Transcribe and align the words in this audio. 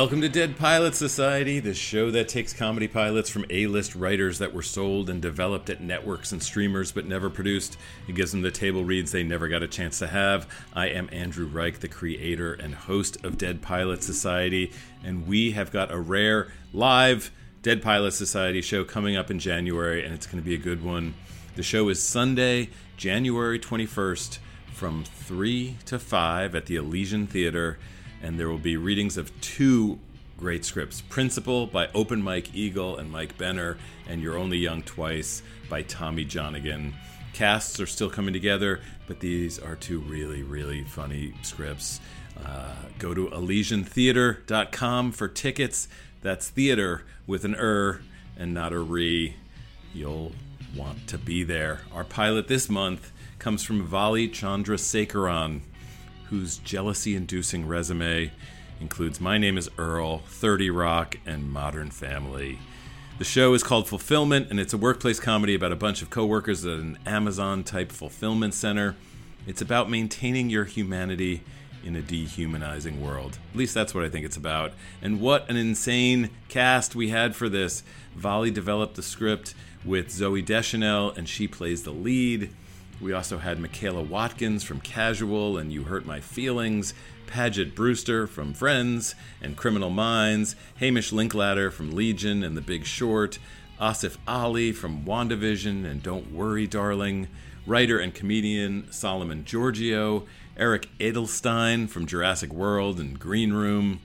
Welcome 0.00 0.22
to 0.22 0.30
Dead 0.30 0.56
Pilots 0.56 0.96
Society, 0.96 1.60
the 1.60 1.74
show 1.74 2.10
that 2.10 2.26
takes 2.26 2.54
comedy 2.54 2.88
pilots 2.88 3.28
from 3.28 3.44
A 3.50 3.66
list 3.66 3.94
writers 3.94 4.38
that 4.38 4.54
were 4.54 4.62
sold 4.62 5.10
and 5.10 5.20
developed 5.20 5.68
at 5.68 5.82
networks 5.82 6.32
and 6.32 6.42
streamers 6.42 6.90
but 6.90 7.04
never 7.04 7.28
produced. 7.28 7.76
It 8.08 8.14
gives 8.14 8.32
them 8.32 8.40
the 8.40 8.50
table 8.50 8.82
reads 8.82 9.12
they 9.12 9.22
never 9.22 9.46
got 9.46 9.62
a 9.62 9.68
chance 9.68 9.98
to 9.98 10.06
have. 10.06 10.48
I 10.72 10.88
am 10.88 11.10
Andrew 11.12 11.44
Reich, 11.46 11.80
the 11.80 11.86
creator 11.86 12.54
and 12.54 12.74
host 12.74 13.22
of 13.22 13.36
Dead 13.36 13.60
Pilots 13.60 14.06
Society, 14.06 14.72
and 15.04 15.26
we 15.26 15.50
have 15.50 15.70
got 15.70 15.92
a 15.92 16.00
rare 16.00 16.50
live 16.72 17.30
Dead 17.60 17.82
Pilots 17.82 18.16
Society 18.16 18.62
show 18.62 18.84
coming 18.84 19.16
up 19.16 19.30
in 19.30 19.38
January, 19.38 20.02
and 20.02 20.14
it's 20.14 20.26
going 20.26 20.42
to 20.42 20.48
be 20.48 20.54
a 20.54 20.58
good 20.58 20.82
one. 20.82 21.12
The 21.56 21.62
show 21.62 21.90
is 21.90 22.02
Sunday, 22.02 22.70
January 22.96 23.58
21st 23.58 24.38
from 24.72 25.04
3 25.04 25.76
to 25.84 25.98
5 25.98 26.54
at 26.54 26.64
the 26.64 26.76
Elysian 26.76 27.26
Theater 27.26 27.78
and 28.22 28.38
there 28.38 28.48
will 28.48 28.58
be 28.58 28.76
readings 28.76 29.16
of 29.16 29.38
two 29.40 29.98
great 30.36 30.64
scripts 30.64 31.02
Principle 31.02 31.66
by 31.66 31.88
Open 31.94 32.22
Mike 32.22 32.54
Eagle 32.54 32.96
and 32.96 33.10
Mike 33.10 33.36
Benner, 33.36 33.76
and 34.08 34.22
You're 34.22 34.38
Only 34.38 34.58
Young 34.58 34.82
Twice 34.82 35.42
by 35.68 35.82
Tommy 35.82 36.24
Johnagin. 36.24 36.94
Casts 37.32 37.78
are 37.78 37.86
still 37.86 38.10
coming 38.10 38.32
together, 38.32 38.80
but 39.06 39.20
these 39.20 39.58
are 39.58 39.76
two 39.76 40.00
really, 40.00 40.42
really 40.42 40.82
funny 40.84 41.34
scripts. 41.42 42.00
Uh, 42.44 42.74
go 42.98 43.14
to 43.14 43.28
ElysianTheater.com 43.28 45.12
for 45.12 45.28
tickets. 45.28 45.88
That's 46.22 46.48
theater 46.48 47.04
with 47.26 47.44
an 47.44 47.54
er 47.54 48.00
and 48.36 48.54
not 48.54 48.72
a 48.72 48.78
re. 48.78 49.36
You'll 49.92 50.32
want 50.76 51.06
to 51.08 51.18
be 51.18 51.44
there. 51.44 51.82
Our 51.92 52.04
pilot 52.04 52.48
this 52.48 52.68
month 52.68 53.12
comes 53.38 53.62
from 53.62 53.84
Vali 53.84 54.28
Chandrasekaran 54.28 55.60
whose 56.30 56.58
jealousy 56.58 57.16
inducing 57.16 57.66
resume 57.66 58.30
includes 58.80 59.20
My 59.20 59.36
Name 59.36 59.58
is 59.58 59.68
Earl, 59.76 60.18
30 60.18 60.70
Rock, 60.70 61.18
and 61.26 61.50
Modern 61.50 61.90
Family. 61.90 62.60
The 63.18 63.24
show 63.24 63.52
is 63.52 63.64
called 63.64 63.88
Fulfillment, 63.88 64.46
and 64.48 64.60
it's 64.60 64.72
a 64.72 64.78
workplace 64.78 65.18
comedy 65.18 65.56
about 65.56 65.72
a 65.72 65.76
bunch 65.76 66.02
of 66.02 66.08
coworkers 66.08 66.64
at 66.64 66.78
an 66.78 66.98
Amazon 67.04 67.64
type 67.64 67.90
fulfillment 67.90 68.54
center. 68.54 68.94
It's 69.46 69.60
about 69.60 69.90
maintaining 69.90 70.48
your 70.48 70.64
humanity 70.64 71.42
in 71.84 71.96
a 71.96 72.00
dehumanizing 72.00 73.02
world. 73.02 73.38
At 73.52 73.58
least 73.58 73.74
that's 73.74 73.92
what 73.92 74.04
I 74.04 74.08
think 74.08 74.24
it's 74.24 74.36
about. 74.36 74.72
And 75.02 75.20
what 75.20 75.50
an 75.50 75.56
insane 75.56 76.30
cast 76.48 76.94
we 76.94 77.08
had 77.08 77.34
for 77.34 77.48
this. 77.48 77.82
Vali 78.14 78.52
developed 78.52 78.94
the 78.94 79.02
script 79.02 79.54
with 79.84 80.08
Zooey 80.08 80.44
Deschanel, 80.44 81.10
and 81.10 81.28
she 81.28 81.48
plays 81.48 81.82
the 81.82 81.90
lead. 81.90 82.54
We 83.00 83.14
also 83.14 83.38
had 83.38 83.58
Michaela 83.58 84.02
Watkins 84.02 84.62
from 84.62 84.80
Casual 84.80 85.56
and 85.56 85.72
You 85.72 85.84
Hurt 85.84 86.04
My 86.04 86.20
Feelings, 86.20 86.92
Paget 87.26 87.74
Brewster 87.74 88.26
from 88.26 88.52
Friends 88.52 89.14
and 89.40 89.56
Criminal 89.56 89.88
Minds, 89.88 90.54
Hamish 90.76 91.10
Linklater 91.10 91.70
from 91.70 91.92
Legion 91.92 92.42
and 92.42 92.56
The 92.56 92.60
Big 92.60 92.84
Short, 92.84 93.38
Asif 93.80 94.18
Ali 94.28 94.72
from 94.72 95.06
WandaVision 95.06 95.90
and 95.90 96.02
Don't 96.02 96.30
Worry, 96.30 96.66
Darling, 96.66 97.28
writer 97.66 97.98
and 97.98 98.14
comedian 98.14 98.92
Solomon 98.92 99.44
Georgio, 99.44 100.26
Eric 100.58 100.88
Edelstein 100.98 101.88
from 101.88 102.04
Jurassic 102.04 102.52
World 102.52 103.00
and 103.00 103.18
Green 103.18 103.54
Room, 103.54 104.00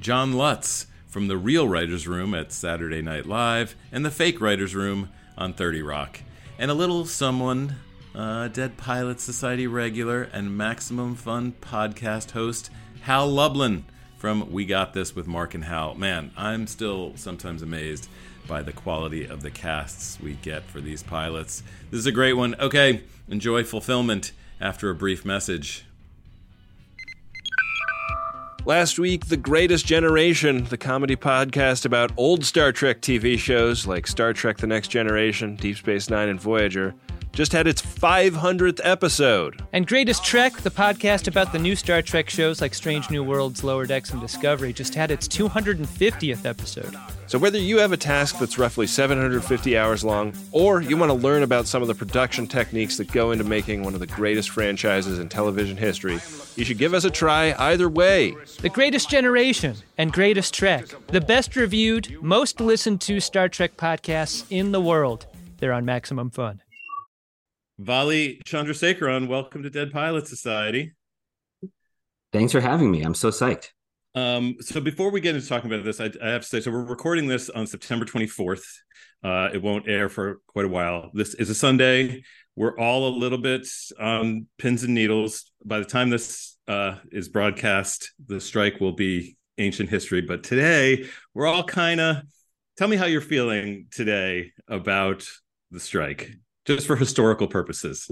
John 0.00 0.32
Lutz 0.32 0.86
from 1.06 1.28
The 1.28 1.36
Real 1.36 1.68
Writers 1.68 2.08
Room 2.08 2.34
at 2.34 2.50
Saturday 2.50 3.00
Night 3.00 3.26
Live, 3.26 3.76
and 3.92 4.04
The 4.04 4.10
Fake 4.10 4.40
Writers 4.40 4.74
Room 4.74 5.10
on 5.38 5.52
30 5.52 5.82
Rock. 5.82 6.20
And 6.58 6.68
a 6.70 6.74
little 6.74 7.04
someone 7.04 7.76
uh, 8.14 8.48
Dead 8.48 8.76
Pilots 8.76 9.22
Society 9.22 9.66
regular 9.66 10.22
and 10.22 10.56
Maximum 10.56 11.14
Fun 11.14 11.54
podcast 11.60 12.32
host 12.32 12.70
Hal 13.02 13.28
Lublin 13.28 13.84
from 14.18 14.50
We 14.52 14.66
Got 14.66 14.92
This 14.92 15.14
with 15.14 15.26
Mark 15.26 15.54
and 15.54 15.64
Hal. 15.64 15.94
Man, 15.94 16.30
I'm 16.36 16.66
still 16.66 17.12
sometimes 17.16 17.62
amazed 17.62 18.08
by 18.46 18.62
the 18.62 18.72
quality 18.72 19.24
of 19.26 19.42
the 19.42 19.50
casts 19.50 20.18
we 20.20 20.34
get 20.34 20.64
for 20.64 20.80
these 20.80 21.02
pilots. 21.02 21.62
This 21.90 22.00
is 22.00 22.06
a 22.06 22.12
great 22.12 22.34
one. 22.34 22.54
Okay, 22.58 23.02
enjoy 23.28 23.64
fulfillment 23.64 24.32
after 24.60 24.90
a 24.90 24.94
brief 24.94 25.24
message. 25.24 25.84
Last 28.66 28.98
week, 28.98 29.26
The 29.26 29.38
Greatest 29.38 29.86
Generation, 29.86 30.64
the 30.64 30.76
comedy 30.76 31.16
podcast 31.16 31.86
about 31.86 32.12
old 32.18 32.44
Star 32.44 32.72
Trek 32.72 33.00
TV 33.00 33.38
shows 33.38 33.86
like 33.86 34.06
Star 34.06 34.34
Trek 34.34 34.58
The 34.58 34.66
Next 34.66 34.88
Generation, 34.88 35.56
Deep 35.56 35.78
Space 35.78 36.10
Nine, 36.10 36.28
and 36.28 36.38
Voyager, 36.38 36.94
just 37.32 37.52
had 37.52 37.66
its 37.66 37.80
500th 37.80 38.80
episode. 38.82 39.62
And 39.72 39.86
Greatest 39.86 40.24
Trek, 40.24 40.56
the 40.58 40.70
podcast 40.70 41.28
about 41.28 41.52
the 41.52 41.58
new 41.58 41.76
Star 41.76 42.02
Trek 42.02 42.28
shows 42.28 42.60
like 42.60 42.74
Strange 42.74 43.10
New 43.10 43.22
Worlds, 43.22 43.62
Lower 43.62 43.86
Decks, 43.86 44.10
and 44.10 44.20
Discovery, 44.20 44.72
just 44.72 44.94
had 44.94 45.10
its 45.10 45.28
250th 45.28 46.44
episode. 46.44 46.96
So, 47.26 47.38
whether 47.38 47.58
you 47.58 47.78
have 47.78 47.92
a 47.92 47.96
task 47.96 48.40
that's 48.40 48.58
roughly 48.58 48.88
750 48.88 49.78
hours 49.78 50.02
long, 50.02 50.34
or 50.50 50.80
you 50.80 50.96
want 50.96 51.10
to 51.10 51.14
learn 51.14 51.44
about 51.44 51.68
some 51.68 51.80
of 51.80 51.86
the 51.86 51.94
production 51.94 52.48
techniques 52.48 52.96
that 52.96 53.12
go 53.12 53.30
into 53.30 53.44
making 53.44 53.84
one 53.84 53.94
of 53.94 54.00
the 54.00 54.06
greatest 54.08 54.50
franchises 54.50 55.20
in 55.20 55.28
television 55.28 55.76
history, 55.76 56.18
you 56.56 56.64
should 56.64 56.78
give 56.78 56.92
us 56.92 57.04
a 57.04 57.10
try 57.10 57.54
either 57.56 57.88
way. 57.88 58.34
The 58.62 58.68
Greatest 58.68 59.08
Generation 59.08 59.76
and 59.96 60.12
Greatest 60.12 60.52
Trek, 60.54 60.86
the 61.06 61.20
best 61.20 61.54
reviewed, 61.54 62.20
most 62.20 62.60
listened 62.60 63.00
to 63.02 63.20
Star 63.20 63.48
Trek 63.48 63.76
podcasts 63.76 64.44
in 64.50 64.72
the 64.72 64.80
world. 64.80 65.26
They're 65.58 65.72
on 65.72 65.84
Maximum 65.84 66.30
Fun. 66.30 66.60
Vali 67.80 68.42
Chandrasekaran, 68.44 69.26
welcome 69.26 69.62
to 69.62 69.70
Dead 69.70 69.90
Pilots 69.90 70.28
Society. 70.28 70.92
Thanks 72.30 72.52
for 72.52 72.60
having 72.60 72.90
me. 72.90 73.00
I'm 73.00 73.14
so 73.14 73.30
psyched. 73.30 73.68
Um, 74.14 74.56
so 74.60 74.82
before 74.82 75.10
we 75.10 75.22
get 75.22 75.34
into 75.34 75.48
talking 75.48 75.72
about 75.72 75.82
this, 75.82 75.98
I, 75.98 76.10
I, 76.22 76.28
have 76.28 76.42
to 76.42 76.46
say, 76.46 76.60
so 76.60 76.70
we're 76.70 76.84
recording 76.84 77.26
this 77.26 77.48
on 77.48 77.66
September 77.66 78.04
24th. 78.04 78.64
Uh, 79.24 79.48
it 79.54 79.62
won't 79.62 79.88
air 79.88 80.10
for 80.10 80.42
quite 80.46 80.66
a 80.66 80.68
while. 80.68 81.10
This 81.14 81.32
is 81.32 81.48
a 81.48 81.54
Sunday. 81.54 82.22
We're 82.54 82.78
all 82.78 83.08
a 83.08 83.16
little 83.16 83.38
bit 83.38 83.66
on 83.98 84.46
pins 84.58 84.82
and 84.82 84.92
needles. 84.92 85.50
By 85.64 85.78
the 85.78 85.86
time 85.86 86.10
this 86.10 86.58
uh, 86.68 86.96
is 87.10 87.30
broadcast, 87.30 88.12
the 88.26 88.42
strike 88.42 88.78
will 88.78 88.92
be 88.92 89.38
ancient 89.56 89.88
history. 89.88 90.20
But 90.20 90.42
today, 90.42 91.06
we're 91.32 91.46
all 91.46 91.64
kind 91.64 91.98
of. 91.98 92.16
Tell 92.76 92.88
me 92.88 92.96
how 92.96 93.06
you're 93.06 93.22
feeling 93.22 93.86
today 93.90 94.52
about 94.68 95.26
the 95.70 95.80
strike 95.80 96.30
just 96.66 96.86
for 96.86 96.96
historical 96.96 97.48
purposes? 97.48 98.10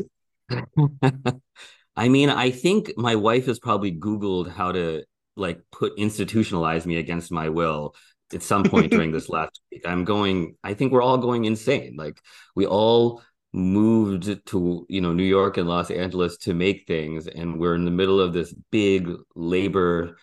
I 1.96 2.08
mean, 2.08 2.30
I 2.30 2.50
think 2.50 2.92
my 2.96 3.16
wife 3.16 3.46
has 3.46 3.58
probably 3.58 3.92
Googled 3.92 4.50
how 4.50 4.72
to 4.72 5.04
like 5.36 5.60
put 5.72 5.96
institutionalize 5.96 6.86
me 6.86 6.96
against 6.96 7.32
my 7.32 7.48
will 7.48 7.94
at 8.32 8.42
some 8.42 8.64
point 8.64 8.90
during 8.90 9.12
this 9.12 9.28
last 9.28 9.60
week. 9.70 9.82
I'm 9.86 10.04
going, 10.04 10.56
I 10.62 10.74
think 10.74 10.92
we're 10.92 11.02
all 11.02 11.18
going 11.18 11.44
insane. 11.44 11.96
Like 11.96 12.20
we 12.54 12.66
all 12.66 13.22
moved 13.52 14.46
to, 14.46 14.86
you 14.88 15.00
know, 15.00 15.12
New 15.12 15.24
York 15.24 15.56
and 15.56 15.68
Los 15.68 15.90
Angeles 15.90 16.36
to 16.38 16.54
make 16.54 16.86
things. 16.86 17.26
And 17.26 17.58
we're 17.58 17.74
in 17.74 17.84
the 17.84 17.90
middle 17.90 18.20
of 18.20 18.32
this 18.32 18.52
big 18.70 19.10
labor 19.34 20.18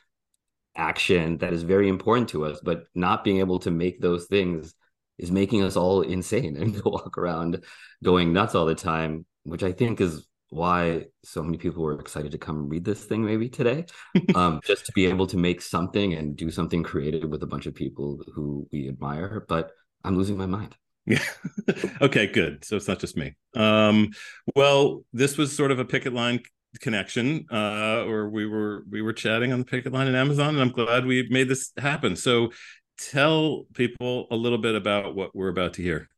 action 0.76 1.38
that 1.40 1.54
is 1.54 1.64
very 1.64 1.90
important 1.90 2.30
to 2.30 2.46
us, 2.46 2.60
but 2.64 2.84
not 2.94 3.24
being 3.24 3.40
able 3.40 3.60
to 3.60 3.72
make 3.72 4.00
those 4.00 4.26
things 4.26 4.76
is 5.18 5.32
making 5.32 5.64
us 5.64 5.76
all 5.76 6.02
insane 6.02 6.58
and 6.62 6.82
walk 6.84 7.18
around 7.18 7.64
going 8.04 8.34
nuts 8.34 8.56
all 8.56 8.66
the 8.66 8.76
time, 8.76 9.26
which 9.44 9.64
I 9.64 9.72
think 9.72 10.02
is 10.02 10.26
why 10.50 11.06
so 11.24 11.44
many 11.44 11.58
people 11.58 11.84
were 11.84 12.00
excited 12.00 12.32
to 12.32 12.38
come 12.38 12.70
read 12.70 12.86
this 12.86 13.04
thing 13.04 13.26
maybe 13.26 13.50
today. 13.50 13.86
um, 14.36 14.62
just 14.64 14.86
to 14.86 14.92
be 14.94 15.06
able 15.06 15.28
to 15.28 15.38
make 15.38 15.62
something 15.62 16.14
and 16.14 16.36
do 16.36 16.52
something 16.52 16.84
creative 16.84 17.30
with 17.30 17.44
a 17.44 17.48
bunch 17.48 17.66
of 17.66 17.76
people 17.76 18.22
who 18.34 18.68
we 18.72 18.88
admire. 18.88 19.46
But 19.48 19.72
I'm 20.04 20.16
losing 20.16 20.38
my 20.38 20.46
mind. 20.46 20.76
Yeah. 21.06 21.24
okay, 22.02 22.28
good. 22.28 22.64
So 22.66 22.76
it's 22.76 22.88
not 22.88 23.00
just 23.00 23.18
me. 23.18 23.36
Um, 23.56 24.12
well, 24.56 25.04
this 25.14 25.38
was 25.38 25.56
sort 25.56 25.72
of 25.72 25.80
a 25.80 25.86
picket 25.86 26.14
line 26.14 26.42
connection 26.82 27.46
uh 27.54 28.04
or 28.06 28.30
we 28.30 28.46
were 28.46 28.84
we 28.90 29.02
were 29.02 29.14
chatting 29.14 29.54
on 29.54 29.60
the 29.60 29.66
picket 29.66 29.94
line 29.94 30.08
at 30.08 30.14
amazon 30.16 30.50
and 30.50 30.60
i'm 30.60 30.72
glad 30.72 31.06
we 31.06 31.26
made 31.30 31.48
this 31.48 31.72
happen 31.78 32.18
so 32.18 32.52
tell 32.98 33.66
people 33.74 34.28
a 34.32 34.36
little 34.36 34.58
bit 34.58 34.76
about 34.76 35.16
what 35.16 35.36
we're 35.36 35.50
about 35.50 35.74
to 35.76 35.82
hear. 35.82 36.10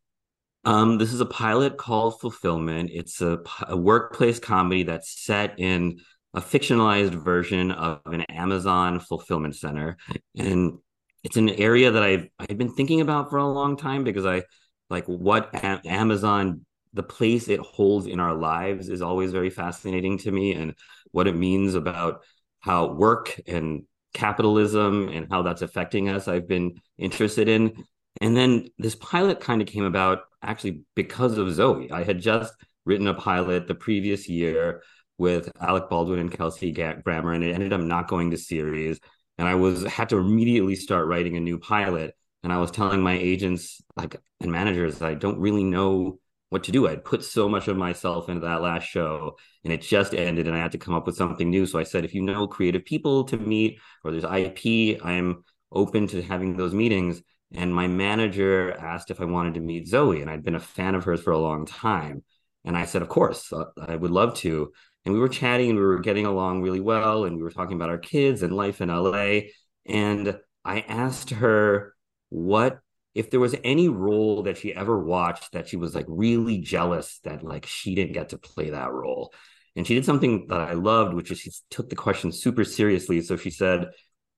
Um, 0.65 0.97
this 0.97 1.13
is 1.13 1.21
a 1.21 1.25
pilot 1.25 1.77
called 1.77 2.19
Fulfillment. 2.19 2.89
It's 2.93 3.21
a, 3.21 3.39
a, 3.67 3.77
workplace 3.77 4.39
comedy 4.39 4.83
that's 4.83 5.23
set 5.23 5.57
in 5.59 5.99
a 6.33 6.41
fictionalized 6.41 7.13
version 7.23 7.71
of 7.71 8.01
an 8.05 8.21
Amazon 8.23 8.99
fulfillment 8.99 9.55
center, 9.55 9.97
and 10.35 10.77
it's 11.23 11.37
an 11.37 11.49
area 11.49 11.91
that 11.91 12.03
I've 12.03 12.27
I've 12.37 12.57
been 12.57 12.73
thinking 12.73 12.99
about 12.99 13.29
for 13.29 13.37
a 13.37 13.47
long 13.47 13.77
time 13.77 14.03
because 14.03 14.25
I 14.25 14.43
like 14.89 15.05
what 15.05 15.53
a- 15.55 15.81
Amazon 15.85 16.65
the 16.93 17.03
place 17.03 17.47
it 17.47 17.59
holds 17.59 18.07
in 18.07 18.19
our 18.19 18.33
lives 18.33 18.89
is 18.89 19.01
always 19.01 19.31
very 19.31 19.49
fascinating 19.49 20.17
to 20.19 20.31
me, 20.31 20.53
and 20.53 20.75
what 21.11 21.27
it 21.27 21.35
means 21.35 21.75
about 21.75 22.23
how 22.59 22.87
work 22.87 23.39
and 23.47 23.83
capitalism 24.17 25.09
and 25.09 25.27
how 25.29 25.43
that's 25.43 25.61
affecting 25.61 26.09
us 26.09 26.27
I've 26.27 26.47
been 26.47 26.75
interested 26.97 27.47
in. 27.47 27.85
And 28.19 28.35
then 28.35 28.69
this 28.79 28.95
pilot 28.95 29.39
kind 29.39 29.61
of 29.61 29.67
came 29.67 29.83
about 29.83 30.23
actually 30.41 30.81
because 30.95 31.37
of 31.37 31.47
Zooey. 31.47 31.91
I 31.91 32.03
had 32.03 32.19
just 32.19 32.53
written 32.85 33.07
a 33.07 33.13
pilot 33.13 33.67
the 33.67 33.75
previous 33.75 34.27
year 34.27 34.81
with 35.19 35.51
Alec 35.61 35.89
Baldwin 35.89 36.19
and 36.19 36.31
Kelsey 36.31 36.71
Grammer, 36.71 37.33
and 37.33 37.43
it 37.43 37.53
ended 37.53 37.73
up 37.73 37.81
not 37.81 38.07
going 38.07 38.31
to 38.31 38.37
series. 38.37 38.99
and 39.37 39.47
I 39.47 39.55
was 39.55 39.83
had 39.83 40.09
to 40.09 40.17
immediately 40.17 40.75
start 40.75 41.07
writing 41.07 41.37
a 41.37 41.39
new 41.39 41.59
pilot. 41.59 42.15
And 42.43 42.53
I 42.53 42.57
was 42.57 42.71
telling 42.71 43.01
my 43.01 43.17
agents 43.17 43.81
like 43.95 44.15
and 44.41 44.51
managers 44.51 45.01
I 45.01 45.15
don't 45.15 45.39
really 45.39 45.63
know 45.63 46.19
what 46.49 46.63
to 46.63 46.71
do. 46.71 46.87
I'd 46.87 47.03
put 47.03 47.23
so 47.23 47.49
much 47.49 47.67
of 47.67 47.75
myself 47.77 48.29
into 48.29 48.41
that 48.41 48.61
last 48.61 48.85
show 48.85 49.35
and 49.63 49.73
it 49.73 49.81
just 49.81 50.13
ended 50.13 50.47
and 50.47 50.55
I 50.55 50.59
had 50.59 50.71
to 50.71 50.77
come 50.77 50.93
up 50.93 51.05
with 51.05 51.17
something 51.17 51.49
new. 51.49 51.65
So 51.65 51.77
I 51.77 51.83
said, 51.83 52.05
if 52.05 52.13
you 52.13 52.21
know 52.21 52.47
creative 52.47 52.85
people 52.85 53.25
to 53.25 53.37
meet 53.37 53.79
or 54.03 54.11
there's 54.11 54.23
IP, 54.23 55.03
I'm 55.03 55.43
open 55.71 56.07
to 56.07 56.21
having 56.21 56.55
those 56.55 56.73
meetings. 56.73 57.21
And 57.53 57.73
my 57.73 57.87
manager 57.87 58.73
asked 58.73 59.11
if 59.11 59.21
I 59.21 59.25
wanted 59.25 59.53
to 59.53 59.61
meet 59.61 59.87
Zooey, 59.89 60.21
and 60.21 60.29
I'd 60.29 60.43
been 60.43 60.55
a 60.55 60.59
fan 60.59 60.95
of 60.95 61.05
hers 61.05 61.21
for 61.21 61.31
a 61.31 61.37
long 61.37 61.65
time. 61.65 62.23
And 62.65 62.77
I 62.77 62.83
said, 62.83 63.01
of 63.01 63.07
course, 63.07 63.53
uh, 63.53 63.65
I 63.79 63.95
would 63.95 64.11
love 64.11 64.35
to. 64.39 64.71
And 65.05 65.13
we 65.13 65.19
were 65.21 65.29
chatting 65.29 65.69
and 65.69 65.79
we 65.79 65.85
were 65.85 65.99
getting 65.99 66.25
along 66.25 66.61
really 66.61 66.81
well. 66.81 67.23
And 67.23 67.37
we 67.37 67.43
were 67.43 67.51
talking 67.51 67.77
about 67.77 67.89
our 67.89 67.97
kids 67.97 68.43
and 68.43 68.53
life 68.53 68.81
in 68.81 68.89
LA. 68.89 69.39
And 69.85 70.37
I 70.65 70.81
asked 70.81 71.29
her 71.29 71.93
what 72.27 72.79
if 73.17 73.31
there 73.31 73.39
was 73.39 73.55
any 73.63 73.89
role 73.89 74.43
that 74.43 74.57
she 74.57 74.75
ever 74.75 75.03
watched 75.03 75.51
that 75.53 75.67
she 75.67 75.75
was 75.75 75.95
like 75.95 76.05
really 76.07 76.59
jealous 76.59 77.19
that 77.23 77.43
like 77.43 77.65
she 77.65 77.95
didn't 77.95 78.13
get 78.13 78.29
to 78.29 78.37
play 78.37 78.69
that 78.69 78.91
role. 78.91 79.33
And 79.75 79.85
she 79.87 79.95
did 79.95 80.05
something 80.05 80.47
that 80.49 80.59
I 80.59 80.73
loved, 80.73 81.15
which 81.15 81.31
is 81.31 81.39
she 81.39 81.51
took 81.71 81.89
the 81.89 81.95
question 81.95 82.31
super 82.31 82.63
seriously. 82.63 83.21
So 83.21 83.35
she 83.35 83.49
said, 83.49 83.87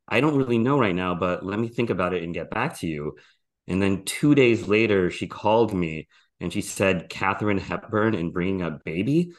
I 0.07 0.21
don't 0.21 0.37
really 0.37 0.57
know 0.57 0.79
right 0.79 0.95
now, 0.95 1.13
but 1.13 1.45
let 1.45 1.59
me 1.59 1.67
think 1.67 1.89
about 1.89 2.13
it 2.13 2.23
and 2.23 2.33
get 2.33 2.49
back 2.49 2.79
to 2.79 2.87
you. 2.87 3.15
And 3.67 3.81
then 3.81 4.05
two 4.05 4.33
days 4.33 4.67
later, 4.67 5.11
she 5.11 5.27
called 5.27 5.73
me 5.73 6.07
and 6.39 6.51
she 6.51 6.61
said 6.61 7.09
Katharine 7.09 7.57
Hepburn 7.57 8.15
in 8.15 8.31
Bringing 8.31 8.61
Up 8.61 8.83
Baby, 8.85 9.33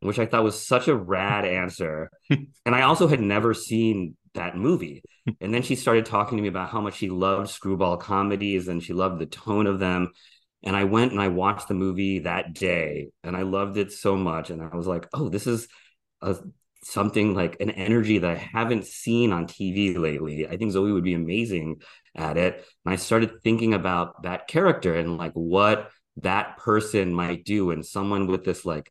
which 0.00 0.18
I 0.18 0.26
thought 0.26 0.44
was 0.44 0.66
such 0.66 0.88
a 0.88 0.96
rad 0.96 1.44
answer. 1.62 2.10
and 2.28 2.74
I 2.74 2.82
also 2.82 3.06
had 3.06 3.20
never 3.20 3.54
seen 3.54 4.16
that 4.34 4.56
movie. 4.56 5.02
Hmm. 5.26 5.32
And 5.40 5.54
then 5.54 5.62
she 5.62 5.74
started 5.74 6.06
talking 6.06 6.36
to 6.38 6.42
me 6.42 6.48
about 6.48 6.70
how 6.70 6.80
much 6.80 6.96
she 6.96 7.10
loved 7.10 7.50
screwball 7.50 7.96
comedies 7.96 8.68
and 8.68 8.82
she 8.82 8.92
loved 8.92 9.20
the 9.20 9.26
tone 9.26 9.66
of 9.66 9.78
them. 9.78 10.12
And 10.62 10.76
I 10.76 10.84
went 10.84 11.12
and 11.12 11.20
I 11.20 11.28
watched 11.28 11.68
the 11.68 11.74
movie 11.74 12.20
that 12.20 12.52
day 12.52 13.08
and 13.24 13.36
I 13.36 13.42
loved 13.42 13.78
it 13.78 13.92
so 13.92 14.16
much. 14.16 14.50
And 14.50 14.62
I 14.62 14.76
was 14.76 14.86
like, 14.86 15.08
oh, 15.14 15.28
this 15.28 15.46
is 15.46 15.68
a 16.20 16.36
something 16.82 17.34
like 17.34 17.60
an 17.60 17.70
energy 17.70 18.18
that 18.18 18.30
I 18.30 18.36
haven't 18.36 18.86
seen 18.86 19.32
on 19.32 19.46
TV 19.46 19.96
lately. 19.98 20.46
I 20.46 20.56
think 20.56 20.72
Zooey 20.72 20.94
would 20.94 21.04
be 21.04 21.14
amazing 21.14 21.82
at 22.14 22.36
it. 22.36 22.64
And 22.84 22.94
I 22.94 22.96
started 22.96 23.42
thinking 23.42 23.74
about 23.74 24.22
that 24.22 24.48
character 24.48 24.94
and 24.94 25.18
like 25.18 25.32
what 25.32 25.90
that 26.18 26.56
person 26.56 27.12
might 27.12 27.44
do 27.44 27.70
and 27.70 27.84
someone 27.84 28.26
with 28.26 28.44
this 28.44 28.64
like 28.64 28.90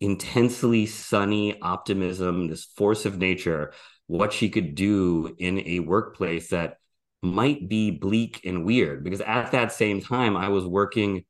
intensely 0.00 0.86
sunny 0.86 1.60
optimism, 1.60 2.48
this 2.48 2.64
force 2.64 3.06
of 3.06 3.18
nature, 3.18 3.72
what 4.10 4.32
she 4.32 4.50
could 4.50 4.74
do 4.74 5.36
in 5.38 5.62
a 5.66 5.78
workplace 5.78 6.48
that 6.48 6.78
might 7.22 7.68
be 7.68 7.92
bleak 7.92 8.40
and 8.44 8.64
weird. 8.64 9.04
Because 9.04 9.20
at 9.20 9.52
that 9.52 9.72
same 9.72 10.00
time, 10.00 10.36
I 10.36 10.48
was 10.48 10.66
working 10.66 11.24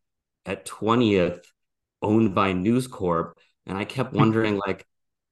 at 0.46 0.64
20th, 0.64 1.42
owned 2.00 2.34
by 2.34 2.54
News 2.54 2.86
Corp, 2.86 3.38
and 3.66 3.76
I 3.76 3.84
kept 3.84 4.10
mm-hmm. 4.10 4.18
wondering, 4.18 4.56
like, 4.66 4.86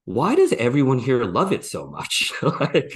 why 0.08 0.34
does 0.34 0.54
everyone 0.54 0.98
here 0.98 1.22
love 1.24 1.52
it 1.52 1.66
so 1.66 1.86
much? 1.86 2.32
like, 2.42 2.94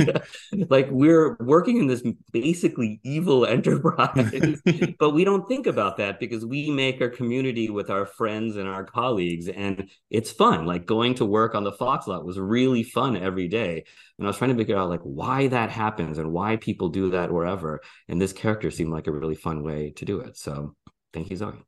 like 0.71 0.89
we're 0.91 1.37
working 1.41 1.77
in 1.77 1.87
this 1.87 2.03
basically 2.33 3.01
evil 3.05 3.45
enterprise, 3.57 4.63
but 4.99 5.11
we 5.11 5.23
don't 5.23 5.47
think 5.47 5.67
about 5.67 5.99
that 5.99 6.19
because 6.19 6.47
we 6.47 6.71
make 6.71 7.03
our 7.03 7.11
community 7.11 7.69
with 7.69 7.91
our 7.91 8.07
friends 8.07 8.57
and 8.57 8.67
our 8.67 8.83
colleagues, 8.83 9.49
and 9.49 9.91
it's 10.09 10.31
fun. 10.31 10.65
Like 10.65 10.87
going 10.87 11.13
to 11.17 11.27
work 11.27 11.55
on 11.55 11.65
the 11.65 11.73
Fox 11.73 12.07
lot 12.07 12.25
was 12.25 12.39
really 12.39 12.83
fun 12.83 13.15
every 13.15 13.47
day. 13.47 13.85
And 14.17 14.27
I 14.27 14.31
was 14.31 14.39
trying 14.39 14.53
to 14.53 14.57
figure 14.57 14.79
out 14.79 14.89
like 14.89 15.03
why 15.03 15.49
that 15.49 15.69
happens 15.69 16.17
and 16.17 16.33
why 16.33 16.57
people 16.57 16.89
do 16.89 17.11
that 17.11 17.31
wherever. 17.31 17.83
And 18.09 18.23
this 18.23 18.33
character 18.33 18.71
seemed 18.71 18.91
like 18.91 19.07
a 19.07 19.13
really 19.13 19.35
fun 19.35 19.63
way 19.63 19.91
to 19.97 20.07
do 20.07 20.21
it. 20.21 20.39
So 20.39 20.77
thank 21.13 21.29
you, 21.29 21.37
Zooey. 21.37 21.61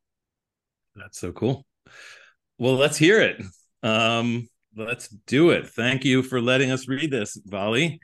That's 0.96 1.18
so 1.18 1.32
cool. 1.32 1.66
Well, 2.56 2.76
let's 2.76 2.96
hear 2.96 3.20
it. 3.20 3.42
Um, 3.82 4.48
let's 4.76 5.08
do 5.08 5.50
it. 5.50 5.68
Thank 5.68 6.04
you 6.04 6.22
for 6.22 6.40
letting 6.40 6.70
us 6.70 6.88
read 6.88 7.10
this, 7.10 7.38
Vali. 7.44 8.00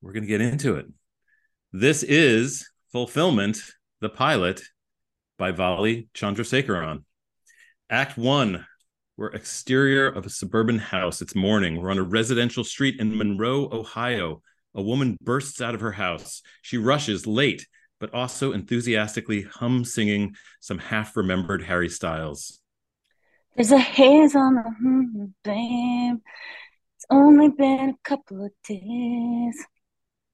We're 0.00 0.12
going 0.12 0.22
to 0.22 0.28
get 0.28 0.40
into 0.40 0.76
it. 0.76 0.86
This 1.72 2.02
is 2.02 2.68
Fulfillment, 2.92 3.58
the 4.00 4.08
pilot 4.08 4.62
by 5.38 5.52
Vali 5.52 6.08
Chandrasekaran. 6.14 7.04
Act 7.88 8.18
one, 8.18 8.66
we're 9.16 9.28
exterior 9.28 10.08
of 10.08 10.26
a 10.26 10.30
suburban 10.30 10.78
house. 10.78 11.22
It's 11.22 11.34
morning. 11.34 11.76
We're 11.76 11.90
on 11.90 11.98
a 11.98 12.02
residential 12.02 12.64
street 12.64 13.00
in 13.00 13.16
Monroe, 13.16 13.68
Ohio. 13.72 14.42
A 14.74 14.82
woman 14.82 15.18
bursts 15.20 15.60
out 15.60 15.74
of 15.74 15.80
her 15.80 15.92
house. 15.92 16.42
She 16.62 16.78
rushes 16.78 17.26
late, 17.26 17.66
but 17.98 18.14
also 18.14 18.52
enthusiastically 18.52 19.42
hum 19.42 19.84
singing 19.84 20.34
some 20.60 20.78
half 20.78 21.16
remembered 21.16 21.62
Harry 21.62 21.88
Styles. 21.88 22.59
There's 23.56 23.72
a 23.72 23.78
haze 23.78 24.36
on 24.36 24.54
the 24.54 24.62
hmm, 24.62 25.24
babe. 25.42 26.18
It's 26.96 27.06
only 27.10 27.48
been 27.48 27.90
a 27.90 28.08
couple 28.08 28.44
of 28.44 28.52
days. 28.66 29.64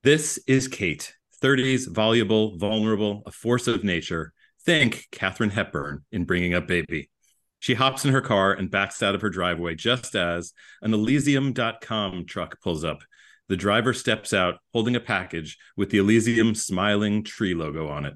This 0.02 0.38
is 0.46 0.68
Kate, 0.68 1.14
30s, 1.42 1.88
voluble, 1.88 2.58
vulnerable, 2.58 3.22
a 3.26 3.32
force 3.32 3.66
of 3.66 3.82
nature. 3.82 4.32
Thank 4.64 5.08
Katharine 5.10 5.50
Hepburn 5.50 6.04
in 6.12 6.24
Bringing 6.24 6.54
Up 6.54 6.66
Baby. 6.66 7.10
She 7.58 7.74
hops 7.74 8.04
in 8.04 8.12
her 8.12 8.20
car 8.20 8.52
and 8.52 8.70
backs 8.70 9.02
out 9.02 9.14
of 9.14 9.22
her 9.22 9.30
driveway 9.30 9.74
just 9.74 10.14
as 10.14 10.52
an 10.82 10.92
Elysium.com 10.92 12.26
truck 12.26 12.60
pulls 12.60 12.84
up. 12.84 13.00
The 13.48 13.56
driver 13.56 13.92
steps 13.92 14.32
out 14.32 14.56
holding 14.72 14.94
a 14.94 15.00
package 15.00 15.56
with 15.76 15.90
the 15.90 15.98
Elysium 15.98 16.54
smiling 16.54 17.24
tree 17.24 17.54
logo 17.54 17.88
on 17.88 18.04
it. 18.04 18.14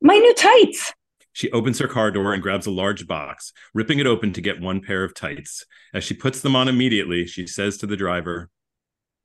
My 0.00 0.14
new 0.14 0.34
tights! 0.34 0.92
She 1.32 1.50
opens 1.50 1.78
her 1.78 1.88
car 1.88 2.10
door 2.10 2.32
and 2.32 2.42
grabs 2.42 2.66
a 2.66 2.70
large 2.70 3.06
box, 3.06 3.52
ripping 3.72 3.98
it 3.98 4.06
open 4.06 4.32
to 4.34 4.40
get 4.40 4.60
one 4.60 4.80
pair 4.80 5.04
of 5.04 5.14
tights. 5.14 5.64
As 5.94 6.04
she 6.04 6.14
puts 6.14 6.40
them 6.40 6.54
on 6.54 6.68
immediately, 6.68 7.26
she 7.26 7.46
says 7.46 7.78
to 7.78 7.86
the 7.86 7.96
driver, 7.96 8.50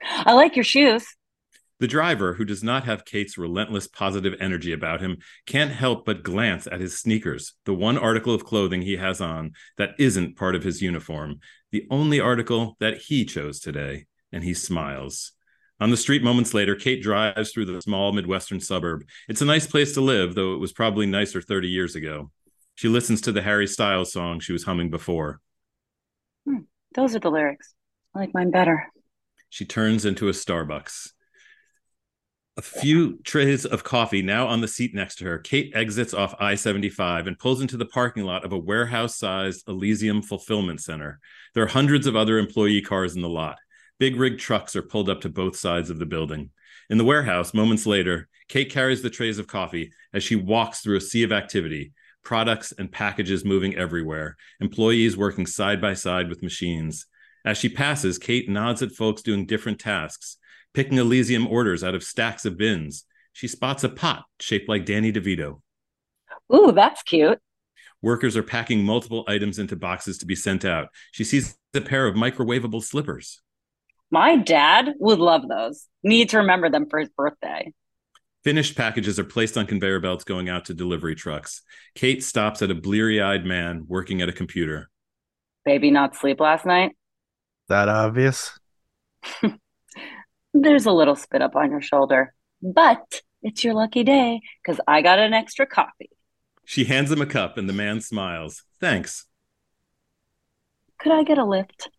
I 0.01 0.33
like 0.33 0.55
your 0.55 0.63
shoes. 0.63 1.05
The 1.79 1.87
driver, 1.87 2.33
who 2.33 2.45
does 2.45 2.63
not 2.63 2.85
have 2.85 3.05
Kate's 3.05 3.37
relentless 3.37 3.87
positive 3.87 4.33
energy 4.39 4.73
about 4.73 4.99
him, 4.99 5.17
can't 5.45 5.71
help 5.71 6.05
but 6.05 6.23
glance 6.23 6.65
at 6.65 6.79
his 6.79 6.97
sneakers, 6.97 7.53
the 7.65 7.73
one 7.73 7.99
article 7.99 8.33
of 8.33 8.43
clothing 8.43 8.81
he 8.81 8.97
has 8.97 9.21
on 9.21 9.51
that 9.77 9.91
isn't 9.99 10.37
part 10.37 10.55
of 10.55 10.63
his 10.63 10.81
uniform, 10.81 11.39
the 11.71 11.85
only 11.91 12.19
article 12.19 12.77
that 12.79 12.97
he 12.97 13.25
chose 13.25 13.59
today, 13.59 14.05
and 14.31 14.43
he 14.43 14.55
smiles. 14.55 15.33
On 15.79 15.91
the 15.91 15.97
street 15.97 16.23
moments 16.23 16.53
later, 16.53 16.75
Kate 16.75 17.03
drives 17.03 17.51
through 17.51 17.65
the 17.65 17.81
small 17.81 18.11
Midwestern 18.11 18.59
suburb. 18.59 19.03
It's 19.29 19.41
a 19.41 19.45
nice 19.45 19.67
place 19.67 19.93
to 19.93 20.01
live, 20.01 20.33
though 20.33 20.53
it 20.53 20.59
was 20.59 20.73
probably 20.73 21.05
nicer 21.05 21.41
30 21.41 21.67
years 21.67 21.95
ago. 21.95 22.31
She 22.75 22.87
listens 22.87 23.21
to 23.21 23.31
the 23.31 23.41
Harry 23.41 23.67
Styles 23.67 24.11
song 24.11 24.39
she 24.39 24.53
was 24.53 24.63
humming 24.63 24.89
before. 24.89 25.39
Hmm, 26.45 26.61
those 26.95 27.15
are 27.15 27.19
the 27.19 27.29
lyrics. 27.29 27.73
I 28.15 28.19
like 28.19 28.33
mine 28.33 28.49
better. 28.49 28.91
She 29.49 29.65
turns 29.65 30.05
into 30.05 30.29
a 30.29 30.31
Starbucks. 30.31 31.11
A 32.57 32.61
few 32.63 33.19
trays 33.19 33.65
of 33.65 33.83
coffee 33.83 34.23
now 34.23 34.47
on 34.47 34.61
the 34.61 34.67
seat 34.67 34.95
next 34.95 35.17
to 35.17 35.25
her. 35.25 35.37
Kate 35.37 35.71
exits 35.75 36.15
off 36.15 36.33
I 36.39 36.55
75 36.55 37.27
and 37.27 37.37
pulls 37.37 37.61
into 37.61 37.77
the 37.77 37.85
parking 37.85 38.23
lot 38.23 38.43
of 38.43 38.51
a 38.51 38.57
warehouse 38.57 39.15
sized 39.15 39.67
Elysium 39.67 40.23
fulfillment 40.23 40.81
center. 40.81 41.19
There 41.53 41.63
are 41.63 41.67
hundreds 41.67 42.07
of 42.07 42.15
other 42.15 42.39
employee 42.39 42.81
cars 42.81 43.15
in 43.15 43.21
the 43.21 43.29
lot. 43.29 43.59
Big 43.99 44.15
rig 44.15 44.37
trucks 44.37 44.75
are 44.75 44.81
pulled 44.81 45.09
up 45.09 45.21
to 45.21 45.29
both 45.29 45.55
sides 45.55 45.89
of 45.89 45.99
the 45.99 46.05
building. 46.05 46.51
In 46.89 46.97
the 46.97 47.05
warehouse, 47.05 47.53
moments 47.53 47.85
later, 47.85 48.29
Kate 48.47 48.71
carries 48.71 49.01
the 49.01 49.09
trays 49.09 49.39
of 49.39 49.47
coffee 49.47 49.91
as 50.13 50.23
she 50.23 50.35
walks 50.35 50.79
through 50.79 50.97
a 50.97 51.01
sea 51.01 51.23
of 51.23 51.31
activity 51.31 51.93
products 52.27 52.73
and 52.73 52.91
packages 52.91 53.45
moving 53.45 53.73
everywhere, 53.77 54.35
employees 54.59 55.15
working 55.15 55.45
side 55.45 55.79
by 55.79 55.93
side 55.93 56.27
with 56.27 56.43
machines. 56.43 57.05
As 57.45 57.57
she 57.57 57.69
passes, 57.69 58.17
Kate 58.17 58.49
nods 58.49 58.81
at 58.81 58.91
folks 58.91 59.21
doing 59.21 59.45
different 59.45 59.79
tasks, 59.79 60.35
picking 60.73 60.97
Elysium 60.97 61.47
orders 61.47 61.85
out 61.85 61.95
of 61.95 62.03
stacks 62.03 62.43
of 62.43 62.57
bins. 62.57 63.05
She 63.31 63.47
spots 63.47 63.85
a 63.85 63.89
pot 63.89 64.25
shaped 64.41 64.67
like 64.67 64.85
Danny 64.85 65.13
DeVito. 65.13 65.61
Ooh, 66.53 66.73
that's 66.73 67.01
cute. 67.01 67.39
Workers 68.01 68.35
are 68.35 68.43
packing 68.43 68.83
multiple 68.83 69.23
items 69.29 69.57
into 69.57 69.77
boxes 69.77 70.17
to 70.17 70.25
be 70.25 70.35
sent 70.35 70.65
out. 70.65 70.89
She 71.13 71.23
sees 71.23 71.57
a 71.73 71.79
pair 71.79 72.07
of 72.07 72.15
microwavable 72.15 72.83
slippers. 72.83 73.41
My 74.09 74.37
dad 74.37 74.93
would 74.99 75.19
love 75.19 75.47
those. 75.47 75.87
Need 76.03 76.29
to 76.29 76.37
remember 76.37 76.69
them 76.69 76.87
for 76.89 76.99
his 76.99 77.09
birthday. 77.09 77.73
Finished 78.43 78.77
packages 78.77 79.19
are 79.19 79.25
placed 79.25 79.57
on 79.57 79.65
conveyor 79.65 79.99
belts 79.99 80.23
going 80.23 80.47
out 80.47 80.65
to 80.65 80.73
delivery 80.73 81.15
trucks. 81.15 81.63
Kate 81.95 82.23
stops 82.23 82.61
at 82.61 82.71
a 82.71 82.75
bleary 82.75 83.21
eyed 83.21 83.45
man 83.45 83.83
working 83.87 84.21
at 84.21 84.29
a 84.29 84.33
computer. 84.33 84.89
Baby 85.65 85.91
not 85.91 86.15
sleep 86.15 86.39
last 86.39 86.65
night? 86.65 86.95
That 87.67 87.89
obvious? 87.89 88.57
There's 90.53 90.85
a 90.85 90.93
little 90.93 91.15
spit 91.15 91.41
up 91.41 91.57
on 91.57 91.71
your 91.71 91.81
shoulder, 91.81 92.33
but 92.61 93.21
it's 93.41 93.63
your 93.65 93.73
lucky 93.73 94.05
day 94.05 94.39
because 94.63 94.79
I 94.87 95.01
got 95.01 95.19
an 95.19 95.33
extra 95.33 95.65
coffee. 95.65 96.09
She 96.63 96.85
hands 96.85 97.11
him 97.11 97.21
a 97.21 97.25
cup 97.25 97.57
and 97.57 97.67
the 97.67 97.73
man 97.73 97.99
smiles. 97.99 98.63
Thanks. 98.79 99.25
Could 100.99 101.11
I 101.11 101.23
get 101.23 101.37
a 101.37 101.45
lift? 101.45 101.89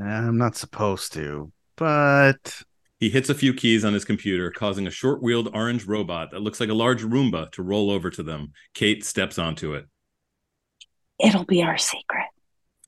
I'm 0.00 0.36
not 0.38 0.56
supposed 0.56 1.12
to, 1.14 1.52
but 1.76 2.62
He 3.00 3.08
hits 3.10 3.28
a 3.30 3.34
few 3.34 3.54
keys 3.54 3.84
on 3.84 3.94
his 3.94 4.04
computer, 4.04 4.50
causing 4.50 4.86
a 4.86 4.90
short 4.90 5.22
wheeled 5.22 5.50
orange 5.54 5.86
robot 5.86 6.30
that 6.30 6.40
looks 6.42 6.60
like 6.60 6.68
a 6.68 6.74
large 6.74 7.02
Roomba 7.02 7.50
to 7.52 7.62
roll 7.62 7.90
over 7.90 8.10
to 8.10 8.22
them. 8.22 8.52
Kate 8.74 9.04
steps 9.04 9.38
onto 9.38 9.74
it, 9.74 9.86
It'll 11.18 11.44
be 11.44 11.62
our 11.62 11.78
secret. 11.78 12.26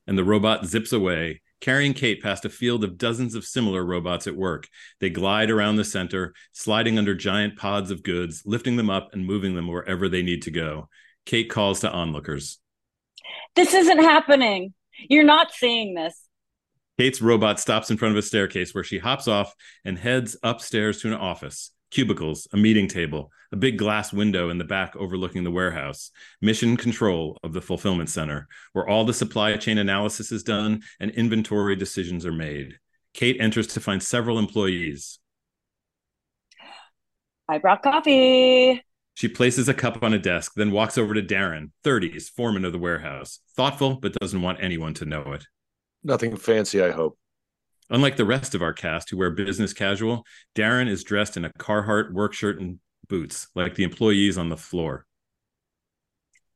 and 0.07 0.19
the 0.19 0.25
robot 0.25 0.67
zips 0.67 0.93
away, 0.93 1.41
carrying 1.61 1.95
Kate 1.95 2.23
past 2.23 2.45
a 2.45 2.49
field 2.51 2.85
of 2.85 2.99
dozens 2.99 3.35
of 3.35 3.45
similar 3.45 3.85
robots 3.85 4.27
at 4.27 4.37
work. 4.37 4.69
They 5.01 5.11
glide 5.11 5.51
around 5.51 5.77
the 5.77 5.85
center, 5.85 6.35
sliding 6.53 6.99
under 6.99 7.15
giant 7.15 7.57
pods 7.57 7.91
of 7.91 8.03
goods, 8.03 8.43
lifting 8.45 8.77
them 8.77 8.91
up 8.91 9.11
and 9.13 9.27
moving 9.27 9.55
them 9.55 9.67
wherever 9.69 10.09
they 10.09 10.23
need 10.23 10.43
to 10.43 10.51
go. 10.51 10.89
Kate 11.27 11.51
calls 11.51 11.81
to 11.81 11.91
onlookers. 11.91 12.59
This 13.55 13.75
isn't 13.75 13.99
happening. 13.99 14.73
You're 15.11 15.25
not 15.25 15.53
seeing 15.53 15.95
this. 15.95 16.28
Kate's 16.99 17.23
robot 17.23 17.61
stops 17.61 17.93
in 17.93 17.97
front 17.97 18.13
of 18.13 18.19
a 18.19 18.27
staircase 18.27 18.75
where 18.75 18.83
she 18.83 18.99
hops 18.99 19.29
off 19.29 19.55
and 19.85 19.97
heads 19.97 20.37
upstairs 20.43 21.01
to 21.01 21.09
an 21.09 21.15
office. 21.15 21.71
Cubicles, 21.93 22.49
a 22.53 22.57
meeting 22.57 22.89
table, 22.89 23.31
a 23.53 23.57
big 23.57 23.79
glass 23.79 24.13
window 24.13 24.51
in 24.51 24.59
the 24.59 24.65
back 24.65 24.97
overlooking 24.97 25.45
the 25.45 25.51
warehouse, 25.51 26.11
mission 26.43 26.77
control 26.77 27.39
of 27.45 27.53
the 27.53 27.63
fulfillment 27.63 28.11
center, 28.11 28.49
where 28.73 28.87
all 28.87 29.05
the 29.05 29.15
supply 29.15 29.57
chain 29.57 29.79
analysis 29.79 30.33
is 30.33 30.43
done 30.43 30.83
and 30.99 31.13
inventory 31.13 31.77
decisions 31.77 32.27
are 32.27 32.33
made. 32.33 32.75
Kate 33.15 33.37
enters 33.41 33.69
to 33.69 33.81
find 33.81 34.03
several 34.03 34.39
employees. 34.39 35.21
I 37.49 37.59
brought 37.59 37.85
coffee. 37.85 38.83
She 39.15 39.29
places 39.29 39.69
a 39.69 39.75
cup 39.75 40.03
on 40.03 40.15
a 40.15 40.19
desk, 40.19 40.53
then 40.57 40.73
walks 40.73 40.99
over 40.99 41.15
to 41.15 41.23
Darren, 41.23 41.71
30s, 41.85 42.29
foreman 42.29 42.65
of 42.65 42.73
the 42.73 42.79
warehouse. 42.79 43.39
Thoughtful, 43.57 43.97
but 43.97 44.15
doesn't 44.15 44.43
want 44.43 44.59
anyone 44.61 44.95
to 44.95 45.05
know 45.05 45.33
it. 45.33 45.47
Nothing 46.05 46.37
fancy, 46.37 46.83
I 46.83 46.91
hope. 46.91 47.19
Unlike 47.91 48.17
the 48.17 48.25
rest 48.25 48.55
of 48.55 48.63
our 48.63 48.73
cast 48.73 49.11
who 49.11 49.17
wear 49.17 49.31
business 49.31 49.73
casual, 49.73 50.25
Darren 50.55 50.89
is 50.89 51.05
dressed 51.05 51.37
in 51.37 51.45
a 51.45 51.53
Carhartt 51.59 52.13
work 52.13 52.35
shirt 52.35 52.61
and 52.61 52.79
boots, 53.09 53.49
like 53.55 53.75
the 53.75 53.85
employees 53.85 54.37
on 54.37 54.51
the 54.51 54.57
floor. 54.57 55.07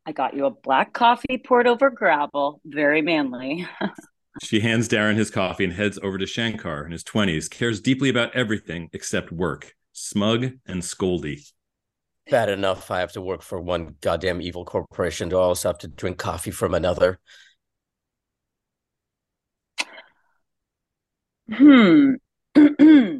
I 0.05 0.13
got 0.13 0.35
you 0.35 0.47
a 0.47 0.51
black 0.51 0.93
coffee 0.93 1.39
poured 1.39 1.67
over 1.67 1.89
gravel. 1.91 2.61
Very 2.65 3.03
manly. 3.03 3.67
She 4.41 4.61
hands 4.61 4.89
Darren 4.89 5.17
his 5.17 5.31
coffee 5.31 5.65
and 5.65 5.73
heads 5.73 5.99
over 6.03 6.17
to 6.17 6.27
Shankar 6.27 6.87
in 6.87 6.93
his 6.93 7.05
20s, 7.05 7.51
cares 7.51 7.83
deeply 7.83 8.09
about 8.09 8.35
everything 8.35 8.89
except 8.95 9.31
work, 9.31 9.75
smug 9.93 10.53
and 10.65 10.81
scoldy. 10.81 11.47
Bad 12.31 12.49
enough 12.49 12.91
I 12.91 13.01
have 13.01 13.13
to 13.13 13.21
work 13.21 13.43
for 13.43 13.61
one 13.61 13.97
goddamn 14.01 14.41
evil 14.41 14.65
corporation 14.65 15.29
to 15.31 15.37
also 15.37 15.69
have 15.69 15.79
to 15.79 15.89
drink 15.89 16.17
coffee 16.17 16.51
from 16.51 16.73
another. 16.73 17.19
Hmm. 21.51 22.15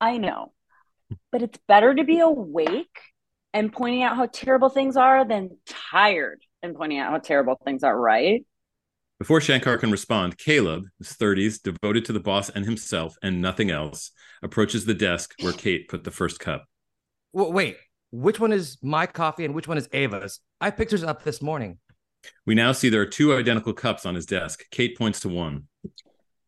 I 0.00 0.18
know. 0.18 0.52
But 1.30 1.42
it's 1.42 1.58
better 1.66 1.94
to 1.94 2.04
be 2.04 2.20
awake 2.20 2.98
and 3.52 3.72
pointing 3.72 4.02
out 4.02 4.16
how 4.16 4.26
terrible 4.26 4.68
things 4.68 4.96
are 4.96 5.26
than 5.26 5.56
tired 5.66 6.42
and 6.62 6.74
pointing 6.74 6.98
out 6.98 7.10
how 7.10 7.18
terrible 7.18 7.58
things 7.64 7.82
are, 7.82 7.98
right? 7.98 8.44
Before 9.18 9.40
Shankar 9.40 9.78
can 9.78 9.92
respond, 9.92 10.38
Caleb, 10.38 10.86
his 10.98 11.12
30s, 11.12 11.62
devoted 11.62 12.04
to 12.06 12.12
the 12.12 12.20
boss 12.20 12.50
and 12.50 12.64
himself 12.64 13.16
and 13.22 13.40
nothing 13.40 13.70
else, 13.70 14.10
approaches 14.42 14.84
the 14.84 14.94
desk 14.94 15.34
where 15.40 15.52
Kate 15.52 15.88
put 15.88 16.02
the 16.02 16.10
first 16.10 16.40
cup. 16.40 16.66
Wait, 17.32 17.76
which 18.10 18.40
one 18.40 18.52
is 18.52 18.76
my 18.82 19.06
coffee 19.06 19.44
and 19.44 19.54
which 19.54 19.68
one 19.68 19.78
is 19.78 19.88
Ava's? 19.92 20.40
I 20.60 20.70
picked 20.70 20.90
hers 20.90 21.04
up 21.04 21.22
this 21.22 21.40
morning. 21.40 21.78
We 22.44 22.54
now 22.54 22.72
see 22.72 22.88
there 22.88 23.02
are 23.02 23.06
two 23.06 23.34
identical 23.34 23.72
cups 23.72 24.04
on 24.04 24.14
his 24.14 24.26
desk. 24.26 24.64
Kate 24.70 24.98
points 24.98 25.20
to 25.20 25.28
one. 25.28 25.68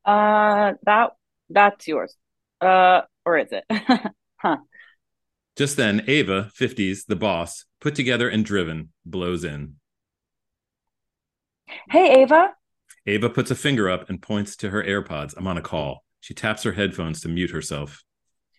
Uh 0.07 0.75
that 0.85 1.11
that's 1.51 1.87
yours. 1.89 2.15
Uh 2.61 3.03
or 3.25 3.39
is 3.39 3.49
it? 3.51 3.65
huh. 4.37 4.57
Just 5.57 5.77
then, 5.77 6.05
Ava, 6.07 6.51
50s, 6.59 7.07
the 7.07 7.17
boss, 7.17 7.65
put 7.81 7.95
together 7.95 8.29
and 8.29 8.45
driven, 8.45 8.93
blows 9.05 9.43
in. 9.43 9.77
Hey 11.91 12.23
Ava. 12.23 12.55
Ava 13.07 13.31
puts 13.31 13.51
a 13.51 13.55
finger 13.55 13.89
up 13.89 14.09
and 14.09 14.21
points 14.23 14.57
to 14.57 14.71
her 14.71 14.83
AirPods. 14.83 15.35
I'm 15.37 15.47
on 15.47 15.59
a 15.59 15.63
call. 15.63 16.05
She 16.21 16.35
taps 16.35 16.63
her 16.65 16.73
headphones 16.73 17.21
to 17.21 17.29
mute 17.29 17.51
herself. 17.51 18.03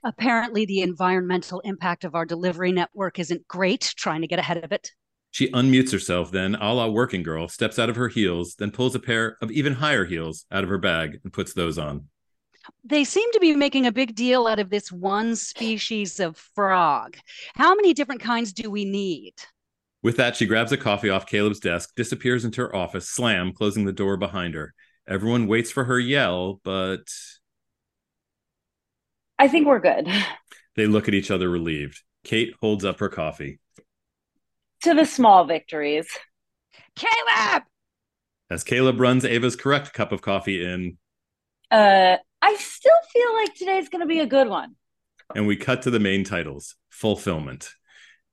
Apparently, 0.03 0.65
the 0.65 0.81
environmental 0.81 1.59
impact 1.61 2.03
of 2.03 2.15
our 2.15 2.25
delivery 2.25 2.71
network 2.71 3.19
isn't 3.19 3.47
great, 3.47 3.93
trying 3.97 4.21
to 4.21 4.27
get 4.27 4.39
ahead 4.39 4.63
of 4.63 4.71
it. 4.71 4.91
She 5.31 5.51
unmutes 5.51 5.91
herself, 5.91 6.31
then, 6.31 6.55
a 6.55 6.73
la 6.73 6.87
working 6.87 7.21
girl, 7.21 7.47
steps 7.47 7.77
out 7.77 7.89
of 7.89 7.95
her 7.95 8.07
heels, 8.07 8.55
then 8.57 8.71
pulls 8.71 8.95
a 8.95 8.99
pair 8.99 9.37
of 9.41 9.51
even 9.51 9.73
higher 9.73 10.05
heels 10.05 10.45
out 10.51 10.63
of 10.63 10.69
her 10.69 10.77
bag 10.77 11.19
and 11.23 11.31
puts 11.31 11.53
those 11.53 11.77
on. 11.77 12.07
They 12.83 13.03
seem 13.03 13.31
to 13.33 13.39
be 13.39 13.55
making 13.55 13.85
a 13.85 13.91
big 13.91 14.15
deal 14.15 14.47
out 14.47 14.59
of 14.59 14.69
this 14.69 14.91
one 14.91 15.35
species 15.35 16.19
of 16.19 16.37
frog. 16.37 17.17
How 17.55 17.75
many 17.75 17.93
different 17.93 18.21
kinds 18.21 18.53
do 18.53 18.69
we 18.69 18.85
need? 18.85 19.33
With 20.03 20.17
that, 20.17 20.35
she 20.35 20.45
grabs 20.45 20.71
a 20.71 20.77
coffee 20.77 21.09
off 21.09 21.25
Caleb's 21.25 21.59
desk, 21.59 21.93
disappears 21.95 22.45
into 22.45 22.61
her 22.61 22.75
office, 22.75 23.09
slam, 23.09 23.51
closing 23.53 23.85
the 23.85 23.91
door 23.91 24.17
behind 24.17 24.53
her. 24.53 24.73
Everyone 25.07 25.47
waits 25.47 25.71
for 25.71 25.85
her 25.85 25.99
yell, 25.99 26.59
but 26.63 27.07
I 29.39 29.47
think 29.47 29.67
we're 29.67 29.79
good. 29.79 30.07
they 30.75 30.87
look 30.87 31.07
at 31.07 31.13
each 31.13 31.31
other 31.31 31.49
relieved. 31.49 32.01
Kate 32.23 32.53
holds 32.61 32.83
up 32.85 32.99
her 32.99 33.09
coffee. 33.09 33.59
To 34.83 34.93
the 34.93 35.05
small 35.05 35.45
victories. 35.45 36.07
Caleb! 36.95 37.63
As 38.49 38.63
Caleb 38.63 38.99
runs 38.99 39.25
Ava's 39.25 39.55
correct 39.55 39.93
cup 39.93 40.11
of 40.11 40.21
coffee 40.21 40.63
in, 40.63 40.97
Uh 41.71 42.17
I 42.41 42.55
still 42.55 42.91
feel 43.11 43.33
like 43.35 43.55
today's 43.55 43.89
gonna 43.89 44.05
be 44.05 44.19
a 44.19 44.25
good 44.27 44.47
one. 44.47 44.75
and 45.35 45.47
we 45.47 45.57
cut 45.57 45.81
to 45.81 45.91
the 45.91 45.99
main 45.99 46.23
titles 46.23 46.75
Fulfillment. 46.89 47.71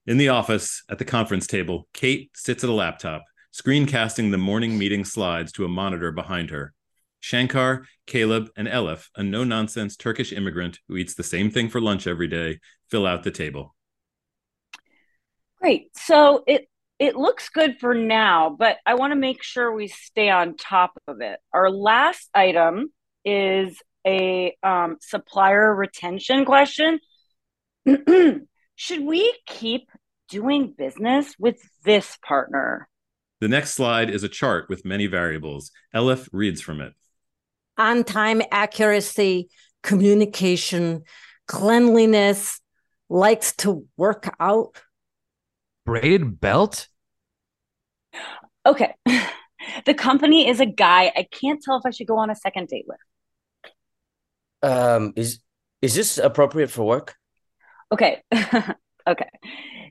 In 0.07 0.19
the 0.19 0.29
office, 0.29 0.85
at 0.89 0.99
the 0.99 1.05
conference 1.05 1.47
table, 1.47 1.89
Kate 1.95 2.31
sits 2.35 2.63
at 2.63 2.71
a 2.71 2.73
laptop, 2.75 3.25
screencasting 3.53 4.31
the 4.31 4.39
morning 4.39 4.79
meeting 4.79 5.05
slides 5.05 5.51
to 5.53 5.65
a 5.65 5.69
monitor 5.69 6.13
behind 6.13 6.51
her. 6.51 6.75
Shankar, 7.21 7.87
Caleb, 8.07 8.51
and 8.55 8.69
Elif, 8.69 9.09
a 9.17 9.23
no 9.23 9.45
nonsense 9.45 9.97
Turkish 9.97 10.31
immigrant 10.33 10.79
who 10.89 10.97
eats 10.99 11.15
the 11.15 11.23
same 11.23 11.51
thing 11.51 11.71
for 11.71 11.81
lunch 11.81 12.07
every 12.07 12.29
day, 12.29 12.61
fill 12.91 13.07
out 13.07 13.23
the 13.25 13.31
table. 13.31 13.75
Great. 15.65 15.97
So 15.97 16.45
it 16.47 16.69
it 16.99 17.17
looks 17.17 17.49
good 17.49 17.79
for 17.81 17.95
now, 17.95 18.55
but 18.59 18.77
I 18.85 18.97
want 18.97 19.13
to 19.13 19.19
make 19.19 19.43
sure 19.43 19.73
we 19.73 19.89
stay 19.89 20.29
on 20.29 20.59
top 20.59 20.93
of 21.09 21.23
it. 21.23 21.41
Our 21.55 21.71
last 21.71 22.29
item 22.35 22.93
is 23.25 23.81
a 24.07 24.55
um, 24.63 24.99
supplier 25.01 25.75
retention 25.75 26.45
question. 26.45 27.01
Should 27.87 29.05
we 29.07 29.35
keep 29.47 29.89
doing 30.29 30.75
business 30.77 31.35
with 31.39 31.57
this 31.83 32.19
partner? 32.23 32.87
The 33.41 33.49
next 33.49 33.73
slide 33.73 34.11
is 34.11 34.23
a 34.23 34.29
chart 34.29 34.69
with 34.69 34.85
many 34.85 35.07
variables. 35.07 35.71
Elif 35.95 36.29
reads 36.31 36.61
from 36.61 36.83
it. 36.83 36.93
on 37.79 38.05
time 38.05 38.43
accuracy, 38.53 39.49
communication, 39.83 41.05
cleanliness, 41.49 42.61
likes 43.09 43.57
to 43.57 43.87
work 43.97 44.35
out. 44.39 44.79
Braided 45.85 46.41
belt? 46.41 46.89
Okay. 48.67 48.95
the 49.87 49.95
company 49.95 50.49
is 50.49 50.61
a 50.61 50.67
guy 50.67 51.13
I 51.15 51.27
can't 51.31 51.63
tell 51.63 51.77
if 51.77 51.83
I 51.87 51.91
should 51.91 52.07
go 52.07 52.19
on 52.19 52.31
a 52.31 52.37
second 52.37 52.69
date 52.69 52.87
with. 52.87 52.99
Um, 54.63 55.13
is 55.17 55.41
is 55.83 55.95
this 55.95 56.17
appropriate 56.17 56.71
for 56.71 56.85
work? 56.85 57.17
Okay. 57.93 58.23
okay. 59.07 59.29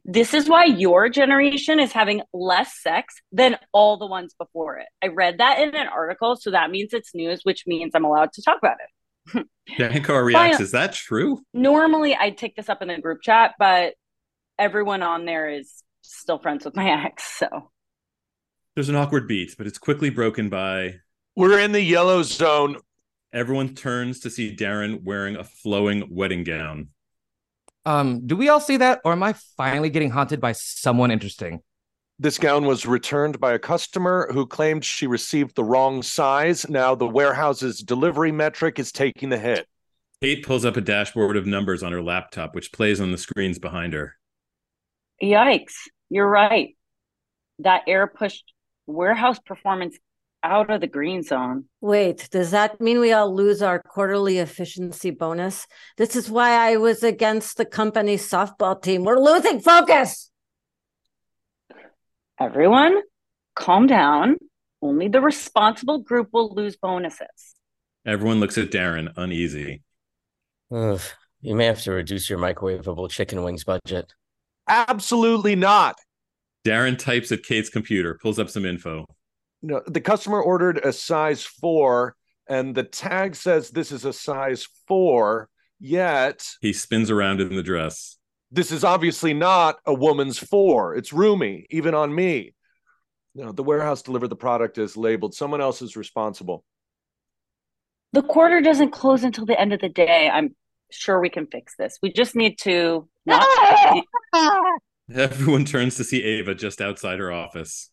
This 0.05 0.33
is 0.33 0.49
why 0.49 0.65
your 0.65 1.07
generation 1.07 1.79
is 1.79 1.91
having 1.91 2.21
less 2.33 2.81
sex 2.81 3.15
than 3.31 3.57
all 3.71 3.97
the 3.97 4.07
ones 4.07 4.33
before 4.37 4.77
it. 4.77 4.87
I 5.01 5.07
read 5.07 5.37
that 5.37 5.59
in 5.59 5.75
an 5.75 5.87
article, 5.87 6.35
so 6.35 6.51
that 6.51 6.71
means 6.71 6.93
it's 6.93 7.13
news, 7.13 7.41
which 7.43 7.65
means 7.67 7.91
I'm 7.95 8.03
allowed 8.03 8.33
to 8.33 8.41
talk 8.41 8.57
about 8.57 8.77
it. 8.83 9.47
Shankar 9.77 10.25
reacts, 10.25 10.57
Fine. 10.57 10.63
Is 10.63 10.71
that 10.71 10.93
true? 10.93 11.41
Normally, 11.53 12.15
I'd 12.15 12.37
take 12.37 12.55
this 12.55 12.67
up 12.67 12.81
in 12.81 12.89
the 12.89 12.99
group 12.99 13.21
chat, 13.21 13.53
but 13.57 13.93
everyone 14.59 15.01
on 15.03 15.25
there 15.25 15.49
is 15.49 15.83
still 16.01 16.39
friends 16.39 16.65
with 16.65 16.75
my 16.75 16.89
ex. 17.05 17.23
So, 17.23 17.71
There's 18.75 18.89
an 18.89 18.95
awkward 18.95 19.27
beat, 19.27 19.55
but 19.57 19.67
it's 19.67 19.77
quickly 19.77 20.09
broken 20.09 20.49
by 20.49 20.95
We're 21.35 21.59
in 21.59 21.71
the 21.71 21.81
yellow 21.81 22.23
zone. 22.23 22.77
everyone 23.31 23.75
turns 23.75 24.19
to 24.21 24.29
see 24.29 24.55
Darren 24.55 25.03
wearing 25.03 25.35
a 25.35 25.43
flowing 25.43 26.07
wedding 26.09 26.43
gown. 26.43 26.89
Um, 27.85 28.25
do 28.25 28.35
we 28.37 28.47
all 28.47 28.61
see 28.61 28.77
that, 28.77 29.01
or 29.03 29.11
am 29.11 29.23
I 29.23 29.33
finally 29.57 29.89
getting 29.89 30.11
haunted 30.11 30.39
by 30.39 30.53
someone 30.53 31.11
interesting? 31.11 31.61
This 32.19 32.37
gown 32.37 32.65
was 32.65 32.85
returned 32.85 33.39
by 33.41 33.53
a 33.53 33.59
customer 33.59 34.29
who 34.31 34.45
claimed 34.45 34.85
she 34.85 35.07
received 35.07 35.55
the 35.55 35.63
wrong 35.65 36.01
size. 36.03 36.69
Now 36.69 36.95
the 36.95 37.07
warehouse's 37.07 37.79
delivery 37.79 38.31
metric 38.31 38.79
is 38.79 38.91
taking 38.93 39.29
the 39.29 39.37
hit. 39.39 39.67
Kate 40.21 40.45
pulls 40.45 40.63
up 40.63 40.77
a 40.77 40.81
dashboard 40.81 41.35
of 41.35 41.45
numbers 41.45 41.83
on 41.83 41.91
her 41.91 42.01
laptop, 42.01 42.55
which 42.55 42.71
plays 42.71 43.01
on 43.01 43.11
the 43.11 43.17
screens 43.17 43.59
behind 43.59 43.91
her. 43.93 44.15
Yikes. 45.21 45.73
You're 46.09 46.29
right. 46.29 46.75
That 47.59 47.83
air 47.87 48.07
pushed 48.07 48.53
warehouse 48.87 49.39
performance 49.39 49.97
out 50.43 50.69
of 50.69 50.81
the 50.81 50.87
green 50.87 51.23
zone. 51.23 51.65
Wait, 51.79 52.27
does 52.31 52.51
that 52.51 52.81
mean 52.81 52.99
we 52.99 53.13
all 53.13 53.33
lose 53.33 53.61
our 53.61 53.81
quarterly 53.81 54.39
efficiency 54.39 55.09
bonus? 55.09 55.65
This 55.97 56.15
is 56.15 56.29
why 56.29 56.51
I 56.51 56.77
was 56.77 57.01
against 57.01 57.57
the 57.57 57.65
company's 57.65 58.29
softball 58.29 58.81
team. 58.81 59.03
We're 59.03 59.19
losing 59.19 59.61
focus. 59.61 60.29
Everyone, 62.39 63.01
calm 63.55 63.87
down. 63.87 64.37
Only 64.81 65.07
the 65.07 65.21
responsible 65.21 65.99
group 65.99 66.29
will 66.33 66.53
lose 66.53 66.75
bonuses. 66.75 67.55
Everyone 68.05 68.41
looks 68.41 68.57
at 68.57 68.69
Darren, 68.69 69.13
uneasy. 69.15 69.81
Ugh, 70.75 70.99
you 71.39 71.55
may 71.55 71.65
have 71.65 71.81
to 71.83 71.91
reduce 71.91 72.29
your 72.29 72.39
microwavable 72.39 73.09
chicken 73.09 73.43
wings 73.43 73.63
budget. 73.63 74.13
Absolutely 74.67 75.55
not. 75.55 75.95
Darren 76.65 76.97
types 76.97 77.31
at 77.31 77.43
Kate's 77.43 77.69
computer, 77.69 78.17
pulls 78.21 78.39
up 78.39 78.49
some 78.49 78.65
info. 78.65 79.05
No, 79.61 79.81
the 79.85 80.01
customer 80.01 80.41
ordered 80.41 80.77
a 80.77 80.93
size 80.93 81.43
four, 81.43 82.15
and 82.47 82.73
the 82.75 82.83
tag 82.83 83.35
says 83.35 83.69
this 83.69 83.91
is 83.91 84.05
a 84.05 84.13
size 84.13 84.67
four, 84.87 85.49
yet 85.79 86.47
He 86.61 86.73
spins 86.73 87.09
around 87.11 87.41
in 87.41 87.55
the 87.55 87.63
dress. 87.63 88.17
this 88.51 88.71
is 88.71 88.83
obviously 88.83 89.33
not 89.33 89.77
a 89.85 89.93
woman's 89.93 90.37
four. 90.39 90.95
It's 90.95 91.11
roomy, 91.13 91.65
even 91.69 91.93
on 91.93 92.13
me. 92.13 92.53
No, 93.35 93.51
the 93.51 93.63
warehouse 93.63 94.01
delivered 94.03 94.27
the 94.29 94.35
product 94.35 94.77
as 94.77 94.95
labeled. 94.95 95.33
Someone 95.33 95.59
else 95.61 95.81
is 95.81 95.97
responsible. 95.97 96.63
The 98.13 98.21
quarter 98.21 98.61
doesn't 98.61 98.91
close 98.91 99.23
until 99.23 99.45
the 99.45 99.59
end 99.59 99.73
of 99.73 99.81
the 99.81 99.89
day. 99.89 100.29
I'm 100.31 100.55
sure 100.91 101.19
we 101.19 101.29
can 101.29 101.47
fix 101.47 101.75
this. 101.77 101.97
We 102.01 102.11
just 102.13 102.35
need 102.35 102.59
to 102.59 103.09
not. 103.25 104.03
Everyone 105.13 105.65
turns 105.65 105.95
to 105.97 106.03
see 106.03 106.23
Ava 106.23 106.55
just 106.55 106.81
outside 106.81 107.19
her 107.19 107.31
office. 107.31 107.89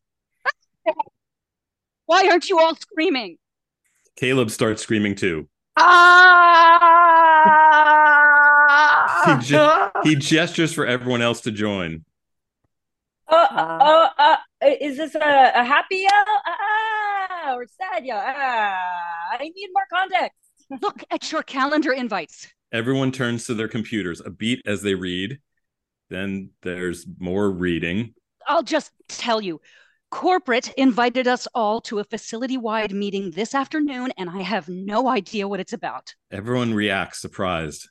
Why 2.06 2.28
aren't 2.28 2.48
you 2.48 2.58
all 2.58 2.74
screaming? 2.74 3.36
Caleb 4.16 4.50
starts 4.50 4.82
screaming 4.82 5.14
too. 5.14 5.48
Ah! 5.76 6.50
He, 9.26 9.34
ge- 9.54 10.00
he 10.04 10.16
gestures 10.16 10.72
for 10.72 10.86
everyone 10.86 11.22
else 11.22 11.40
to 11.42 11.50
join. 11.50 12.04
Uh, 13.28 13.46
uh, 13.50 14.08
uh, 14.18 14.36
is 14.80 14.96
this 14.96 15.14
a, 15.14 15.18
a 15.54 15.64
happy 15.64 15.96
yell? 15.98 16.24
Ah, 16.46 17.54
or 17.54 17.66
sad 17.80 18.04
yell? 18.04 18.20
Ah, 18.20 18.76
I 19.32 19.38
need 19.54 19.68
more 19.72 19.86
context. 19.92 20.36
Look 20.82 21.04
at 21.10 21.30
your 21.30 21.42
calendar 21.42 21.92
invites. 21.92 22.48
Everyone 22.72 23.10
turns 23.12 23.46
to 23.46 23.54
their 23.54 23.68
computers, 23.68 24.20
a 24.20 24.30
beat 24.30 24.62
as 24.64 24.82
they 24.82 24.94
read. 24.94 25.40
Then 26.08 26.50
there's 26.62 27.06
more 27.18 27.50
reading. 27.50 28.14
I'll 28.46 28.62
just 28.62 28.92
tell 29.08 29.40
you. 29.40 29.60
Corporate 30.10 30.72
invited 30.76 31.28
us 31.28 31.46
all 31.54 31.80
to 31.82 32.00
a 32.00 32.04
facility 32.04 32.56
wide 32.56 32.92
meeting 32.92 33.30
this 33.30 33.54
afternoon, 33.54 34.12
and 34.18 34.28
I 34.28 34.42
have 34.42 34.68
no 34.68 35.08
idea 35.08 35.46
what 35.46 35.60
it's 35.60 35.72
about. 35.72 36.14
Everyone 36.32 36.74
reacts, 36.74 37.20
surprised. 37.20 37.88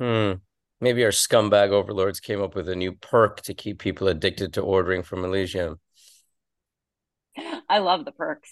Hmm. 0.00 0.32
Maybe 0.80 1.04
our 1.04 1.12
scumbag 1.12 1.70
overlords 1.70 2.18
came 2.18 2.42
up 2.42 2.56
with 2.56 2.68
a 2.68 2.74
new 2.74 2.92
perk 2.92 3.42
to 3.42 3.54
keep 3.54 3.78
people 3.78 4.08
addicted 4.08 4.54
to 4.54 4.62
ordering 4.62 5.04
from 5.04 5.24
Elysium. 5.24 5.78
I 7.68 7.78
love 7.78 8.04
the 8.04 8.12
perks. 8.12 8.50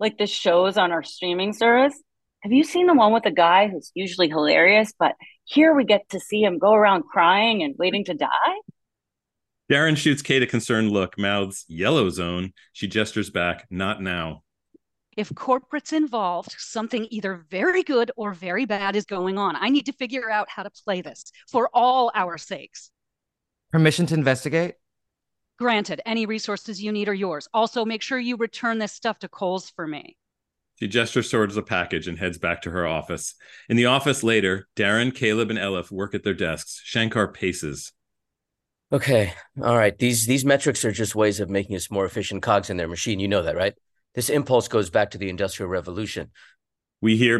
Like 0.00 0.16
the 0.16 0.26
shows 0.26 0.78
on 0.78 0.90
our 0.90 1.02
streaming 1.02 1.52
service. 1.52 2.02
Have 2.40 2.52
you 2.52 2.62
seen 2.62 2.86
the 2.86 2.94
one 2.94 3.12
with 3.12 3.24
the 3.24 3.32
guy 3.32 3.68
who's 3.68 3.90
usually 3.94 4.28
hilarious, 4.28 4.92
but 4.96 5.14
here 5.44 5.74
we 5.74 5.84
get 5.84 6.08
to 6.10 6.20
see 6.20 6.42
him 6.42 6.58
go 6.58 6.72
around 6.72 7.02
crying 7.02 7.62
and 7.62 7.74
waiting 7.78 8.04
to 8.04 8.14
die? 8.14 8.56
Darren 9.70 9.96
shoots 9.96 10.22
Kate 10.22 10.42
a 10.42 10.46
concerned 10.46 10.92
look, 10.92 11.18
mouths 11.18 11.64
yellow 11.68 12.08
zone. 12.10 12.52
She 12.72 12.86
gestures 12.86 13.28
back, 13.28 13.66
not 13.70 14.00
now. 14.00 14.44
If 15.16 15.34
corporate's 15.34 15.92
involved, 15.92 16.54
something 16.58 17.08
either 17.10 17.44
very 17.50 17.82
good 17.82 18.12
or 18.16 18.32
very 18.34 18.66
bad 18.66 18.94
is 18.94 19.04
going 19.04 19.36
on. 19.36 19.56
I 19.56 19.68
need 19.68 19.86
to 19.86 19.92
figure 19.92 20.30
out 20.30 20.48
how 20.48 20.62
to 20.62 20.70
play 20.70 21.00
this 21.00 21.32
for 21.50 21.68
all 21.74 22.12
our 22.14 22.38
sakes. 22.38 22.92
Permission 23.72 24.06
to 24.06 24.14
investigate? 24.14 24.76
Granted, 25.58 26.00
any 26.06 26.24
resources 26.24 26.80
you 26.80 26.92
need 26.92 27.08
are 27.08 27.14
yours. 27.14 27.48
Also, 27.52 27.84
make 27.84 28.00
sure 28.00 28.16
you 28.16 28.36
return 28.36 28.78
this 28.78 28.92
stuff 28.92 29.18
to 29.18 29.28
Kohl's 29.28 29.70
for 29.70 29.88
me. 29.88 30.16
She 30.78 30.86
gestures 30.86 31.30
towards 31.30 31.56
the 31.56 31.62
package 31.62 32.06
and 32.06 32.18
heads 32.18 32.38
back 32.38 32.62
to 32.62 32.70
her 32.70 32.86
office. 32.86 33.34
In 33.68 33.76
the 33.76 33.86
office 33.86 34.22
later, 34.22 34.68
Darren, 34.76 35.14
Caleb, 35.14 35.50
and 35.50 35.58
Elif 35.58 35.90
work 35.90 36.14
at 36.14 36.22
their 36.22 36.34
desks. 36.34 36.80
Shankar 36.84 37.32
paces. 37.32 37.92
Okay, 38.92 39.34
all 39.62 39.76
right. 39.76 39.98
These 39.98 40.26
these 40.26 40.44
metrics 40.44 40.84
are 40.84 40.92
just 40.92 41.14
ways 41.14 41.40
of 41.40 41.50
making 41.50 41.76
us 41.76 41.90
more 41.90 42.06
efficient 42.06 42.42
cogs 42.42 42.70
in 42.70 42.76
their 42.76 42.88
machine. 42.88 43.20
You 43.20 43.28
know 43.28 43.42
that, 43.42 43.56
right? 43.56 43.74
This 44.14 44.30
impulse 44.30 44.68
goes 44.68 44.88
back 44.88 45.10
to 45.10 45.18
the 45.18 45.28
Industrial 45.28 45.68
Revolution. 45.68 46.30
We 47.00 47.16
hear 47.16 47.38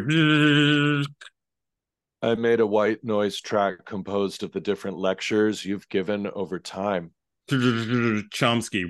I 2.20 2.35
made 2.35 2.61
a 2.61 2.66
white 2.66 3.05
noise 3.05 3.40
track 3.40 3.85
composed 3.87 4.42
of 4.42 4.53
the 4.53 4.61
different 4.61 4.98
lectures 4.98 5.64
you've 5.64 5.88
given 5.88 6.27
over 6.27 6.59
time. 6.59 7.12
Chomsky. 7.48 8.85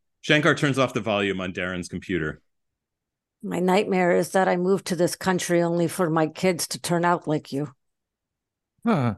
Shankar 0.20 0.54
turns 0.54 0.78
off 0.78 0.94
the 0.94 1.00
volume 1.00 1.40
on 1.40 1.52
Darren's 1.52 1.88
computer. 1.88 2.40
My 3.42 3.58
nightmare 3.58 4.12
is 4.12 4.30
that 4.30 4.48
I 4.48 4.56
moved 4.56 4.86
to 4.86 4.96
this 4.96 5.16
country 5.16 5.62
only 5.62 5.88
for 5.88 6.08
my 6.08 6.28
kids 6.28 6.68
to 6.68 6.80
turn 6.80 7.04
out 7.04 7.26
like 7.26 7.52
you. 7.52 7.72
Huh. 8.86 9.14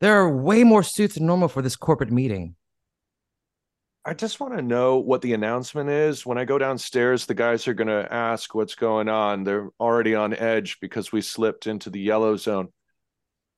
There 0.00 0.16
are 0.16 0.30
way 0.30 0.62
more 0.62 0.84
suits 0.84 1.16
than 1.16 1.26
normal 1.26 1.48
for 1.48 1.60
this 1.60 1.74
corporate 1.74 2.12
meeting. 2.12 2.54
I 4.04 4.14
just 4.14 4.38
want 4.38 4.56
to 4.56 4.62
know 4.62 4.98
what 4.98 5.22
the 5.22 5.34
announcement 5.34 5.90
is. 5.90 6.24
When 6.24 6.38
I 6.38 6.44
go 6.44 6.56
downstairs, 6.56 7.26
the 7.26 7.34
guys 7.34 7.66
are 7.66 7.74
going 7.74 7.88
to 7.88 8.10
ask 8.10 8.54
what's 8.54 8.76
going 8.76 9.08
on. 9.08 9.44
They're 9.44 9.68
already 9.80 10.14
on 10.14 10.34
edge 10.34 10.78
because 10.80 11.10
we 11.12 11.20
slipped 11.20 11.66
into 11.66 11.90
the 11.90 12.00
yellow 12.00 12.36
zone. 12.36 12.68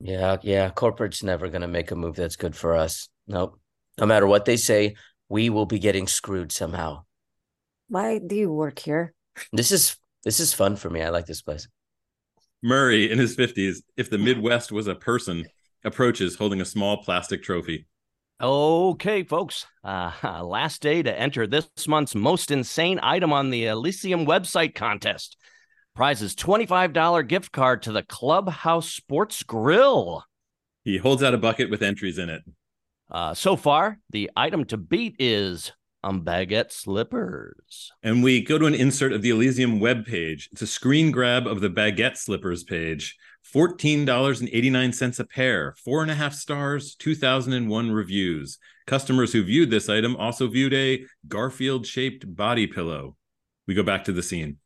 Yeah, 0.01 0.39
yeah. 0.43 0.71
Corporate's 0.71 1.23
never 1.23 1.49
going 1.49 1.61
to 1.61 1.69
make 1.69 1.91
a 1.91 1.95
move 1.95 2.17
that's 2.17 2.37
good 2.37 2.57
for 2.57 2.75
us. 2.75 3.09
Nope. 3.29 3.61
No 3.99 4.07
matter 4.07 4.27
what 4.27 4.47
they 4.47 4.57
say, 4.57 4.97
we 5.29 5.51
will 5.51 5.67
be 5.67 5.79
getting 5.79 6.07
screwed 6.07 6.53
somehow. 6.53 7.05
Why 7.89 8.19
do 8.19 8.35
you 8.35 8.51
work 8.51 8.79
here? 8.79 9.13
This 9.53 9.73
is 9.73 9.97
this 10.25 10.41
is 10.41 10.53
fun 10.53 10.77
for 10.77 10.91
me. 10.91 11.03
I 11.03 11.09
like 11.11 11.27
this 11.27 11.43
place. 11.43 11.69
Murray, 12.63 13.11
in 13.11 13.19
his 13.19 13.37
50s, 13.37 13.79
if 13.97 14.11
the 14.11 14.19
Midwest 14.19 14.71
was 14.71 14.87
a 14.87 14.95
person, 14.95 15.47
approaches 15.83 16.37
holding 16.37 16.61
a 16.61 16.65
small 16.67 17.03
plastic 17.03 17.43
trophy. 17.43 17.87
Okay, 18.41 19.23
folks. 19.23 19.67
Uh, 19.83 20.13
last 20.45 20.83
day 20.83 21.03
to 21.03 21.19
enter 21.19 21.47
this 21.47 21.69
month's 21.89 22.15
most 22.15 22.51
insane 22.51 23.01
item 23.03 23.33
on 23.33 23.51
the 23.51 23.67
Elysium 23.67 24.27
website 24.27 24.75
contest. 24.75 25.37
Prize 25.95 26.23
is 26.23 26.35
$25 26.35 27.27
gift 27.29 27.53
card 27.53 27.83
to 27.83 27.93
the 27.93 28.03
Clubhouse 28.03 28.91
Sports 28.91 29.43
Grill. 29.43 30.25
He 30.85 30.99
holds 30.99 31.23
out 31.23 31.35
a 31.35 31.39
bucket 31.39 31.69
with 31.69 31.83
entries 31.83 32.19
in 32.19 32.31
it. 32.31 32.43
Uh, 33.11 33.35
so 33.35 33.57
far, 33.57 33.99
the 34.11 34.31
item 34.37 34.65
to 34.67 34.77
beat 34.77 35.17
is 35.19 35.73
um, 36.03 36.25
baguette 36.25 36.73
slippers. 36.73 37.93
And 38.03 38.23
we 38.23 38.43
go 38.43 38.59
to 38.59 38.67
an 38.67 38.75
insert 38.75 39.13
of 39.13 39.23
the 39.23 39.31
Elysium 39.31 39.81
webpage. 39.81 40.49
It's 40.53 40.63
a 40.63 40.67
screen 40.67 41.11
grab 41.11 41.47
of 41.47 41.61
the 41.61 41.71
baguette 41.71 42.17
slippers 42.17 42.65
page. 42.65 43.17
$14.89 43.55 45.19
a 45.19 45.25
pair, 45.25 45.75
four 45.83 46.03
and 46.03 46.11
a 46.11 46.15
half 46.15 46.35
stars, 46.35 46.95
2001 46.97 47.91
reviews. 47.91 48.59
Customers 48.87 49.33
who 49.33 49.43
viewed 49.43 49.71
this 49.71 49.89
item 49.89 50.17
also 50.17 50.47
viewed 50.47 50.75
a 50.75 51.05
Garfield 51.27 51.87
shaped 51.87 52.35
body 52.35 52.67
pillow. 52.67 53.17
We 53.67 53.75
go 53.75 53.83
back 53.83 54.05
to 54.05 54.13
the 54.13 54.23
scene. 54.23 54.59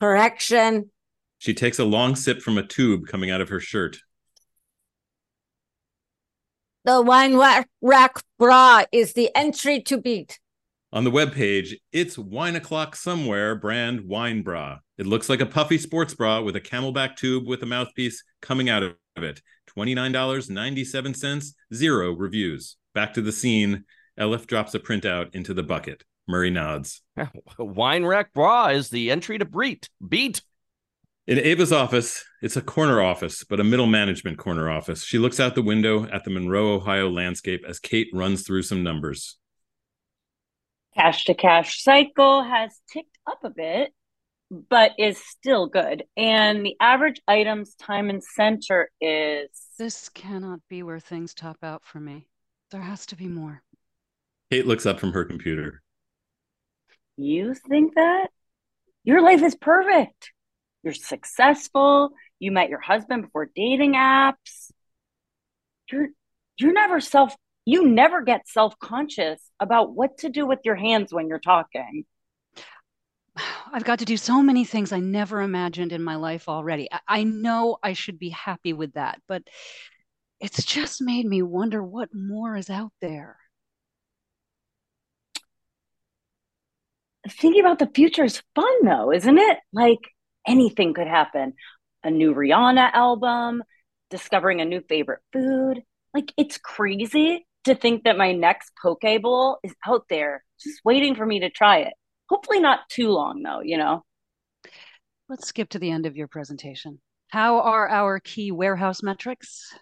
Correction. 0.00 0.90
She 1.38 1.54
takes 1.54 1.78
a 1.78 1.84
long 1.84 2.16
sip 2.16 2.40
from 2.40 2.58
a 2.58 2.66
tube 2.66 3.06
coming 3.06 3.30
out 3.30 3.40
of 3.40 3.48
her 3.48 3.60
shirt. 3.60 3.98
The 6.84 7.00
wine 7.00 7.36
rack 7.36 8.22
bra 8.40 8.82
is 8.90 9.12
the 9.12 9.30
entry 9.36 9.80
to 9.82 9.98
beat. 9.98 10.40
On 10.92 11.04
the 11.04 11.12
webpage, 11.12 11.74
it's 11.92 12.18
wine 12.18 12.56
o'clock 12.56 12.96
somewhere 12.96 13.54
brand 13.54 14.00
wine 14.08 14.42
bra. 14.42 14.78
It 14.98 15.06
looks 15.06 15.28
like 15.28 15.40
a 15.40 15.46
puffy 15.46 15.78
sports 15.78 16.12
bra 16.12 16.42
with 16.42 16.56
a 16.56 16.60
camelback 16.60 17.14
tube 17.14 17.46
with 17.46 17.62
a 17.62 17.66
mouthpiece 17.66 18.24
coming 18.40 18.68
out 18.68 18.82
of 18.82 18.96
it. 19.16 19.40
$29.97, 19.76 21.54
zero 21.72 22.12
reviews. 22.12 22.76
Back 22.94 23.14
to 23.14 23.22
the 23.22 23.32
scene. 23.32 23.84
Elif 24.18 24.46
drops 24.46 24.74
a 24.74 24.80
printout 24.80 25.34
into 25.36 25.54
the 25.54 25.62
bucket. 25.62 26.02
Murray 26.26 26.50
nods. 26.50 27.00
Wine 27.58 28.04
rack 28.04 28.32
bra 28.32 28.68
is 28.68 28.90
the 28.90 29.12
entry 29.12 29.38
to 29.38 29.44
beat. 29.44 29.88
Beat. 30.06 30.42
In 31.28 31.38
Ava's 31.38 31.72
office, 31.72 32.24
it's 32.42 32.56
a 32.56 32.60
corner 32.60 33.00
office, 33.00 33.44
but 33.44 33.60
a 33.60 33.64
middle 33.64 33.86
management 33.86 34.38
corner 34.38 34.68
office. 34.68 35.04
She 35.04 35.18
looks 35.18 35.38
out 35.38 35.54
the 35.54 35.62
window 35.62 36.04
at 36.10 36.24
the 36.24 36.30
Monroe, 36.30 36.74
Ohio 36.74 37.08
landscape 37.08 37.64
as 37.66 37.78
Kate 37.78 38.08
runs 38.12 38.44
through 38.44 38.62
some 38.62 38.82
numbers. 38.82 39.38
Cash 40.96 41.26
to 41.26 41.34
cash 41.34 41.80
cycle 41.80 42.42
has 42.42 42.80
ticked 42.92 43.16
up 43.24 43.38
a 43.44 43.50
bit, 43.50 43.92
but 44.50 44.92
is 44.98 45.16
still 45.16 45.68
good. 45.68 46.02
And 46.16 46.66
the 46.66 46.76
average 46.80 47.20
items 47.28 47.76
time 47.76 48.10
and 48.10 48.22
center 48.22 48.90
is 49.00 49.48
This 49.78 50.08
cannot 50.08 50.58
be 50.68 50.82
where 50.82 50.98
things 50.98 51.34
top 51.34 51.58
out 51.62 51.84
for 51.84 52.00
me. 52.00 52.26
There 52.72 52.82
has 52.82 53.06
to 53.06 53.16
be 53.16 53.28
more. 53.28 53.62
Kate 54.50 54.66
looks 54.66 54.86
up 54.86 54.98
from 54.98 55.12
her 55.12 55.24
computer. 55.24 55.82
You 57.16 57.54
think 57.54 57.94
that? 57.94 58.26
Your 59.04 59.22
life 59.22 59.42
is 59.42 59.54
perfect. 59.54 60.32
You're 60.82 60.94
successful. 60.94 62.10
You 62.38 62.52
met 62.52 62.68
your 62.68 62.80
husband 62.80 63.22
before 63.22 63.50
dating 63.54 63.94
apps. 63.94 64.70
You're 65.90 66.08
you're 66.56 66.72
never 66.72 67.00
self 67.00 67.34
you 67.64 67.86
never 67.86 68.22
get 68.22 68.48
self-conscious 68.48 69.40
about 69.60 69.94
what 69.94 70.18
to 70.18 70.28
do 70.28 70.46
with 70.46 70.58
your 70.64 70.74
hands 70.74 71.12
when 71.12 71.28
you're 71.28 71.38
talking. 71.38 72.04
I've 73.72 73.84
got 73.84 74.00
to 74.00 74.04
do 74.04 74.16
so 74.16 74.42
many 74.42 74.64
things 74.64 74.92
I 74.92 74.98
never 74.98 75.40
imagined 75.40 75.92
in 75.92 76.02
my 76.02 76.16
life 76.16 76.48
already. 76.48 76.88
I, 76.92 77.00
I 77.08 77.24
know 77.24 77.78
I 77.82 77.92
should 77.92 78.18
be 78.18 78.30
happy 78.30 78.72
with 78.72 78.94
that, 78.94 79.20
but 79.28 79.42
it's 80.40 80.64
just 80.64 81.00
made 81.00 81.24
me 81.24 81.40
wonder 81.40 81.82
what 81.82 82.10
more 82.12 82.56
is 82.56 82.68
out 82.68 82.92
there. 83.00 83.36
Thinking 87.28 87.60
about 87.60 87.78
the 87.78 87.90
future 87.94 88.24
is 88.24 88.42
fun 88.54 88.84
though, 88.84 89.12
isn't 89.12 89.38
it? 89.38 89.58
Like 89.72 90.00
anything 90.46 90.94
could 90.94 91.06
happen. 91.06 91.54
A 92.04 92.10
new 92.10 92.34
Rihanna 92.34 92.92
album, 92.92 93.62
discovering 94.10 94.60
a 94.60 94.64
new 94.64 94.82
favorite 94.88 95.20
food. 95.32 95.82
Like 96.14 96.32
it's 96.36 96.58
crazy 96.58 97.46
to 97.64 97.74
think 97.74 98.04
that 98.04 98.18
my 98.18 98.32
next 98.32 98.72
poke 98.80 99.02
bowl 99.22 99.58
is 99.62 99.74
out 99.86 100.04
there 100.08 100.44
just 100.60 100.80
waiting 100.84 101.14
for 101.14 101.24
me 101.24 101.40
to 101.40 101.50
try 101.50 101.78
it. 101.78 101.94
Hopefully 102.28 102.60
not 102.60 102.88
too 102.88 103.08
long 103.08 103.42
though, 103.42 103.60
you 103.60 103.78
know. 103.78 104.04
Let's 105.28 105.48
skip 105.48 105.70
to 105.70 105.78
the 105.78 105.90
end 105.90 106.06
of 106.06 106.16
your 106.16 106.28
presentation. 106.28 107.00
How 107.28 107.60
are 107.60 107.88
our 107.88 108.20
key 108.20 108.52
warehouse 108.52 109.02
metrics? 109.02 109.72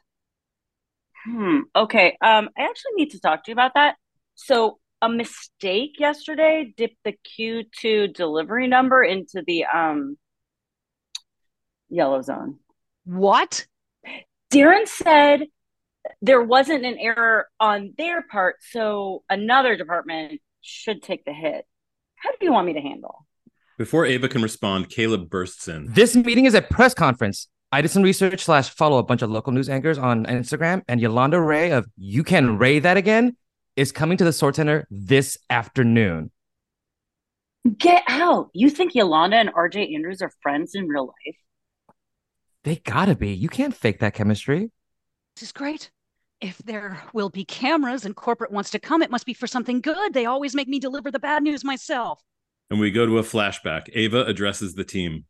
Hmm. 1.25 1.61
Okay. 1.75 2.17
Um, 2.23 2.49
I 2.57 2.63
actually 2.63 2.93
need 2.97 3.11
to 3.11 3.21
talk 3.21 3.45
to 3.45 3.51
you 3.51 3.55
about 3.55 3.75
that. 3.75 3.97
So 4.37 4.79
a 5.03 5.09
mistake 5.09 5.99
yesterday 5.99 6.73
dipped 6.77 6.99
the 7.05 7.15
Q2 7.39 8.15
delivery 8.15 8.69
number 8.69 9.03
into 9.03 9.43
the 9.47 9.65
um 9.65 10.17
yellow 11.91 12.23
zone. 12.23 12.59
What? 13.05 13.67
Darren 14.53 14.87
said 14.87 15.47
there 16.23 16.43
wasn't 16.43 16.85
an 16.85 16.99
error 16.99 17.49
on 17.59 17.95
their 17.99 18.23
part, 18.23 18.57
so 18.71 19.23
another 19.29 19.77
department 19.77 20.41
should 20.61 21.03
take 21.03 21.25
the 21.25 21.33
hit. 21.33 21.67
How 22.17 22.31
do 22.31 22.39
you 22.43 22.53
want 22.53 22.67
me 22.67 22.75
to 22.75 22.81
handle? 22.81 23.27
Before 23.79 24.05
Ava 24.05 24.29
can 24.29 24.43
respond, 24.43 24.91
Caleb 24.91 25.31
bursts 25.31 25.69
in. 25.69 25.93
This 25.93 26.15
meeting 26.15 26.45
is 26.45 26.55
a 26.55 26.63
press 26.63 26.93
conference. 26.93 27.49
I 27.73 27.81
did 27.81 27.91
some 27.91 28.03
research 28.03 28.45
slash 28.45 28.69
follow 28.71 28.99
a 28.99 29.03
bunch 29.03 29.23
of 29.23 29.31
local 29.31 29.53
news 29.53 29.69
anchors 29.69 29.97
on 29.97 30.27
Instagram, 30.27 30.83
and 30.89 31.01
Yolanda 31.01 31.41
Ray 31.41 31.71
of 31.71 31.87
You 31.97 32.25
Can 32.25 32.59
Ray 32.59 32.79
That 32.81 32.97
Again 32.97 33.37
is 33.77 33.93
coming 33.93 34.19
to 34.19 34.25
the 34.25 34.33
Sword 34.33 34.57
Center 34.57 34.87
this 34.91 35.39
afternoon. 35.49 36.31
Get 37.79 38.03
out. 38.09 38.51
You 38.53 38.71
think 38.71 38.95
Yolanda 38.95 39.37
and 39.37 39.55
RJ 39.55 39.95
Andrews 39.95 40.21
are 40.21 40.33
friends 40.43 40.75
in 40.75 40.89
real 40.89 41.07
life? 41.07 41.37
They 42.65 42.77
gotta 42.77 43.15
be. 43.15 43.33
You 43.33 43.49
can't 43.49 43.75
fake 43.75 44.01
that 44.01 44.15
chemistry. 44.15 44.71
This 45.37 45.45
is 45.45 45.53
great. 45.53 45.91
If 46.41 46.59
there 46.59 47.03
will 47.13 47.29
be 47.29 47.45
cameras 47.45 48.05
and 48.05 48.17
corporate 48.17 48.51
wants 48.51 48.71
to 48.71 48.79
come, 48.79 49.03
it 49.03 49.11
must 49.11 49.27
be 49.27 49.35
for 49.35 49.47
something 49.47 49.81
good. 49.81 50.15
They 50.15 50.27
always 50.27 50.55
make 50.55 50.69
me 50.69 50.79
deliver 50.79 51.11
the 51.11 51.19
bad 51.19 51.43
news 51.43 51.65
myself. 51.65 52.23
And 52.71 52.81
we 52.81 52.91
go 52.91 53.05
to 53.05 53.19
a 53.19 53.23
flashback. 53.23 53.89
Ava 53.93 54.25
addresses 54.25 54.75
the 54.75 54.85
team. 54.85 55.25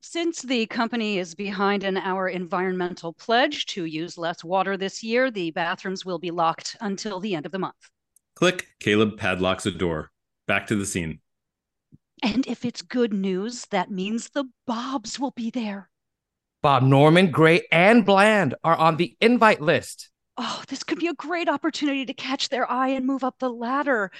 Since 0.00 0.42
the 0.42 0.66
company 0.66 1.18
is 1.18 1.34
behind 1.34 1.84
in 1.84 1.96
our 1.96 2.28
environmental 2.28 3.12
pledge 3.12 3.66
to 3.66 3.84
use 3.84 4.16
less 4.16 4.44
water 4.44 4.76
this 4.76 5.02
year, 5.02 5.30
the 5.30 5.50
bathrooms 5.50 6.04
will 6.04 6.18
be 6.18 6.30
locked 6.30 6.76
until 6.80 7.20
the 7.20 7.34
end 7.34 7.46
of 7.46 7.52
the 7.52 7.58
month. 7.58 7.90
Click. 8.34 8.68
Caleb 8.78 9.18
padlocks 9.18 9.66
a 9.66 9.72
door. 9.72 10.12
Back 10.46 10.68
to 10.68 10.76
the 10.76 10.86
scene. 10.86 11.20
And 12.22 12.46
if 12.46 12.64
it's 12.64 12.82
good 12.82 13.12
news, 13.12 13.66
that 13.70 13.90
means 13.90 14.30
the 14.30 14.44
Bobs 14.66 15.18
will 15.20 15.32
be 15.32 15.50
there. 15.50 15.90
Bob 16.62 16.82
Norman, 16.82 17.30
Gray, 17.30 17.66
and 17.70 18.04
Bland 18.04 18.54
are 18.64 18.76
on 18.76 18.96
the 18.96 19.16
invite 19.20 19.60
list. 19.60 20.10
Oh, 20.36 20.62
this 20.68 20.82
could 20.82 20.98
be 20.98 21.06
a 21.06 21.14
great 21.14 21.48
opportunity 21.48 22.04
to 22.06 22.14
catch 22.14 22.48
their 22.48 22.70
eye 22.70 22.88
and 22.88 23.06
move 23.06 23.24
up 23.24 23.36
the 23.38 23.50
ladder. 23.50 24.10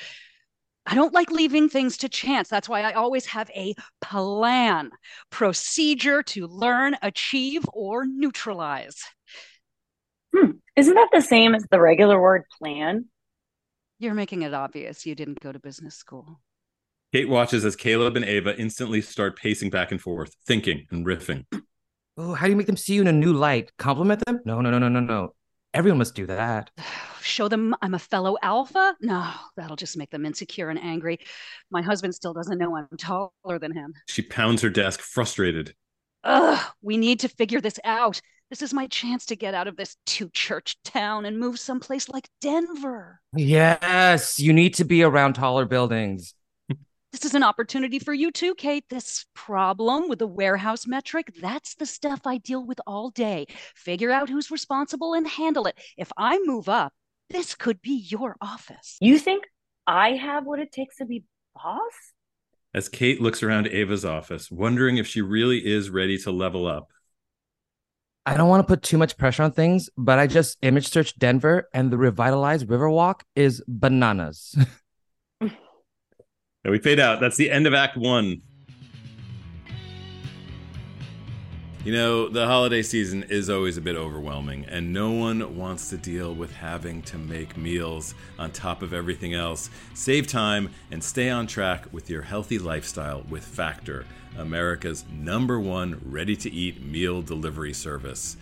I 0.86 0.94
don't 0.94 1.12
like 1.12 1.30
leaving 1.30 1.68
things 1.68 1.98
to 1.98 2.08
chance. 2.08 2.48
That's 2.48 2.68
why 2.68 2.82
I 2.82 2.92
always 2.92 3.26
have 3.26 3.50
a 3.50 3.74
plan, 4.00 4.90
procedure 5.30 6.22
to 6.22 6.46
learn, 6.46 6.96
achieve, 7.02 7.64
or 7.72 8.06
neutralize. 8.06 9.02
Hmm. 10.34 10.52
Isn't 10.76 10.94
that 10.94 11.10
the 11.12 11.20
same 11.20 11.54
as 11.54 11.64
the 11.70 11.80
regular 11.80 12.20
word 12.20 12.44
plan? 12.58 13.06
You're 13.98 14.14
making 14.14 14.42
it 14.42 14.54
obvious 14.54 15.04
you 15.04 15.14
didn't 15.14 15.40
go 15.40 15.50
to 15.50 15.58
business 15.58 15.96
school. 15.96 16.40
Kate 17.12 17.28
watches 17.28 17.64
as 17.64 17.74
Caleb 17.74 18.16
and 18.16 18.24
Ava 18.24 18.56
instantly 18.58 19.00
start 19.00 19.36
pacing 19.36 19.70
back 19.70 19.90
and 19.90 20.00
forth, 20.00 20.36
thinking 20.46 20.86
and 20.90 21.04
riffing. 21.04 21.44
Oh, 22.20 22.34
how 22.34 22.46
do 22.46 22.50
you 22.50 22.56
make 22.56 22.66
them 22.66 22.76
see 22.76 22.94
you 22.94 23.00
in 23.00 23.06
a 23.06 23.12
new 23.12 23.32
light? 23.32 23.70
Compliment 23.78 24.24
them? 24.26 24.40
No, 24.44 24.60
no, 24.60 24.70
no, 24.70 24.78
no, 24.80 24.88
no, 24.88 24.98
no. 24.98 25.34
Everyone 25.72 25.98
must 25.98 26.16
do 26.16 26.26
that. 26.26 26.68
Show 27.22 27.46
them 27.46 27.76
I'm 27.80 27.94
a 27.94 27.98
fellow 27.98 28.36
alpha? 28.42 28.96
No, 29.00 29.30
that'll 29.56 29.76
just 29.76 29.96
make 29.96 30.10
them 30.10 30.26
insecure 30.26 30.68
and 30.68 30.80
angry. 30.82 31.20
My 31.70 31.80
husband 31.80 32.16
still 32.16 32.34
doesn't 32.34 32.58
know 32.58 32.76
I'm 32.76 32.88
taller 32.98 33.60
than 33.60 33.72
him. 33.72 33.94
She 34.08 34.22
pounds 34.22 34.62
her 34.62 34.70
desk, 34.70 35.00
frustrated. 35.00 35.74
Ugh, 36.24 36.60
we 36.82 36.96
need 36.96 37.20
to 37.20 37.28
figure 37.28 37.60
this 37.60 37.78
out. 37.84 38.20
This 38.50 38.62
is 38.62 38.74
my 38.74 38.88
chance 38.88 39.26
to 39.26 39.36
get 39.36 39.54
out 39.54 39.68
of 39.68 39.76
this 39.76 39.96
two 40.04 40.28
church 40.30 40.76
town 40.82 41.24
and 41.24 41.38
move 41.38 41.60
someplace 41.60 42.08
like 42.08 42.28
Denver. 42.40 43.20
Yes, 43.36 44.40
you 44.40 44.52
need 44.52 44.74
to 44.74 44.84
be 44.84 45.04
around 45.04 45.34
taller 45.34 45.66
buildings. 45.66 46.34
This 47.12 47.24
is 47.24 47.34
an 47.34 47.42
opportunity 47.42 47.98
for 47.98 48.12
you 48.12 48.30
too, 48.30 48.54
Kate. 48.54 48.84
This 48.90 49.24
problem 49.34 50.10
with 50.10 50.18
the 50.18 50.26
warehouse 50.26 50.86
metric, 50.86 51.32
that's 51.40 51.74
the 51.74 51.86
stuff 51.86 52.26
I 52.26 52.36
deal 52.36 52.66
with 52.66 52.80
all 52.86 53.08
day. 53.10 53.46
Figure 53.74 54.10
out 54.10 54.28
who's 54.28 54.50
responsible 54.50 55.14
and 55.14 55.26
handle 55.26 55.66
it. 55.66 55.78
If 55.96 56.12
I 56.18 56.38
move 56.44 56.68
up, 56.68 56.92
this 57.30 57.54
could 57.54 57.80
be 57.80 58.04
your 58.08 58.36
office. 58.42 58.98
You 59.00 59.18
think 59.18 59.44
I 59.86 60.10
have 60.10 60.44
what 60.44 60.60
it 60.60 60.70
takes 60.70 60.96
to 60.96 61.06
be 61.06 61.24
boss? 61.54 61.92
As 62.74 62.90
Kate 62.90 63.22
looks 63.22 63.42
around 63.42 63.68
Ava's 63.68 64.04
office, 64.04 64.50
wondering 64.50 64.98
if 64.98 65.06
she 65.06 65.22
really 65.22 65.66
is 65.66 65.88
ready 65.88 66.18
to 66.18 66.30
level 66.30 66.66
up. 66.66 66.88
I 68.26 68.36
don't 68.36 68.50
want 68.50 68.60
to 68.60 68.70
put 68.70 68.82
too 68.82 68.98
much 68.98 69.16
pressure 69.16 69.42
on 69.44 69.52
things, 69.52 69.88
but 69.96 70.18
I 70.18 70.26
just 70.26 70.58
image 70.60 70.90
searched 70.90 71.18
Denver 71.18 71.70
and 71.72 71.90
the 71.90 71.96
revitalized 71.96 72.68
Riverwalk 72.68 73.22
is 73.34 73.62
bananas. 73.66 74.54
And 76.64 76.72
we 76.72 76.78
fade 76.78 76.98
out. 76.98 77.20
That's 77.20 77.36
the 77.36 77.50
end 77.50 77.66
of 77.66 77.74
Act 77.74 77.96
One. 77.96 78.42
You 81.84 81.92
know, 81.92 82.28
the 82.28 82.44
holiday 82.46 82.82
season 82.82 83.22
is 83.30 83.48
always 83.48 83.76
a 83.76 83.80
bit 83.80 83.94
overwhelming, 83.94 84.66
and 84.66 84.92
no 84.92 85.12
one 85.12 85.56
wants 85.56 85.88
to 85.90 85.96
deal 85.96 86.34
with 86.34 86.52
having 86.52 87.00
to 87.02 87.16
make 87.16 87.56
meals 87.56 88.14
on 88.38 88.50
top 88.50 88.82
of 88.82 88.92
everything 88.92 89.32
else. 89.32 89.70
Save 89.94 90.26
time 90.26 90.70
and 90.90 91.02
stay 91.02 91.30
on 91.30 91.46
track 91.46 91.86
with 91.92 92.10
your 92.10 92.22
healthy 92.22 92.58
lifestyle 92.58 93.24
with 93.30 93.44
Factor, 93.44 94.04
America's 94.36 95.04
number 95.10 95.60
one 95.60 96.02
ready 96.04 96.34
to 96.36 96.52
eat 96.52 96.82
meal 96.82 97.22
delivery 97.22 97.72
service. 97.72 98.36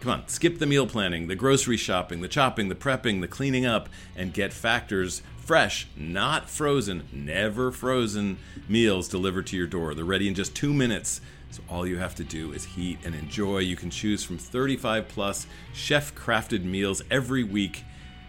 Come 0.00 0.12
on, 0.12 0.28
skip 0.28 0.60
the 0.60 0.66
meal 0.66 0.86
planning, 0.86 1.26
the 1.26 1.34
grocery 1.34 1.76
shopping, 1.76 2.20
the 2.20 2.28
chopping, 2.28 2.68
the 2.68 2.76
prepping, 2.76 3.20
the 3.20 3.28
cleaning 3.28 3.66
up, 3.66 3.88
and 4.16 4.32
get 4.32 4.52
Factor's 4.52 5.22
fresh, 5.48 5.88
not 5.96 6.46
frozen, 6.46 7.08
never 7.10 7.72
frozen 7.72 8.36
meals 8.68 9.08
delivered 9.08 9.46
to 9.46 9.56
your 9.56 9.66
door. 9.66 9.94
They're 9.94 10.04
ready 10.04 10.28
in 10.28 10.34
just 10.34 10.54
two 10.54 10.74
minutes. 10.74 11.22
So 11.50 11.62
all 11.70 11.86
you 11.86 11.96
have 11.96 12.14
to 12.16 12.22
do 12.22 12.52
is 12.52 12.66
heat 12.66 12.98
and 13.02 13.14
enjoy. 13.14 13.60
You 13.60 13.74
can 13.74 13.88
choose 13.88 14.22
from 14.22 14.36
35 14.36 15.08
plus 15.08 15.46
chef 15.72 16.14
crafted 16.14 16.64
meals 16.64 17.02
every 17.10 17.44
week. 17.44 17.84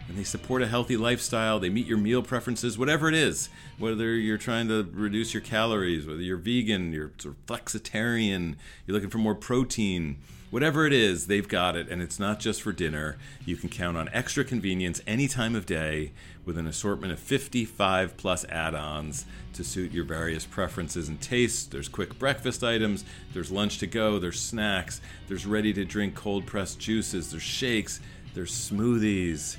And 0.08 0.16
they 0.16 0.24
support 0.24 0.62
a 0.62 0.66
healthy 0.66 0.96
lifestyle. 0.96 1.60
They 1.60 1.68
meet 1.68 1.86
your 1.86 1.98
meal 1.98 2.22
preferences, 2.22 2.78
whatever 2.78 3.06
it 3.06 3.14
is. 3.14 3.50
Whether 3.76 4.14
you're 4.14 4.38
trying 4.38 4.68
to 4.68 4.88
reduce 4.90 5.34
your 5.34 5.42
calories, 5.42 6.06
whether 6.06 6.22
you're 6.22 6.38
vegan, 6.38 6.90
you're 6.94 7.12
sort 7.18 7.34
of 7.34 7.44
flexitarian, 7.44 8.56
you're 8.86 8.94
looking 8.94 9.10
for 9.10 9.18
more 9.18 9.34
protein, 9.34 10.16
whatever 10.50 10.86
it 10.86 10.92
is, 10.92 11.26
they've 11.26 11.46
got 11.46 11.76
it. 11.76 11.88
And 11.88 12.02
it's 12.02 12.18
not 12.18 12.40
just 12.40 12.62
for 12.62 12.72
dinner. 12.72 13.18
You 13.44 13.56
can 13.56 13.68
count 13.68 13.96
on 13.96 14.08
extra 14.12 14.42
convenience 14.42 15.00
any 15.06 15.28
time 15.28 15.54
of 15.54 15.66
day 15.66 16.12
with 16.50 16.58
an 16.58 16.66
assortment 16.66 17.12
of 17.12 17.18
55 17.20 18.16
plus 18.16 18.44
add 18.46 18.74
ons 18.74 19.24
to 19.52 19.62
suit 19.62 19.92
your 19.92 20.02
various 20.02 20.44
preferences 20.44 21.08
and 21.08 21.20
tastes. 21.20 21.64
There's 21.66 21.88
quick 21.88 22.18
breakfast 22.18 22.64
items, 22.64 23.04
there's 23.32 23.52
lunch 23.52 23.78
to 23.78 23.86
go, 23.86 24.18
there's 24.18 24.40
snacks, 24.40 25.00
there's 25.28 25.46
ready 25.46 25.72
to 25.74 25.84
drink 25.84 26.16
cold 26.16 26.46
pressed 26.46 26.80
juices, 26.80 27.30
there's 27.30 27.44
shakes, 27.44 28.00
there's 28.34 28.50
smoothies. 28.50 29.58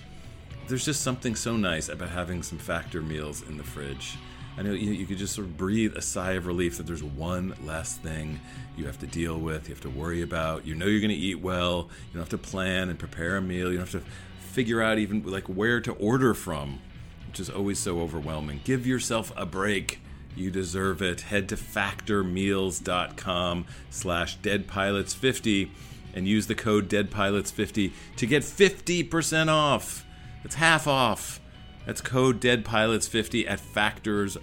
There's 0.68 0.84
just 0.84 1.02
something 1.02 1.34
so 1.34 1.56
nice 1.56 1.88
about 1.88 2.10
having 2.10 2.44
some 2.44 2.58
factor 2.58 3.02
meals 3.02 3.42
in 3.48 3.56
the 3.56 3.64
fridge. 3.64 4.18
I 4.58 4.62
know 4.62 4.74
you, 4.74 4.92
you 4.92 5.06
could 5.06 5.18
just 5.18 5.34
sort 5.34 5.48
of 5.48 5.56
breathe 5.56 5.96
a 5.96 6.02
sigh 6.02 6.34
of 6.34 6.46
relief 6.46 6.76
that 6.76 6.88
there's 6.88 7.04
one 7.04 7.56
less 7.64 7.96
thing 7.96 8.42
you 8.76 8.86
have 8.86 9.00
to 9.00 9.08
deal 9.08 9.40
with, 9.40 9.70
you 9.70 9.74
have 9.74 9.84
to 9.84 9.90
worry 9.90 10.24
about. 10.24 10.68
You 10.68 10.76
know 10.76 10.88
you're 10.88 11.00
going 11.00 11.10
to 11.10 11.16
eat 11.16 11.40
well. 11.40 11.90
You 12.08 12.16
don't 12.16 12.22
have 12.24 12.42
to 12.42 12.50
plan 12.50 12.90
and 12.90 13.00
prepare 13.00 13.38
a 13.38 13.42
meal. 13.42 13.72
You 13.72 13.78
don't 13.78 13.90
have 13.90 14.04
to 14.04 14.10
figure 14.52 14.82
out 14.82 14.98
even 14.98 15.24
like 15.24 15.48
where 15.48 15.80
to 15.82 15.94
order 15.94 16.34
from, 16.34 16.80
which 17.28 17.40
is 17.40 17.50
always 17.50 17.80
so 17.80 18.00
overwhelming. 18.00 18.62
Give 18.64 18.86
yourself 18.86 19.32
a 19.36 19.46
break. 19.46 20.00
You 20.36 20.52
deserve 20.52 21.02
it. 21.02 21.22
Head 21.22 21.50
to 21.50 21.56
factormeals.com 21.56 23.66
slash 23.90 24.38
deadpilots50 24.40 25.70
and 26.14 26.28
use 26.28 26.48
the 26.48 26.56
code 26.56 26.90
deadpilots50 26.90 27.92
to 28.18 28.26
get 28.26 28.44
50% 28.44 29.48
off. 29.50 30.06
That's 30.44 30.56
half 30.56 30.88
off. 30.88 31.40
That's 31.86 32.02
code 32.02 32.42
deadpilots50 32.42 33.50
at 33.50 33.60
factors, 33.60 34.38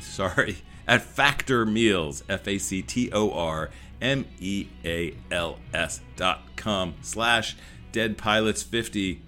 sorry, 0.00 0.58
at 0.86 1.02
Factor 1.02 1.64
Meals, 1.64 2.24
F 2.28 2.48
A 2.48 2.58
C 2.58 2.82
T 2.82 3.10
O 3.12 3.30
R 3.30 3.70
M 4.00 4.26
E 4.40 4.66
A 4.84 5.14
L 5.30 5.58
S 5.72 6.00
dot 6.16 6.42
com 6.56 6.94
slash 7.02 7.56
deadpilots50 7.92 9.18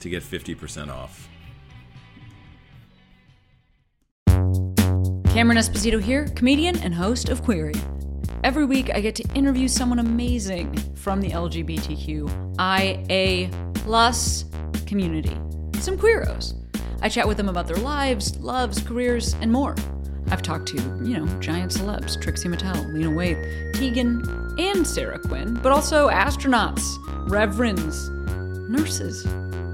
to 0.00 0.08
get 0.10 0.22
50% 0.22 0.88
off. 0.88 1.28
Cameron 5.32 5.58
Esposito 5.58 6.02
here, 6.02 6.26
comedian 6.34 6.76
and 6.80 6.92
host 6.92 7.28
of 7.28 7.42
Queery. 7.42 7.74
Every 8.42 8.64
week, 8.64 8.90
I 8.94 9.00
get 9.00 9.14
to 9.16 9.22
interview 9.34 9.68
someone 9.68 9.98
amazing 9.98 10.74
from 10.94 11.20
the 11.20 11.28
LGBTQIA 11.30 12.24
plus 13.74 14.46
community, 14.86 15.36
some 15.78 15.96
queeros. 15.96 16.54
I 17.02 17.08
chat 17.08 17.28
with 17.28 17.36
them 17.36 17.48
about 17.48 17.66
their 17.66 17.76
lives, 17.76 18.38
loves, 18.40 18.82
careers, 18.82 19.34
and 19.40 19.52
more. 19.52 19.74
I've 20.30 20.42
talked 20.42 20.68
to, 20.68 20.76
you 20.76 21.18
know, 21.18 21.26
giant 21.40 21.72
celebs, 21.72 22.20
Trixie 22.20 22.48
Mattel, 22.48 22.92
Lena 22.92 23.10
Waithe, 23.10 23.72
Tegan, 23.74 24.22
and 24.58 24.86
Sara 24.86 25.18
Quin, 25.18 25.54
but 25.54 25.72
also 25.72 26.08
astronauts, 26.08 26.82
reverends, 27.28 28.08
nurses. 28.68 29.24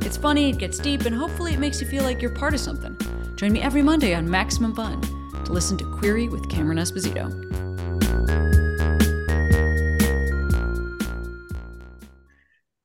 It's 0.07 0.17
funny, 0.17 0.51
it 0.51 0.59
gets 0.59 0.79
deep, 0.79 1.05
and 1.05 1.13
hopefully 1.13 1.53
it 1.53 1.59
makes 1.59 1.81
you 1.81 1.87
feel 1.89 2.05
like 2.05 2.23
you're 2.23 2.31
part 2.31 2.55
of 2.55 2.61
something. 2.61 2.97
Join 3.35 3.53
me 3.53 3.61
every 3.61 3.83
Monday 3.83 4.15
on 4.15 4.31
Maximum 4.31 4.73
Fun 4.73 5.01
to 5.45 5.53
listen 5.53 5.77
to 5.79 5.85
Queery 5.97 6.29
with 6.29 6.49
Cameron 6.49 6.79
Esposito. 6.79 7.27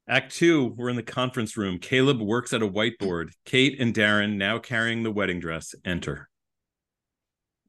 Act 0.09 0.33
two, 0.33 0.73
we're 0.75 0.89
in 0.89 0.95
the 0.95 1.03
conference 1.03 1.55
room. 1.55 1.77
Caleb 1.77 2.19
works 2.19 2.53
at 2.53 2.63
a 2.63 2.67
whiteboard. 2.67 3.33
Kate 3.45 3.79
and 3.79 3.93
Darren, 3.93 4.37
now 4.37 4.57
carrying 4.57 5.03
the 5.03 5.11
wedding 5.11 5.39
dress, 5.39 5.75
enter. 5.85 6.27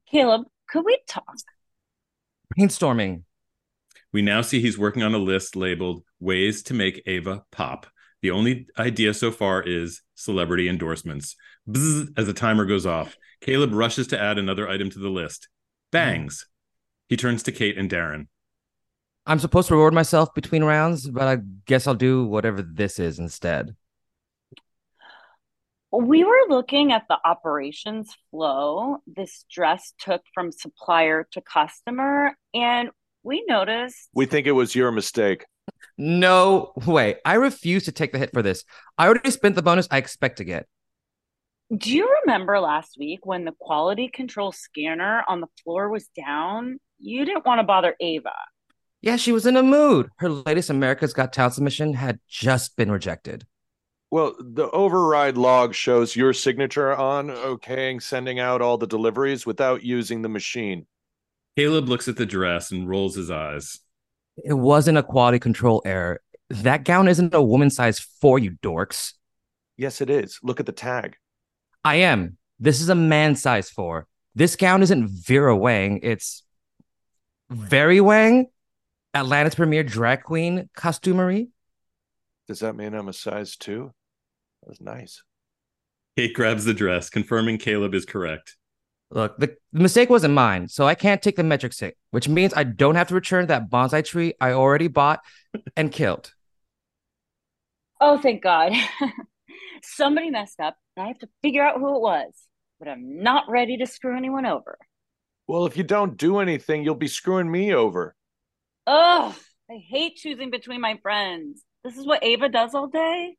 Caleb, 0.09 0.47
could 0.67 0.83
we 0.83 0.97
talk? 1.07 1.37
Brainstorming. 2.57 3.21
We 4.11 4.23
now 4.23 4.41
see 4.41 4.61
he's 4.61 4.79
working 4.79 5.03
on 5.03 5.13
a 5.13 5.19
list 5.19 5.55
labeled 5.55 6.01
Ways 6.19 6.63
to 6.63 6.73
Make 6.73 7.03
Ava 7.05 7.43
Pop. 7.51 7.85
The 8.23 8.31
only 8.31 8.67
idea 8.79 9.13
so 9.13 9.31
far 9.31 9.61
is 9.61 10.01
celebrity 10.15 10.69
endorsements. 10.69 11.35
Bzz, 11.69 12.13
as 12.17 12.25
the 12.25 12.33
timer 12.33 12.63
goes 12.63 12.85
off, 12.85 13.17
Caleb 13.41 13.73
rushes 13.73 14.07
to 14.07 14.19
add 14.19 14.37
another 14.37 14.69
item 14.69 14.89
to 14.91 14.99
the 14.99 15.09
list. 15.09 15.49
Bangs. 15.91 16.47
He 17.09 17.17
turns 17.17 17.43
to 17.43 17.51
Kate 17.51 17.77
and 17.77 17.89
Darren. 17.91 18.27
I'm 19.25 19.39
supposed 19.39 19.67
to 19.67 19.73
reward 19.73 19.93
myself 19.93 20.33
between 20.33 20.63
rounds, 20.63 21.09
but 21.09 21.27
I 21.27 21.39
guess 21.65 21.85
I'll 21.85 21.95
do 21.95 22.25
whatever 22.25 22.61
this 22.61 22.97
is 22.97 23.19
instead. 23.19 23.75
We 25.91 26.23
were 26.23 26.47
looking 26.47 26.93
at 26.93 27.03
the 27.09 27.17
operations 27.25 28.15
flow 28.31 28.99
this 29.05 29.43
dress 29.51 29.93
took 29.99 30.21
from 30.33 30.53
supplier 30.53 31.27
to 31.33 31.41
customer, 31.41 32.37
and 32.53 32.89
we 33.21 33.43
noticed 33.49 34.07
We 34.13 34.27
think 34.27 34.47
it 34.47 34.53
was 34.53 34.75
your 34.75 34.93
mistake. 34.93 35.45
No 35.97 36.73
way. 36.85 37.15
I 37.23 37.35
refuse 37.35 37.85
to 37.85 37.91
take 37.91 38.11
the 38.11 38.19
hit 38.19 38.33
for 38.33 38.41
this. 38.41 38.63
I 38.97 39.05
already 39.05 39.31
spent 39.31 39.55
the 39.55 39.61
bonus 39.61 39.87
I 39.91 39.97
expect 39.97 40.37
to 40.37 40.43
get. 40.43 40.67
Do 41.75 41.91
you 41.91 42.09
remember 42.23 42.59
last 42.59 42.97
week 42.99 43.25
when 43.25 43.45
the 43.45 43.53
quality 43.59 44.09
control 44.13 44.51
scanner 44.51 45.23
on 45.27 45.39
the 45.41 45.47
floor 45.63 45.89
was 45.89 46.07
down? 46.15 46.79
You 46.99 47.25
didn't 47.25 47.45
want 47.45 47.59
to 47.59 47.63
bother 47.63 47.95
Ava. 47.99 48.33
Yeah, 49.01 49.17
she 49.17 49.31
was 49.31 49.45
in 49.45 49.57
a 49.57 49.63
mood. 49.63 50.09
Her 50.17 50.29
latest 50.29 50.69
America's 50.69 51.13
Got 51.13 51.33
Talent 51.33 51.55
submission 51.55 51.93
had 51.93 52.19
just 52.27 52.75
been 52.75 52.91
rejected. 52.91 53.45
Well, 54.11 54.35
the 54.39 54.69
override 54.69 55.37
log 55.37 55.73
shows 55.73 56.15
your 56.15 56.33
signature 56.33 56.95
on 56.95 57.29
okaying 57.29 58.01
sending 58.01 58.39
out 58.39 58.61
all 58.61 58.77
the 58.77 58.87
deliveries 58.87 59.45
without 59.45 59.83
using 59.83 60.21
the 60.21 60.29
machine. 60.29 60.85
Caleb 61.57 61.89
looks 61.89 62.07
at 62.07 62.17
the 62.17 62.25
dress 62.25 62.71
and 62.71 62.87
rolls 62.87 63.15
his 63.15 63.31
eyes. 63.31 63.79
It 64.43 64.53
wasn't 64.53 64.97
a 64.97 65.03
quality 65.03 65.39
control 65.39 65.81
error. 65.85 66.21
That 66.49 66.83
gown 66.83 67.07
isn't 67.07 67.33
a 67.33 67.41
woman 67.41 67.69
size 67.69 67.99
four, 67.99 68.39
you 68.39 68.51
dorks. 68.51 69.13
Yes, 69.77 70.01
it 70.01 70.09
is. 70.09 70.39
Look 70.43 70.59
at 70.59 70.65
the 70.65 70.71
tag. 70.71 71.17
I 71.83 71.95
am. 71.97 72.37
This 72.59 72.81
is 72.81 72.89
a 72.89 72.95
man 72.95 73.35
size 73.35 73.69
four. 73.69 74.07
This 74.35 74.55
gown 74.55 74.81
isn't 74.81 75.09
Vera 75.09 75.55
Wang. 75.55 75.99
It's 76.03 76.43
Very 77.49 78.01
Wang, 78.01 78.47
Atlanta's 79.13 79.55
premier 79.55 79.83
drag 79.83 80.23
queen 80.23 80.69
costumery. 80.75 81.49
Does 82.47 82.59
that 82.59 82.75
mean 82.75 82.93
I'm 82.93 83.09
a 83.09 83.13
size 83.13 83.55
two? 83.55 83.93
That 84.61 84.69
was 84.69 84.81
nice. 84.81 85.23
Kate 86.17 86.33
grabs 86.33 86.65
the 86.65 86.73
dress, 86.73 87.09
confirming 87.09 87.57
Caleb 87.57 87.93
is 87.93 88.05
correct. 88.05 88.55
Look, 89.13 89.37
the, 89.37 89.55
the 89.71 89.79
mistake 89.79 90.09
wasn't 90.09 90.33
mine, 90.33 90.67
so 90.67 90.87
I 90.87 90.95
can't 90.95 91.21
take 91.21 91.35
the 91.35 91.43
metric 91.43 91.73
hit, 91.77 91.95
which 92.09 92.27
means 92.27 92.51
I 92.55 92.63
don't 92.63 92.95
have 92.95 93.09
to 93.09 93.13
return 93.13 93.45
that 93.47 93.69
bonsai 93.69 94.03
tree 94.03 94.33
I 94.41 94.53
already 94.53 94.87
bought 94.87 95.19
and 95.77 95.91
killed. 95.91 96.33
Oh, 98.01 98.17
thank 98.17 98.41
God. 98.41 98.73
Somebody 99.83 100.31
messed 100.31 100.59
up, 100.59 100.75
and 100.97 101.05
I 101.05 101.07
have 101.09 101.19
to 101.19 101.29
figure 101.43 101.63
out 101.63 101.77
who 101.79 101.95
it 101.95 102.01
was, 102.01 102.33
but 102.79 102.87
I'm 102.87 103.21
not 103.21 103.43
ready 103.47 103.77
to 103.77 103.85
screw 103.85 104.17
anyone 104.17 104.47
over. 104.47 104.79
Well, 105.45 105.67
if 105.67 105.77
you 105.77 105.83
don't 105.83 106.17
do 106.17 106.39
anything, 106.39 106.83
you'll 106.83 106.95
be 106.95 107.07
screwing 107.07 107.51
me 107.51 107.71
over. 107.71 108.15
Ugh, 108.87 109.35
I 109.69 109.77
hate 109.89 110.15
choosing 110.15 110.49
between 110.49 110.81
my 110.81 110.97
friends. 111.03 111.63
This 111.83 111.97
is 111.97 112.07
what 112.07 112.23
Ava 112.23 112.49
does 112.49 112.73
all 112.73 112.87
day. 112.87 113.35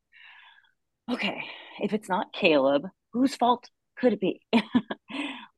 Okay, 1.10 1.42
if 1.80 1.92
it's 1.92 2.08
not 2.08 2.32
Caleb, 2.32 2.86
whose 3.12 3.34
fault 3.34 3.68
could 3.98 4.14
it 4.14 4.20
be? 4.20 4.40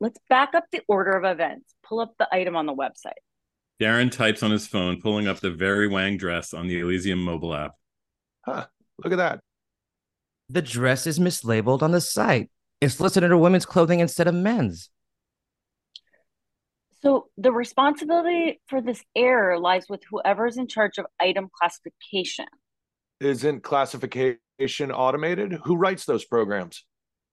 Let's 0.00 0.18
back 0.28 0.54
up 0.54 0.64
the 0.72 0.82
order 0.88 1.12
of 1.12 1.24
events. 1.24 1.74
Pull 1.82 2.00
up 2.00 2.14
the 2.18 2.28
item 2.32 2.56
on 2.56 2.66
the 2.66 2.74
website. 2.74 3.20
Darren 3.80 4.10
types 4.10 4.42
on 4.42 4.50
his 4.50 4.66
phone, 4.66 5.00
pulling 5.00 5.28
up 5.28 5.40
the 5.40 5.50
Very 5.50 5.88
Wang 5.88 6.16
dress 6.16 6.54
on 6.54 6.66
the 6.66 6.80
Elysium 6.80 7.22
mobile 7.22 7.54
app. 7.54 7.72
Huh, 8.44 8.66
look 9.02 9.12
at 9.12 9.16
that. 9.16 9.40
The 10.48 10.62
dress 10.62 11.06
is 11.06 11.18
mislabeled 11.18 11.82
on 11.82 11.90
the 11.90 12.00
site. 12.00 12.50
It's 12.80 13.00
listed 13.00 13.24
under 13.24 13.36
women's 13.36 13.66
clothing 13.66 14.00
instead 14.00 14.28
of 14.28 14.34
men's. 14.34 14.90
So 17.02 17.28
the 17.36 17.52
responsibility 17.52 18.60
for 18.68 18.80
this 18.80 19.02
error 19.14 19.58
lies 19.58 19.86
with 19.88 20.02
whoever's 20.10 20.56
in 20.56 20.66
charge 20.66 20.98
of 20.98 21.06
item 21.20 21.48
classification. 21.52 22.46
Isn't 23.20 23.62
classification 23.62 24.92
automated? 24.92 25.58
Who 25.64 25.76
writes 25.76 26.04
those 26.04 26.24
programs? 26.24 26.84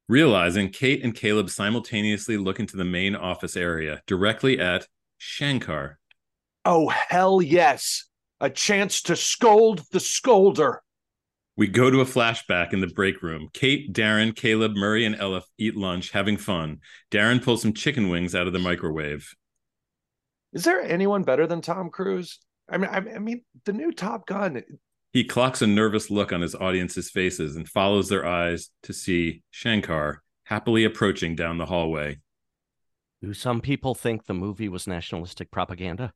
Realizing, 0.09 0.69
Kate 0.69 1.03
and 1.03 1.15
Caleb 1.15 1.49
simultaneously 1.49 2.37
look 2.37 2.59
into 2.59 2.75
the 2.75 2.83
main 2.83 3.15
office 3.15 3.55
area, 3.55 4.01
directly 4.05 4.59
at 4.59 4.87
Shankar. 5.17 5.99
Oh, 6.65 6.89
hell 6.89 7.41
yes. 7.41 8.05
A 8.39 8.49
chance 8.49 9.01
to 9.03 9.15
scold 9.15 9.83
the 9.91 9.99
scolder. 9.99 10.79
We 11.55 11.67
go 11.67 11.89
to 11.89 12.01
a 12.01 12.05
flashback 12.05 12.73
in 12.73 12.81
the 12.81 12.87
break 12.87 13.21
room. 13.21 13.47
Kate, 13.53 13.93
Darren, 13.93 14.35
Caleb, 14.35 14.73
Murray, 14.75 15.05
and 15.05 15.15
Ella 15.15 15.43
eat 15.57 15.77
lunch, 15.77 16.11
having 16.11 16.35
fun. 16.35 16.79
Darren 17.11 17.43
pulls 17.43 17.61
some 17.61 17.73
chicken 17.73 18.09
wings 18.09 18.33
out 18.33 18.47
of 18.47 18.53
the 18.53 18.59
microwave. 18.59 19.33
Is 20.51 20.63
there 20.63 20.81
anyone 20.81 21.23
better 21.23 21.47
than 21.47 21.61
Tom 21.61 21.89
Cruise? 21.89 22.39
I 22.69 22.77
mean, 22.77 22.89
I, 22.89 22.97
I 22.97 23.19
mean, 23.19 23.43
the 23.65 23.73
new 23.73 23.91
Top 23.91 24.25
Gun. 24.25 24.63
He 25.13 25.23
clocks 25.23 25.61
a 25.61 25.67
nervous 25.67 26.09
look 26.09 26.33
on 26.33 26.41
his 26.41 26.55
audience's 26.55 27.11
faces 27.11 27.55
and 27.55 27.69
follows 27.69 28.09
their 28.09 28.25
eyes 28.25 28.71
to 28.81 28.93
see 28.93 29.43
Shankar 29.51 30.23
happily 30.45 30.83
approaching 30.83 31.35
down 31.35 31.59
the 31.59 31.67
hallway. 31.67 32.17
Do 33.21 33.33
some 33.35 33.61
people 33.61 33.93
think 33.93 34.25
the 34.25 34.33
movie 34.33 34.67
was 34.67 34.87
nationalistic 34.87 35.51
propaganda? 35.51 36.13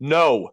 No, 0.00 0.50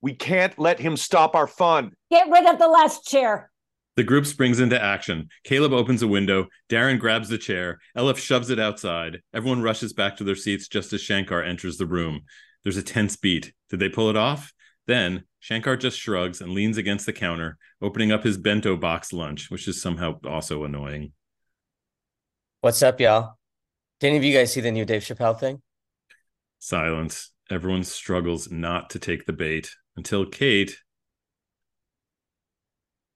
we 0.00 0.14
can't 0.14 0.58
let 0.58 0.80
him 0.80 0.96
stop 0.96 1.34
our 1.34 1.46
fun. 1.46 1.92
Get 2.10 2.28
rid 2.30 2.46
of 2.46 2.58
the 2.58 2.68
last 2.68 3.06
chair. 3.06 3.50
The 3.96 4.02
group 4.02 4.26
springs 4.26 4.58
into 4.58 4.82
action. 4.82 5.28
Caleb 5.44 5.72
opens 5.72 6.02
a 6.02 6.08
window. 6.08 6.48
Darren 6.68 6.98
grabs 6.98 7.28
the 7.28 7.38
chair. 7.38 7.78
Elif 7.96 8.16
shoves 8.16 8.50
it 8.50 8.58
outside. 8.58 9.20
Everyone 9.32 9.62
rushes 9.62 9.92
back 9.92 10.16
to 10.16 10.24
their 10.24 10.34
seats 10.34 10.68
just 10.68 10.92
as 10.92 11.00
Shankar 11.00 11.42
enters 11.42 11.76
the 11.76 11.86
room. 11.86 12.22
There's 12.64 12.78
a 12.78 12.82
tense 12.82 13.14
beat. 13.14 13.52
Did 13.70 13.78
they 13.78 13.88
pull 13.90 14.10
it 14.10 14.16
off? 14.16 14.52
Then 14.86 15.24
Shankar 15.40 15.76
just 15.76 15.98
shrugs 15.98 16.40
and 16.40 16.52
leans 16.52 16.76
against 16.76 17.06
the 17.06 17.12
counter, 17.12 17.56
opening 17.80 18.12
up 18.12 18.24
his 18.24 18.36
bento 18.36 18.76
box 18.76 19.12
lunch, 19.12 19.50
which 19.50 19.66
is 19.66 19.80
somehow 19.80 20.18
also 20.26 20.64
annoying. 20.64 21.12
What's 22.60 22.82
up, 22.82 23.00
y'all? 23.00 23.38
Did 24.00 24.08
any 24.08 24.16
of 24.16 24.24
you 24.24 24.34
guys 24.34 24.52
see 24.52 24.60
the 24.60 24.70
new 24.70 24.84
Dave 24.84 25.02
Chappelle 25.02 25.38
thing? 25.38 25.62
Silence. 26.58 27.30
Everyone 27.50 27.84
struggles 27.84 28.50
not 28.50 28.90
to 28.90 28.98
take 28.98 29.26
the 29.26 29.32
bait 29.32 29.70
until 29.96 30.26
Kate. 30.26 30.76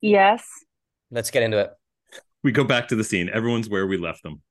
Yes. 0.01 0.47
Let's 1.11 1.31
get 1.31 1.43
into 1.43 1.59
it. 1.59 1.71
We 2.43 2.53
go 2.53 2.65
back 2.65 2.89
to 2.89 2.97
the 2.97 3.05
scene. 3.05 3.31
Everyone's 3.33 3.69
where 3.69 3.87
we 3.87 3.97
left 3.97 4.23
them. 4.23 4.43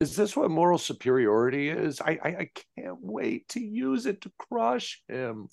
Is 0.00 0.16
this 0.16 0.36
what 0.36 0.50
moral 0.50 0.78
superiority 0.78 1.68
is? 1.68 2.00
I, 2.00 2.18
I, 2.22 2.28
I 2.28 2.50
can't 2.78 2.98
wait 3.00 3.48
to 3.48 3.60
use 3.60 4.06
it 4.06 4.22
to 4.22 4.32
crush 4.38 5.02
him. 5.08 5.48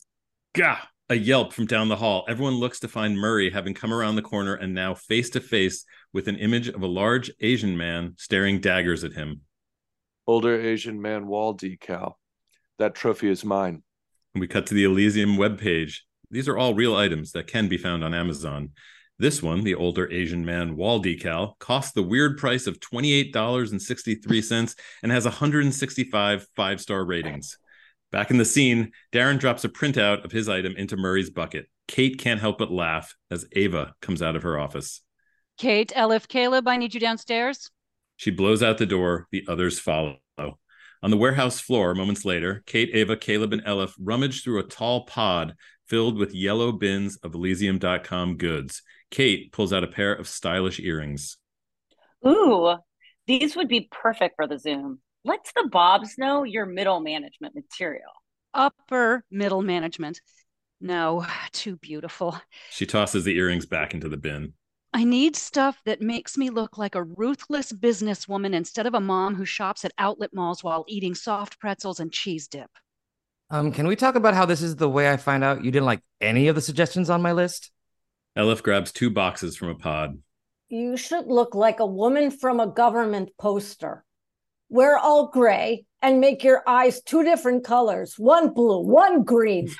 Gah! 0.57 0.81
A 1.09 1.15
yelp 1.15 1.53
from 1.53 1.67
down 1.67 1.87
the 1.87 1.97
hall. 1.97 2.25
Everyone 2.27 2.55
looks 2.55 2.79
to 2.79 2.87
find 2.87 3.15
Murray 3.15 3.51
having 3.51 3.75
come 3.75 3.93
around 3.93 4.15
the 4.15 4.23
corner 4.23 4.55
and 4.55 4.73
now 4.73 4.95
face 4.95 5.29
to 5.29 5.39
face 5.39 5.85
with 6.13 6.27
an 6.27 6.35
image 6.37 6.67
of 6.67 6.81
a 6.81 6.87
large 6.87 7.29
Asian 7.41 7.77
man 7.77 8.15
staring 8.17 8.59
daggers 8.59 9.03
at 9.03 9.13
him. 9.13 9.41
Older 10.25 10.59
Asian 10.59 10.99
man 10.99 11.27
wall 11.27 11.55
decal. 11.55 12.13
That 12.79 12.95
trophy 12.95 13.29
is 13.29 13.45
mine. 13.45 13.83
And 14.33 14.41
we 14.41 14.47
cut 14.47 14.65
to 14.65 14.73
the 14.73 14.85
Elysium 14.85 15.37
webpage. 15.37 15.97
These 16.31 16.47
are 16.47 16.57
all 16.57 16.73
real 16.73 16.95
items 16.95 17.33
that 17.33 17.45
can 17.45 17.67
be 17.67 17.77
found 17.77 18.03
on 18.03 18.15
Amazon. 18.15 18.71
This 19.19 19.43
one, 19.43 19.63
the 19.63 19.75
older 19.75 20.11
Asian 20.11 20.43
man 20.43 20.75
wall 20.75 20.99
decal, 20.99 21.59
costs 21.59 21.91
the 21.91 22.01
weird 22.01 22.35
price 22.35 22.65
of 22.65 22.79
$28.63 22.79 24.75
and 25.03 25.11
has 25.11 25.25
165 25.25 26.47
five 26.55 26.81
star 26.81 27.05
ratings. 27.05 27.59
Back 28.17 28.32
in 28.32 28.39
the 28.39 28.45
scene, 28.45 28.93
Darren 29.13 29.38
drops 29.38 29.63
a 29.63 29.69
printout 29.69 30.25
of 30.25 30.32
his 30.32 30.49
item 30.49 30.75
into 30.75 30.97
Murray's 30.97 31.30
bucket. 31.30 31.67
Kate 31.88 32.17
can't 32.17 32.39
help 32.39 32.58
but 32.58 32.71
laugh 32.71 33.15
as 33.30 33.45
Ava 33.51 33.93
comes 34.01 34.23
out 34.23 34.36
of 34.36 34.41
her 34.41 34.58
office. 34.58 35.03
Kate, 35.60 35.93
Elif, 35.95 36.27
Caleb, 36.27 36.67
I 36.67 36.77
need 36.77 36.95
you 36.95 36.99
downstairs. 36.99 37.69
She 38.15 38.32
blows 38.32 38.63
out 38.63 38.80
the 38.80 38.88
door. 38.88 39.27
The 39.32 39.45
others 39.47 39.77
follow. 39.77 40.17
On 40.39 41.12
the 41.12 41.15
warehouse 41.15 41.60
floor, 41.60 41.93
moments 41.93 42.25
later, 42.25 42.63
Kate, 42.65 42.89
Ava, 42.91 43.17
Caleb, 43.17 43.53
and 43.53 43.63
Elif 43.65 43.93
rummage 43.99 44.43
through 44.43 44.62
a 44.62 44.67
tall 44.67 45.06
pod 45.06 45.53
filled 45.86 46.17
with 46.17 46.34
yellow 46.34 46.71
bins 46.71 47.17
of 47.17 47.36
Elysium.com 47.36 48.38
goods. 48.38 48.82
Kate 49.12 49.51
pulls 49.51 49.71
out 49.71 49.84
a 49.84 49.88
pair 49.88 50.12
of 50.12 50.27
stylish 50.27 50.80
earrings. 50.80 51.38
Ooh, 52.25 52.77
these 53.27 53.56
would 53.56 53.67
be 53.67 53.88
perfect 53.91 54.38
for 54.38 54.47
the 54.47 54.58
Zoom. 54.58 55.01
Let 55.27 55.51
the 55.57 55.67
Bobs 55.67 56.17
know 56.17 56.45
your 56.45 56.65
middle 56.65 57.01
management 57.01 57.53
material. 57.53 58.11
Upper 58.53 59.25
middle 59.29 59.61
management. 59.61 60.21
No, 60.79 61.25
too 61.51 61.75
beautiful. 61.75 62.39
She 62.69 62.85
tosses 62.85 63.25
the 63.25 63.35
earrings 63.35 63.65
back 63.65 63.93
into 63.93 64.07
the 64.07 64.15
bin. 64.15 64.53
I 64.93 65.03
need 65.03 65.35
stuff 65.35 65.81
that 65.85 66.01
makes 66.01 66.37
me 66.37 66.49
look 66.49 66.77
like 66.77 66.95
a 66.95 67.03
ruthless 67.03 67.73
businesswoman 67.73 68.53
instead 68.53 68.85
of 68.87 68.93
a 68.93 69.01
mom 69.01 69.35
who 69.35 69.43
shops 69.43 69.83
at 69.83 69.91
outlet 69.97 70.33
malls 70.33 70.63
while 70.63 70.85
eating 70.87 71.13
soft 71.13 71.59
pretzels 71.59 71.99
and 71.99 72.09
cheese 72.09 72.47
dip. 72.47 72.71
Um, 73.49 73.73
can 73.73 73.85
we 73.85 73.97
talk 73.97 74.15
about 74.15 74.33
how 74.33 74.45
this 74.45 74.61
is 74.61 74.77
the 74.77 74.89
way 74.89 75.11
I 75.11 75.17
find 75.17 75.43
out 75.43 75.61
you 75.61 75.71
didn't 75.71 75.87
like 75.87 76.03
any 76.21 76.47
of 76.47 76.55
the 76.55 76.61
suggestions 76.61 77.09
on 77.09 77.21
my 77.21 77.33
list? 77.33 77.69
Elif 78.37 78.63
grabs 78.63 78.93
two 78.93 79.09
boxes 79.09 79.57
from 79.57 79.67
a 79.67 79.75
pod. 79.75 80.19
You 80.69 80.95
should 80.95 81.27
look 81.27 81.53
like 81.53 81.81
a 81.81 81.85
woman 81.85 82.31
from 82.31 82.61
a 82.61 82.67
government 82.67 83.31
poster. 83.37 84.05
Wear 84.69 84.97
all 84.97 85.27
gray 85.27 85.86
and 86.01 86.19
make 86.19 86.43
your 86.43 86.62
eyes 86.67 87.01
two 87.01 87.23
different 87.23 87.63
colors 87.63 88.15
one 88.17 88.53
blue, 88.53 88.82
one 88.82 89.23
green. 89.23 89.73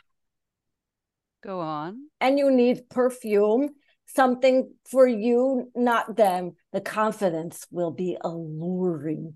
Go 1.44 1.60
on. 1.60 2.08
And 2.20 2.40
you 2.40 2.52
need 2.52 2.90
perfume, 2.90 3.70
something 4.08 4.74
for 4.90 5.08
you, 5.08 5.72
not 5.76 6.16
them. 6.16 6.54
The 6.74 6.82
confidence 6.82 7.68
will 7.72 7.92
be 7.92 8.18
alluring. 8.20 9.36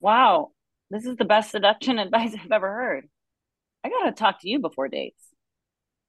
Wow, 0.00 0.52
this 0.90 1.04
is 1.04 1.16
the 1.16 1.24
best 1.24 1.50
seduction 1.50 1.98
advice 1.98 2.34
I've 2.34 2.52
ever 2.52 2.68
heard. 2.68 3.08
I 3.84 3.90
gotta 3.90 4.12
talk 4.12 4.40
to 4.40 4.48
you 4.48 4.58
before 4.58 4.88
dates. 4.88 5.22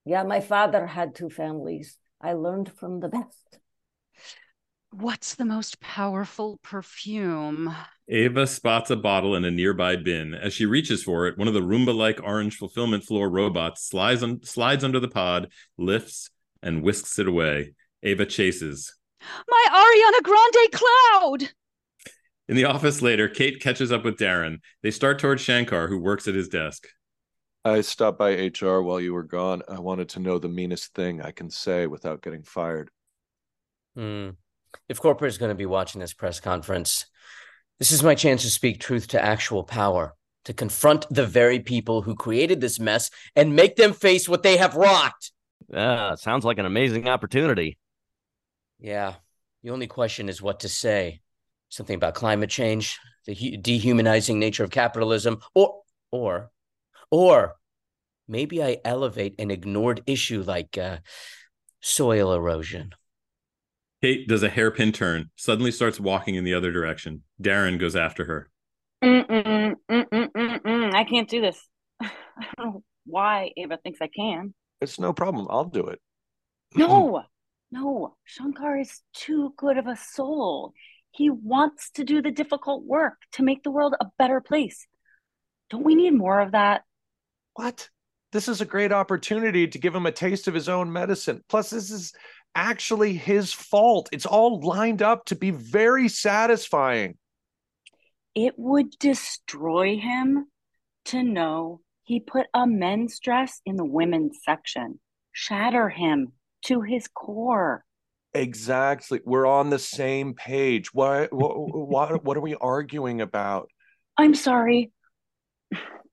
Yeah, 0.06 0.24
my 0.24 0.40
father 0.40 0.88
had 0.88 1.16
two 1.16 1.30
families. 1.30 1.98
I 2.22 2.34
learned 2.34 2.72
from 2.72 3.00
the 3.00 3.10
best. 3.10 3.60
What's 4.92 5.36
the 5.36 5.46
most 5.46 5.80
powerful 5.80 6.60
perfume? 6.64 7.76
Ava 8.08 8.48
spots 8.48 8.90
a 8.90 8.96
bottle 8.96 9.36
in 9.36 9.46
a 9.46 9.52
nearby 9.52 9.96
bin. 9.96 10.34
As 10.34 10.54
she 10.54 10.66
reaches 10.66 11.04
for 11.04 11.28
it, 11.28 11.38
one 11.38 11.48
of 11.48 11.54
the 11.54 11.62
Roomba 11.62 11.96
like 11.96 12.24
orange 12.24 12.58
fulfillment 12.58 13.04
floor 13.04 13.30
robots 13.30 13.88
slides, 13.88 14.24
un- 14.24 14.44
slides 14.44 14.84
under 14.84 15.00
the 15.00 15.08
pod, 15.08 15.52
lifts, 15.78 16.32
and 16.64 16.82
whisks 16.82 17.20
it 17.20 17.28
away. 17.28 17.74
Ava 18.02 18.26
chases. 18.26 18.96
My 19.48 19.66
Ariana 19.70 20.24
Grande 20.24 20.72
cloud! 20.72 21.54
In 22.48 22.56
the 22.56 22.66
office 22.66 23.04
later, 23.04 23.30
Kate 23.30 23.62
catches 23.62 23.92
up 23.92 24.04
with 24.04 24.18
Darren. 24.18 24.58
They 24.82 24.90
start 24.90 25.20
toward 25.20 25.40
Shankar, 25.40 25.88
who 25.88 26.00
works 26.00 26.28
at 26.28 26.34
his 26.34 26.50
desk. 26.50 26.88
I 27.64 27.82
stopped 27.82 28.18
by 28.18 28.32
HR 28.32 28.82
while 28.82 29.00
you 29.00 29.14
were 29.14 29.24
gone. 29.24 29.62
I 29.70 29.80
wanted 29.80 30.10
to 30.10 30.20
know 30.20 30.40
the 30.40 30.50
meanest 30.50 30.96
thing 30.96 31.22
I 31.22 31.30
can 31.30 31.52
say 31.52 31.86
without 31.86 32.24
getting 32.24 32.42
fired. 32.42 32.90
Hmm. 33.96 34.30
If 34.88 35.00
corporate 35.00 35.30
is 35.30 35.38
going 35.38 35.50
to 35.50 35.56
be 35.56 35.66
watching 35.66 36.02
this 36.02 36.14
press 36.14 36.40
conference, 36.40 37.06
this 37.80 37.92
is 37.92 38.04
my 38.04 38.16
chance 38.16 38.42
to 38.44 38.50
speak 38.50 38.80
truth 38.80 39.08
to 39.10 39.24
actual 39.24 39.64
power, 39.64 40.16
to 40.46 40.54
confront 40.54 41.06
the 41.10 41.26
very 41.26 41.60
people 41.60 42.02
who 42.02 42.16
created 42.16 42.62
this 42.62 42.80
mess 42.80 43.10
and 43.36 43.56
make 43.56 43.76
them 43.76 43.94
face 43.94 44.28
what 44.28 44.44
they 44.44 44.58
have 44.58 44.76
wrought. 44.76 45.32
Yeah, 45.72 46.16
sounds 46.16 46.46
like 46.46 46.58
an 46.58 46.66
amazing 46.66 47.08
opportunity. 47.08 47.78
Yeah. 48.80 49.16
The 49.64 49.72
only 49.72 49.88
question 49.88 50.30
is 50.30 50.42
what 50.42 50.62
to 50.62 50.70
say. 50.70 51.22
Something 51.70 51.96
about 51.96 52.16
climate 52.16 52.50
change, 52.50 52.98
the 53.26 53.58
dehumanizing 53.58 54.40
nature 54.40 54.64
of 54.64 54.72
capitalism, 54.72 55.40
or 55.54 55.82
or 56.12 56.50
or 57.12 57.56
maybe 58.28 58.64
I 58.64 58.78
elevate 58.84 59.36
an 59.40 59.52
ignored 59.52 60.02
issue 60.08 60.42
like 60.42 60.78
uh, 60.78 60.98
soil 61.82 62.34
erosion. 62.34 62.94
Kate 64.02 64.28
does 64.28 64.44
a 64.44 64.50
hairpin 64.50 64.92
turn, 64.92 65.30
suddenly 65.36 65.72
starts 65.72 66.00
walking 66.00 66.36
in 66.36 66.44
the 66.44 66.54
other 66.54 66.72
direction. 66.72 67.24
Darren 67.42 67.80
goes 67.80 67.96
after 67.96 68.26
her. 68.26 68.50
Mm-mm, 69.04 69.76
mm-mm, 69.90 70.32
mm-mm. 70.32 70.94
I 70.94 71.04
can't 71.04 71.30
do 71.30 71.42
this. 71.42 71.60
I 72.02 72.10
don't 72.58 72.66
know 72.66 72.84
why 73.06 73.52
Ava 73.58 73.78
thinks 73.84 74.00
I 74.02 74.08
can. 74.08 74.54
It's 74.82 75.00
no 75.00 75.12
problem. 75.12 75.48
I'll 75.50 75.66
do 75.66 75.88
it. 75.88 76.00
No, 76.76 77.24
no. 77.72 78.16
Shankar 78.24 78.80
is 78.80 79.02
too 79.14 79.54
good 79.58 79.78
of 79.78 79.88
a 79.88 79.98
soul. 79.98 80.74
He 81.12 81.30
wants 81.30 81.90
to 81.92 82.04
do 82.04 82.22
the 82.22 82.32
difficult 82.32 82.86
work 82.86 83.18
to 83.34 83.44
make 83.44 83.64
the 83.64 83.72
world 83.72 83.96
a 84.00 84.06
better 84.18 84.40
place. 84.40 84.88
Don't 85.70 85.84
we 85.84 85.96
need 85.96 86.14
more 86.14 86.40
of 86.40 86.52
that? 86.52 86.84
What? 87.56 87.90
This 88.32 88.48
is 88.48 88.62
a 88.62 88.66
great 88.66 88.92
opportunity 88.92 89.68
to 89.68 89.80
give 89.80 89.96
him 89.96 90.06
a 90.06 90.12
taste 90.12 90.48
of 90.48 90.54
his 90.54 90.70
own 90.70 90.92
medicine. 90.94 91.44
Plus, 91.50 91.72
this 91.72 91.90
is 91.90 92.14
actually 92.56 93.14
his 93.14 93.54
fault. 93.54 94.10
It's 94.12 94.26
all 94.26 94.62
lined 94.62 95.02
up 95.02 95.26
to 95.26 95.36
be 95.36 95.52
very 95.52 96.10
satisfying. 96.10 97.18
It 98.36 98.54
would 98.58 98.92
destroy 99.00 99.98
him 99.98 100.48
to 101.06 101.24
know 101.24 101.82
he 102.04 102.20
put 102.20 102.48
a 102.54 102.66
men's 102.66 103.20
dress 103.20 103.62
in 103.66 103.76
the 103.76 103.86
women's 103.86 104.40
section, 104.44 105.00
shatter 105.32 105.90
him 105.90 106.34
to 106.66 106.82
his 106.82 107.08
core. 107.08 107.84
Exactly. 108.34 109.22
We're 109.26 109.48
on 109.48 109.70
the 109.70 109.80
same 109.80 110.34
page. 110.34 110.94
What 110.94 111.34
what 111.34 111.54
what, 111.56 112.24
what 112.24 112.38
are 112.38 112.42
we 112.42 112.56
arguing 112.56 113.22
about? 113.22 113.70
I'm 114.18 114.36
sorry. 114.36 114.92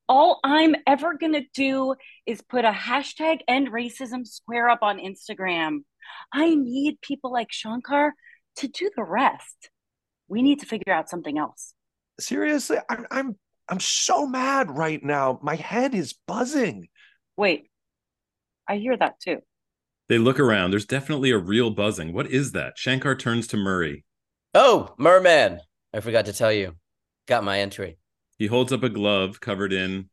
All 0.09 0.41
I'm 0.45 0.77
ever 0.87 1.15
going 1.19 1.33
to 1.33 1.45
do 1.53 1.95
is 2.27 2.41
put 2.41 2.65
a 2.65 2.71
hashtag 2.71 3.41
end 3.49 3.69
racism 3.69 4.27
square 4.27 4.69
up 4.69 4.79
on 4.83 4.99
Instagram. 4.99 5.81
I 6.33 6.55
need 6.55 7.01
people 7.01 7.33
like 7.33 7.53
Shankar 7.53 8.15
to 8.57 8.69
do 8.69 8.91
the 8.97 9.05
rest. 9.05 9.71
We 10.29 10.43
need 10.43 10.61
to 10.61 10.67
figure 10.67 10.93
out 10.93 11.09
something 11.09 11.39
else. 11.39 11.75
Seriously, 12.19 12.79
I'm 12.89 13.07
I'm 13.11 13.37
I'm 13.69 13.81
so 13.81 14.27
mad 14.27 14.71
right 14.71 15.03
now. 15.03 15.39
My 15.43 15.57
head 15.57 15.95
is 15.95 16.15
buzzing. 16.27 16.89
Wait, 17.37 17.71
I 18.69 18.77
hear 18.77 18.97
that 18.97 19.21
too. 19.21 19.39
They 20.09 20.19
look 20.19 20.39
around. 20.39 20.71
There's 20.71 20.87
definitely 20.87 21.31
a 21.31 21.39
real 21.39 21.71
buzzing. 21.71 22.13
What 22.13 22.29
is 22.29 22.53
that? 22.53 22.79
Shankar 22.79 23.17
turns 23.17 23.47
to 23.49 23.57
Murray. 23.57 24.05
Oh, 24.55 24.95
merman! 24.99 25.61
I 25.93 26.01
forgot 26.01 26.27
to 26.27 26.33
tell 26.33 26.53
you. 26.53 26.77
Got 27.27 27.45
my 27.45 27.61
entry. 27.61 27.99
He 28.39 28.47
holds 28.47 28.73
up 28.73 28.83
a 28.83 28.89
glove 28.89 29.41
covered 29.41 29.73
in 29.73 30.09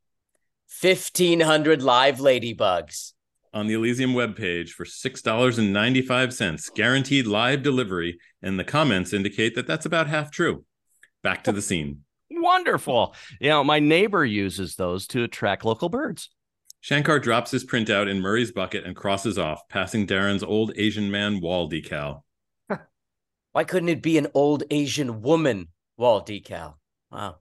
1500 0.82 1.82
live 1.82 2.18
ladybugs. 2.18 3.12
On 3.54 3.68
the 3.68 3.76
Elysium 3.76 4.14
webpage 4.14 4.70
for 4.70 4.86
$6.95, 4.86 6.74
guaranteed 6.74 7.28
live 7.28 7.62
delivery, 7.62 8.18
and 8.41 8.60
the 8.60 8.64
comments 8.64 9.14
indicate 9.14 9.56
that 9.56 9.68
that's 9.68 9.86
about 9.86 10.08
half 10.08 10.32
true. 10.32 10.66
Back 11.22 11.43
to 11.43 11.51
the 11.51 11.62
scene. 11.62 12.01
Wonderful. 12.32 13.16
You 13.39 13.49
know, 13.49 13.64
my 13.64 13.80
neighbor 13.80 14.26
uses 14.26 14.76
those 14.76 15.08
to 15.08 15.24
attract 15.24 15.66
local 15.66 15.89
birds. 15.89 16.30
Shankar 16.82 17.20
drops 17.20 17.51
his 17.51 17.64
printout 17.64 18.10
in 18.10 18.20
Murray's 18.20 18.51
bucket 18.51 18.86
and 18.86 18.95
crosses 18.95 19.38
off, 19.38 19.62
passing 19.70 20.06
Darren's 20.06 20.43
old 20.43 20.74
Asian 20.76 21.10
man 21.10 21.39
wall 21.39 21.70
decal. 21.70 22.24
Why 23.54 23.64
couldn't 23.64 23.89
it 23.89 24.01
be 24.01 24.18
an 24.18 24.28
old 24.34 24.64
Asian 24.70 25.22
woman 25.22 25.70
wall 25.95 26.22
decal? 26.22 26.74
Wow. 27.10 27.38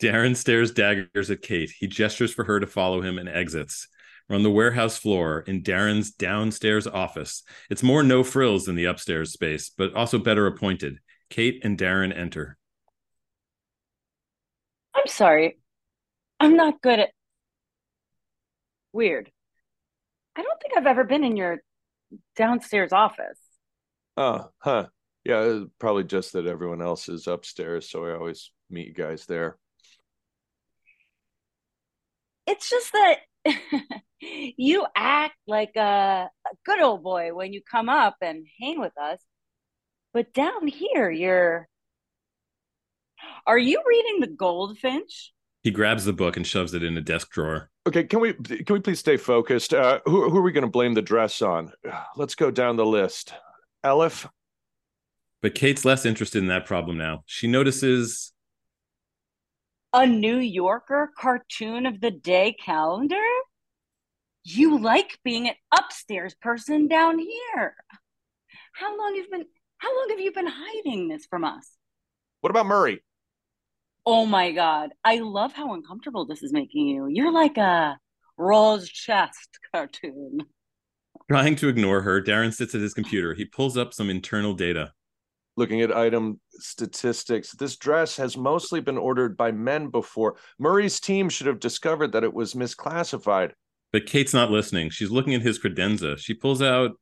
Darren 0.00 0.34
stares 0.34 0.72
daggers 0.72 1.30
at 1.30 1.42
Kate. 1.42 1.72
He 1.78 1.86
gestures 1.86 2.32
for 2.32 2.44
her 2.44 2.58
to 2.58 2.66
follow 2.66 3.02
him 3.02 3.18
and 3.18 3.28
exits. 3.28 3.88
We're 4.28 4.36
on 4.36 4.42
the 4.42 4.50
warehouse 4.50 4.96
floor 4.96 5.44
in 5.46 5.62
Darren's 5.62 6.10
downstairs 6.10 6.86
office. 6.86 7.42
It's 7.68 7.82
more 7.82 8.02
no 8.02 8.24
frills 8.24 8.64
than 8.64 8.74
the 8.74 8.86
upstairs 8.86 9.32
space, 9.32 9.70
but 9.70 9.94
also 9.94 10.18
better 10.18 10.46
appointed. 10.46 10.98
Kate 11.28 11.60
and 11.62 11.78
Darren 11.78 12.16
enter. 12.16 12.56
I'm 14.94 15.06
sorry. 15.06 15.58
I'm 16.40 16.56
not 16.56 16.80
good 16.80 17.00
at 17.00 17.10
weird. 18.92 19.30
I 20.36 20.42
don't 20.42 20.60
think 20.60 20.76
I've 20.76 20.86
ever 20.86 21.04
been 21.04 21.24
in 21.24 21.36
your 21.36 21.62
downstairs 22.36 22.92
office. 22.92 23.38
Oh, 24.16 24.50
huh. 24.58 24.86
Yeah, 25.24 25.42
it's 25.42 25.70
probably 25.78 26.04
just 26.04 26.32
that 26.34 26.46
everyone 26.46 26.82
else 26.82 27.08
is 27.08 27.26
upstairs, 27.26 27.88
so 27.90 28.04
I 28.04 28.14
always 28.14 28.50
meet 28.70 28.88
you 28.88 28.94
guys 28.94 29.26
there. 29.26 29.58
It's 32.46 32.68
just 32.68 32.92
that 32.92 33.20
you 34.20 34.86
act 34.96 35.36
like 35.46 35.76
a, 35.76 36.28
a 36.28 36.54
good 36.64 36.80
old 36.80 37.02
boy 37.02 37.34
when 37.34 37.52
you 37.52 37.60
come 37.62 37.88
up 37.88 38.16
and 38.20 38.46
hang 38.60 38.80
with 38.80 38.96
us. 39.00 39.20
But 40.12 40.32
down 40.32 40.66
here, 40.66 41.10
you're. 41.10 41.68
Are 43.46 43.58
you 43.58 43.82
reading 43.86 44.20
The 44.20 44.28
Goldfinch? 44.28 45.32
He 45.62 45.70
grabs 45.70 46.04
the 46.04 46.12
book 46.12 46.36
and 46.36 46.46
shoves 46.46 46.74
it 46.74 46.82
in 46.82 46.96
a 46.98 47.00
desk 47.00 47.30
drawer. 47.30 47.70
Okay, 47.86 48.04
can 48.04 48.20
we 48.20 48.34
can 48.34 48.74
we 48.74 48.80
please 48.80 48.98
stay 49.00 49.16
focused? 49.16 49.72
Uh, 49.72 50.00
who 50.04 50.28
who 50.28 50.36
are 50.36 50.42
we 50.42 50.52
going 50.52 50.64
to 50.64 50.70
blame 50.70 50.92
the 50.92 51.02
dress 51.02 51.40
on? 51.40 51.72
Let's 52.16 52.34
go 52.34 52.50
down 52.50 52.76
the 52.76 52.84
list. 52.84 53.32
Elif, 53.84 54.28
But 55.42 55.54
Kate's 55.54 55.84
less 55.84 56.04
interested 56.06 56.38
in 56.38 56.48
that 56.48 56.66
problem 56.66 56.98
now. 56.98 57.22
She 57.26 57.46
notices 57.46 58.33
A 59.96 60.08
New 60.08 60.38
Yorker 60.38 61.12
cartoon 61.16 61.86
of 61.86 62.00
the 62.00 62.10
day 62.10 62.52
calendar? 62.52 63.22
You 64.42 64.80
like 64.80 65.20
being 65.24 65.48
an 65.48 65.54
upstairs 65.72 66.34
person 66.34 66.88
down 66.88 67.20
here. 67.20 67.76
How 68.72 68.98
long 68.98 69.14
have 69.14 69.30
been 69.30 69.44
how 69.78 69.96
long 69.96 70.08
have 70.10 70.18
you 70.18 70.32
been 70.32 70.48
hiding 70.48 71.06
this 71.06 71.26
from 71.26 71.44
us? 71.44 71.70
what 72.40 72.50
about 72.50 72.66
Murray? 72.66 73.04
Oh 74.04 74.26
my 74.26 74.50
god. 74.50 74.90
I 75.04 75.18
love 75.20 75.52
how 75.52 75.74
uncomfortable 75.74 76.26
this 76.26 76.42
is 76.42 76.52
making 76.52 76.88
you. 76.88 77.06
You're 77.08 77.32
like 77.32 77.56
a 77.56 77.96
Roz 78.36 78.90
Chast 78.90 79.60
cartoon. 79.72 80.40
Trying 81.30 81.54
to 81.56 81.68
ignore 81.68 82.02
her, 82.02 82.20
Darren 82.20 82.52
sits 82.52 82.74
at 82.74 82.80
his 82.80 82.94
computer. 82.94 83.34
He 83.34 83.44
pulls 83.44 83.76
up 83.76 83.94
some 83.94 84.10
internal 84.10 84.54
data. 84.54 84.92
Looking 85.56 85.82
at 85.82 85.96
item 85.96 86.40
statistics, 86.50 87.52
this 87.52 87.76
dress 87.76 88.16
has 88.16 88.36
mostly 88.36 88.80
been 88.80 88.98
ordered 88.98 89.36
by 89.36 89.52
men 89.52 89.88
before. 89.88 90.36
Murray's 90.58 90.98
team 90.98 91.28
should 91.28 91.46
have 91.46 91.60
discovered 91.60 92.12
that 92.12 92.24
it 92.24 92.34
was 92.34 92.54
misclassified. 92.54 93.52
But 93.92 94.06
Kate's 94.06 94.34
not 94.34 94.50
listening. 94.50 94.90
She's 94.90 95.12
looking 95.12 95.34
at 95.34 95.42
his 95.42 95.60
credenza. 95.60 96.18
She 96.18 96.34
pulls 96.34 96.60
out 96.60 96.92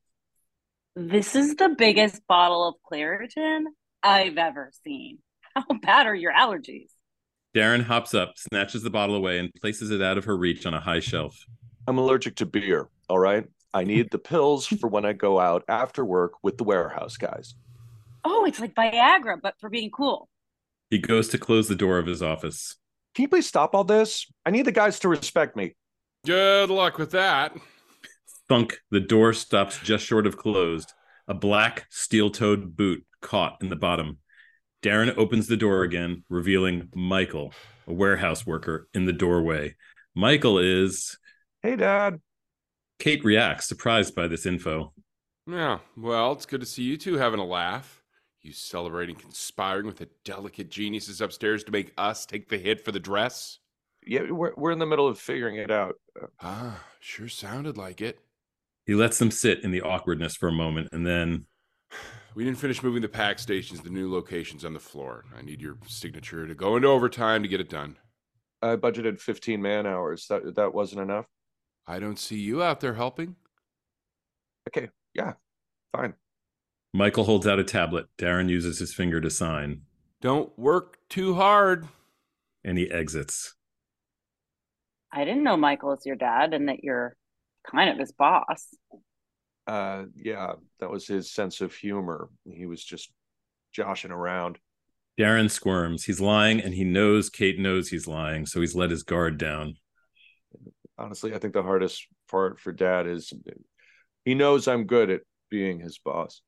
This 0.95 1.35
is 1.35 1.55
the 1.55 1.69
biggest 1.69 2.21
bottle 2.27 2.67
of 2.67 2.75
Claritin 2.91 3.63
I've 4.03 4.37
ever 4.37 4.71
seen. 4.83 5.17
How 5.55 5.65
bad 5.81 6.05
are 6.05 6.15
your 6.15 6.33
allergies? 6.33 6.89
Darren 7.55 7.83
hops 7.83 8.13
up, 8.13 8.33
snatches 8.37 8.83
the 8.83 8.89
bottle 8.89 9.15
away, 9.15 9.39
and 9.39 9.51
places 9.59 9.89
it 9.89 10.01
out 10.01 10.17
of 10.19 10.25
her 10.25 10.37
reach 10.37 10.65
on 10.65 10.73
a 10.75 10.79
high 10.79 10.99
shelf. 10.99 11.45
I'm 11.87 11.97
allergic 11.97 12.35
to 12.37 12.45
beer, 12.45 12.89
all 13.09 13.19
right? 13.19 13.45
I 13.73 13.83
need 13.83 14.11
the 14.11 14.19
pills 14.19 14.67
for 14.67 14.87
when 14.87 15.05
I 15.05 15.13
go 15.13 15.39
out 15.39 15.63
after 15.67 16.05
work 16.05 16.33
with 16.43 16.57
the 16.57 16.63
warehouse 16.63 17.17
guys. 17.17 17.55
Oh, 18.23 18.45
it's 18.45 18.59
like 18.59 18.73
Viagra, 18.73 19.37
but 19.41 19.55
for 19.59 19.69
being 19.69 19.91
cool. 19.91 20.29
He 20.89 20.99
goes 20.99 21.29
to 21.29 21.37
close 21.37 21.67
the 21.67 21.75
door 21.75 21.97
of 21.97 22.05
his 22.05 22.21
office. 22.21 22.75
Can 23.15 23.23
you 23.23 23.29
please 23.29 23.47
stop 23.47 23.75
all 23.75 23.83
this? 23.83 24.27
I 24.45 24.51
need 24.51 24.65
the 24.65 24.71
guys 24.71 24.99
to 24.99 25.09
respect 25.09 25.55
me. 25.55 25.75
Good 26.25 26.69
luck 26.69 26.97
with 26.97 27.11
that. 27.11 27.55
Thunk, 28.49 28.77
the 28.91 28.99
door 28.99 29.33
stops 29.33 29.79
just 29.79 30.05
short 30.05 30.27
of 30.27 30.37
closed. 30.37 30.93
A 31.27 31.33
black 31.33 31.85
steel 31.89 32.29
toed 32.29 32.75
boot 32.75 33.05
caught 33.21 33.57
in 33.61 33.69
the 33.69 33.75
bottom. 33.75 34.19
Darren 34.81 35.17
opens 35.17 35.47
the 35.47 35.57
door 35.57 35.83
again, 35.83 36.23
revealing 36.29 36.89
Michael, 36.93 37.53
a 37.87 37.93
warehouse 37.93 38.45
worker, 38.45 38.87
in 38.93 39.05
the 39.05 39.13
doorway. 39.13 39.75
Michael 40.13 40.59
is. 40.59 41.17
Hey, 41.61 41.77
Dad. 41.77 42.19
Kate 42.99 43.23
reacts, 43.23 43.67
surprised 43.67 44.13
by 44.13 44.27
this 44.27 44.45
info. 44.45 44.93
Yeah, 45.47 45.79
well, 45.97 46.33
it's 46.33 46.45
good 46.45 46.61
to 46.61 46.67
see 46.67 46.83
you 46.83 46.97
two 46.97 47.15
having 47.15 47.39
a 47.39 47.45
laugh. 47.45 48.02
You 48.43 48.51
celebrating 48.51 49.15
conspiring 49.15 49.85
with 49.85 49.95
the 49.95 50.09
delicate 50.25 50.69
geniuses 50.69 51.21
upstairs 51.21 51.63
to 51.63 51.71
make 51.71 51.93
us 51.97 52.25
take 52.25 52.49
the 52.49 52.57
hit 52.57 52.83
for 52.83 52.91
the 52.91 52.99
dress? 52.99 53.59
Yeah, 54.05 54.29
we're, 54.31 54.51
we're 54.57 54.71
in 54.71 54.79
the 54.79 54.85
middle 54.85 55.07
of 55.07 55.17
figuring 55.17 55.55
it 55.55 55.71
out. 55.71 55.95
Ah, 56.41 56.83
sure 56.99 57.29
sounded 57.29 57.77
like 57.77 58.01
it. 58.01 58.19
He 58.85 58.95
lets 58.95 59.17
them 59.17 59.31
sit 59.31 59.63
in 59.63 59.71
the 59.71 59.81
awkwardness 59.81 60.35
for 60.35 60.49
a 60.49 60.53
moment 60.53 60.89
and 60.91 61.05
then. 61.07 61.45
We 62.35 62.43
didn't 62.43 62.57
finish 62.57 62.81
moving 62.81 63.03
the 63.03 63.07
pack 63.07 63.37
stations 63.37 63.81
to 63.81 63.83
the 63.83 63.91
new 63.91 64.11
locations 64.11 64.65
on 64.65 64.73
the 64.73 64.79
floor. 64.79 65.23
I 65.37 65.43
need 65.43 65.61
your 65.61 65.77
signature 65.85 66.47
to 66.47 66.55
go 66.55 66.75
into 66.75 66.87
overtime 66.87 67.43
to 67.43 67.47
get 67.47 67.59
it 67.59 67.69
done. 67.69 67.95
I 68.59 68.75
budgeted 68.75 69.19
15 69.19 69.61
man 69.61 69.85
hours. 69.85 70.25
That 70.31 70.55
that 70.55 70.73
wasn't 70.73 71.01
enough. 71.01 71.27
I 71.85 71.99
don't 71.99 72.17
see 72.17 72.39
you 72.39 72.63
out 72.63 72.79
there 72.79 72.95
helping. 72.95 73.35
Okay, 74.67 74.89
yeah, 75.13 75.33
fine. 75.95 76.15
Michael 76.93 77.23
holds 77.23 77.47
out 77.47 77.59
a 77.59 77.63
tablet. 77.63 78.05
Darren 78.17 78.49
uses 78.49 78.79
his 78.79 78.93
finger 78.93 79.19
to 79.21 79.29
sign, 79.29 79.81
Don't 80.21 80.57
work 80.57 80.97
too 81.09 81.35
hard. 81.35 81.87
and 82.63 82.77
he 82.77 82.89
exits. 82.89 83.55
I 85.11 85.25
didn't 85.25 85.43
know 85.43 85.57
Michael 85.57 85.93
is 85.93 86.05
your 86.05 86.15
dad 86.15 86.53
and 86.53 86.69
that 86.69 86.83
you're 86.83 87.15
kind 87.69 87.89
of 87.89 87.97
his 87.99 88.11
boss. 88.11 88.67
Uh, 89.67 90.05
yeah, 90.15 90.53
that 90.79 90.89
was 90.89 91.05
his 91.07 91.31
sense 91.31 91.61
of 91.61 91.73
humor. 91.73 92.29
He 92.51 92.65
was 92.65 92.83
just 92.83 93.11
joshing 93.73 94.11
around. 94.11 94.57
Darren 95.19 95.49
squirms. 95.51 96.05
He's 96.05 96.19
lying, 96.19 96.59
and 96.59 96.73
he 96.73 96.83
knows 96.83 97.29
Kate 97.29 97.59
knows 97.59 97.89
he's 97.89 98.07
lying, 98.07 98.45
so 98.45 98.59
he's 98.61 98.75
let 98.75 98.89
his 98.91 99.03
guard 99.03 99.37
down. 99.37 99.75
Honestly, 100.97 101.33
I 101.33 101.37
think 101.39 101.53
the 101.53 101.63
hardest 101.63 102.07
part 102.29 102.59
for 102.59 102.71
Dad 102.71 103.05
is 103.07 103.31
he 104.25 104.33
knows 104.35 104.67
I'm 104.67 104.85
good 104.85 105.09
at 105.11 105.21
being 105.49 105.79
his 105.79 105.99
boss. 105.99 106.41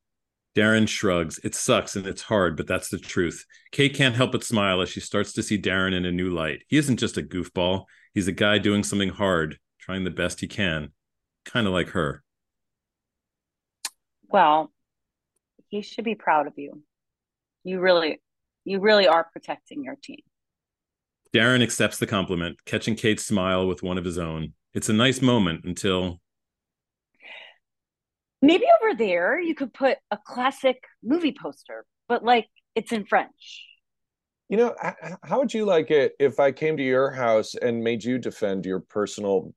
Darren 0.56 0.88
shrugs. 0.88 1.38
It 1.44 1.54
sucks 1.54 1.96
and 1.96 2.06
it's 2.06 2.22
hard, 2.22 2.56
but 2.56 2.66
that's 2.66 2.88
the 2.88 2.98
truth. 2.98 3.44
Kate 3.72 3.94
can't 3.94 4.16
help 4.16 4.32
but 4.32 4.42
smile 4.42 4.80
as 4.80 4.88
she 4.88 5.00
starts 5.00 5.34
to 5.34 5.42
see 5.42 5.60
Darren 5.60 5.94
in 5.94 6.06
a 6.06 6.10
new 6.12 6.30
light. 6.30 6.62
He 6.68 6.78
isn't 6.78 6.96
just 6.96 7.18
a 7.18 7.22
goofball, 7.22 7.84
he's 8.14 8.26
a 8.26 8.32
guy 8.32 8.58
doing 8.58 8.82
something 8.82 9.10
hard, 9.10 9.58
trying 9.78 10.04
the 10.04 10.10
best 10.10 10.40
he 10.40 10.48
can. 10.48 10.92
Kind 11.44 11.66
of 11.66 11.74
like 11.74 11.90
her. 11.90 12.22
Well, 14.28 14.72
he 15.68 15.82
should 15.82 16.04
be 16.04 16.14
proud 16.14 16.46
of 16.46 16.54
you. 16.56 16.82
You 17.62 17.80
really, 17.80 18.20
you 18.64 18.80
really 18.80 19.06
are 19.06 19.28
protecting 19.32 19.84
your 19.84 19.96
team. 20.02 20.20
Darren 21.34 21.62
accepts 21.62 21.98
the 21.98 22.06
compliment, 22.06 22.58
catching 22.64 22.96
Kate's 22.96 23.26
smile 23.26 23.66
with 23.66 23.82
one 23.82 23.98
of 23.98 24.04
his 24.04 24.16
own. 24.16 24.54
It's 24.72 24.88
a 24.88 24.94
nice 24.94 25.20
moment 25.20 25.64
until 25.64 26.20
Maybe 28.42 28.64
over 28.80 28.94
there 28.96 29.40
you 29.40 29.54
could 29.54 29.72
put 29.72 29.98
a 30.10 30.18
classic 30.24 30.82
movie 31.02 31.36
poster, 31.40 31.84
but 32.08 32.24
like 32.24 32.46
it's 32.74 32.92
in 32.92 33.04
French. 33.04 33.64
You 34.48 34.58
know, 34.58 34.74
how 35.24 35.38
would 35.38 35.52
you 35.52 35.64
like 35.64 35.90
it 35.90 36.12
if 36.20 36.38
I 36.38 36.52
came 36.52 36.76
to 36.76 36.82
your 36.82 37.10
house 37.10 37.54
and 37.54 37.82
made 37.82 38.04
you 38.04 38.18
defend 38.18 38.64
your 38.64 38.78
personal? 38.78 39.52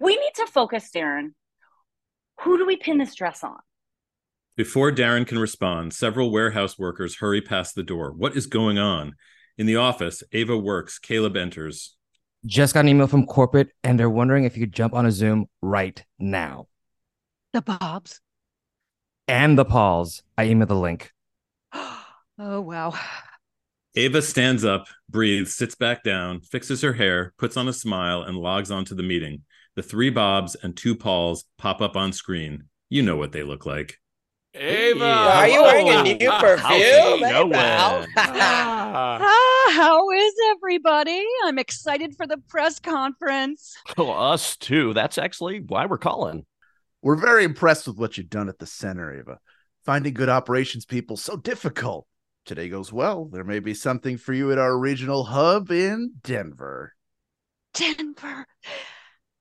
We 0.00 0.16
need 0.16 0.32
to 0.36 0.46
focus, 0.46 0.90
Darren. 0.94 1.34
Who 2.40 2.58
do 2.58 2.66
we 2.66 2.76
pin 2.76 2.98
this 2.98 3.14
dress 3.14 3.44
on? 3.44 3.58
Before 4.56 4.90
Darren 4.90 5.24
can 5.24 5.38
respond, 5.38 5.92
several 5.92 6.32
warehouse 6.32 6.76
workers 6.76 7.18
hurry 7.18 7.40
past 7.40 7.76
the 7.76 7.84
door. 7.84 8.10
What 8.12 8.36
is 8.36 8.46
going 8.46 8.76
on? 8.76 9.14
In 9.56 9.66
the 9.66 9.76
office, 9.76 10.24
Ava 10.32 10.58
works. 10.58 10.98
Caleb 10.98 11.36
enters. 11.36 11.96
Just 12.44 12.74
got 12.74 12.80
an 12.80 12.88
email 12.88 13.06
from 13.06 13.26
corporate, 13.26 13.70
and 13.84 13.98
they're 13.98 14.10
wondering 14.10 14.44
if 14.44 14.56
you 14.56 14.62
could 14.64 14.74
jump 14.74 14.94
on 14.94 15.06
a 15.06 15.12
Zoom 15.12 15.46
right 15.62 16.04
now. 16.18 16.66
The 17.58 17.76
Bobs. 17.76 18.20
And 19.26 19.58
the 19.58 19.64
Pauls. 19.64 20.22
I 20.36 20.46
emailed 20.46 20.68
the 20.68 20.76
link. 20.76 21.10
Oh, 22.40 22.60
wow. 22.60 22.94
Ava 23.96 24.22
stands 24.22 24.64
up, 24.64 24.86
breathes, 25.08 25.52
sits 25.54 25.74
back 25.74 26.04
down, 26.04 26.40
fixes 26.40 26.82
her 26.82 26.92
hair, 26.92 27.32
puts 27.36 27.56
on 27.56 27.66
a 27.66 27.72
smile, 27.72 28.22
and 28.22 28.36
logs 28.36 28.70
onto 28.70 28.94
the 28.94 29.02
meeting. 29.02 29.42
The 29.74 29.82
three 29.82 30.10
Bobs 30.10 30.54
and 30.62 30.76
two 30.76 30.94
Pauls 30.94 31.46
pop 31.58 31.80
up 31.82 31.96
on 31.96 32.12
screen. 32.12 32.68
You 32.90 33.02
know 33.02 33.16
what 33.16 33.32
they 33.32 33.42
look 33.42 33.66
like. 33.66 33.96
Ava, 34.54 35.04
Are 35.04 35.48
you 35.48 35.62
wearing 35.62 35.88
a 35.88 36.02
new 36.14 36.30
perfume? 36.30 37.20
No 37.22 37.40
Ava? 37.40 37.48
way. 37.48 38.06
Ah, 38.18 39.72
how 39.74 40.08
is 40.12 40.34
everybody? 40.50 41.24
I'm 41.42 41.58
excited 41.58 42.14
for 42.16 42.24
the 42.28 42.38
press 42.48 42.78
conference. 42.78 43.74
Oh, 43.96 44.12
us 44.12 44.56
too. 44.56 44.94
That's 44.94 45.18
actually 45.18 45.58
why 45.58 45.86
we're 45.86 45.98
calling. 45.98 46.46
We're 47.02 47.16
very 47.16 47.44
impressed 47.44 47.86
with 47.86 47.96
what 47.96 48.18
you've 48.18 48.30
done 48.30 48.48
at 48.48 48.58
the 48.58 48.66
center, 48.66 49.18
Ava. 49.18 49.38
Finding 49.84 50.14
good 50.14 50.28
operations 50.28 50.84
people 50.84 51.16
so 51.16 51.36
difficult. 51.36 52.06
Today 52.44 52.68
goes 52.68 52.92
well. 52.92 53.26
There 53.26 53.44
may 53.44 53.60
be 53.60 53.74
something 53.74 54.16
for 54.16 54.32
you 54.32 54.50
at 54.50 54.58
our 54.58 54.76
regional 54.76 55.24
hub 55.24 55.70
in 55.70 56.14
Denver. 56.22 56.94
Denver. 57.74 58.46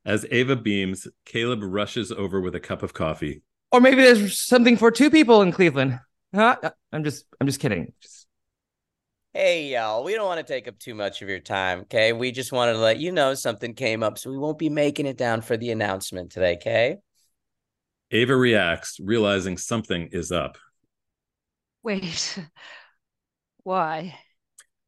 As 0.06 0.26
Ava 0.30 0.56
beams, 0.56 1.08
Caleb 1.26 1.60
rushes 1.64 2.12
over 2.12 2.40
with 2.40 2.54
a 2.56 2.60
cup 2.60 2.84
of 2.84 2.94
coffee. 2.94 3.42
Or 3.72 3.82
maybe 3.82 4.02
there's 4.04 4.42
something 4.42 4.78
for 4.78 4.92
two 4.92 5.10
people 5.10 5.42
in 5.42 5.52
Cleveland. 5.52 6.00
Huh? 6.34 6.58
Uh, 6.62 6.70
I'm 6.92 7.04
just 7.04 7.26
I'm 7.42 7.48
just 7.48 7.60
kidding. 7.60 7.92
Just 8.02 8.28
Hey, 9.34 9.68
y'all, 9.68 10.04
we 10.04 10.16
don't 10.16 10.26
want 10.26 10.46
to 10.46 10.54
take 10.54 10.68
up 10.68 10.80
too 10.80 10.96
much 10.96 11.22
of 11.22 11.30
your 11.30 11.40
time, 11.40 11.82
okay? 11.82 12.12
We 12.12 12.32
just 12.32 12.52
wanted 12.52 12.74
to 12.74 12.80
let 12.80 13.00
you 13.00 13.12
know 13.12 13.36
something 13.36 13.76
came 13.76 14.02
up, 14.02 14.18
so 14.18 14.32
we 14.32 14.38
won't 14.38 14.58
be 14.58 14.70
making 14.70 15.06
it 15.06 15.16
down 15.16 15.42
for 15.42 15.56
the 15.56 15.70
announcement 15.70 16.32
today, 16.32 16.56
okay? 16.56 16.98
Ava 18.12 18.36
reacts, 18.36 19.00
realizing 19.00 19.58
something 19.58 20.10
is 20.12 20.32
up. 20.32 20.58
Wait. 21.84 22.40
Why? 23.64 24.18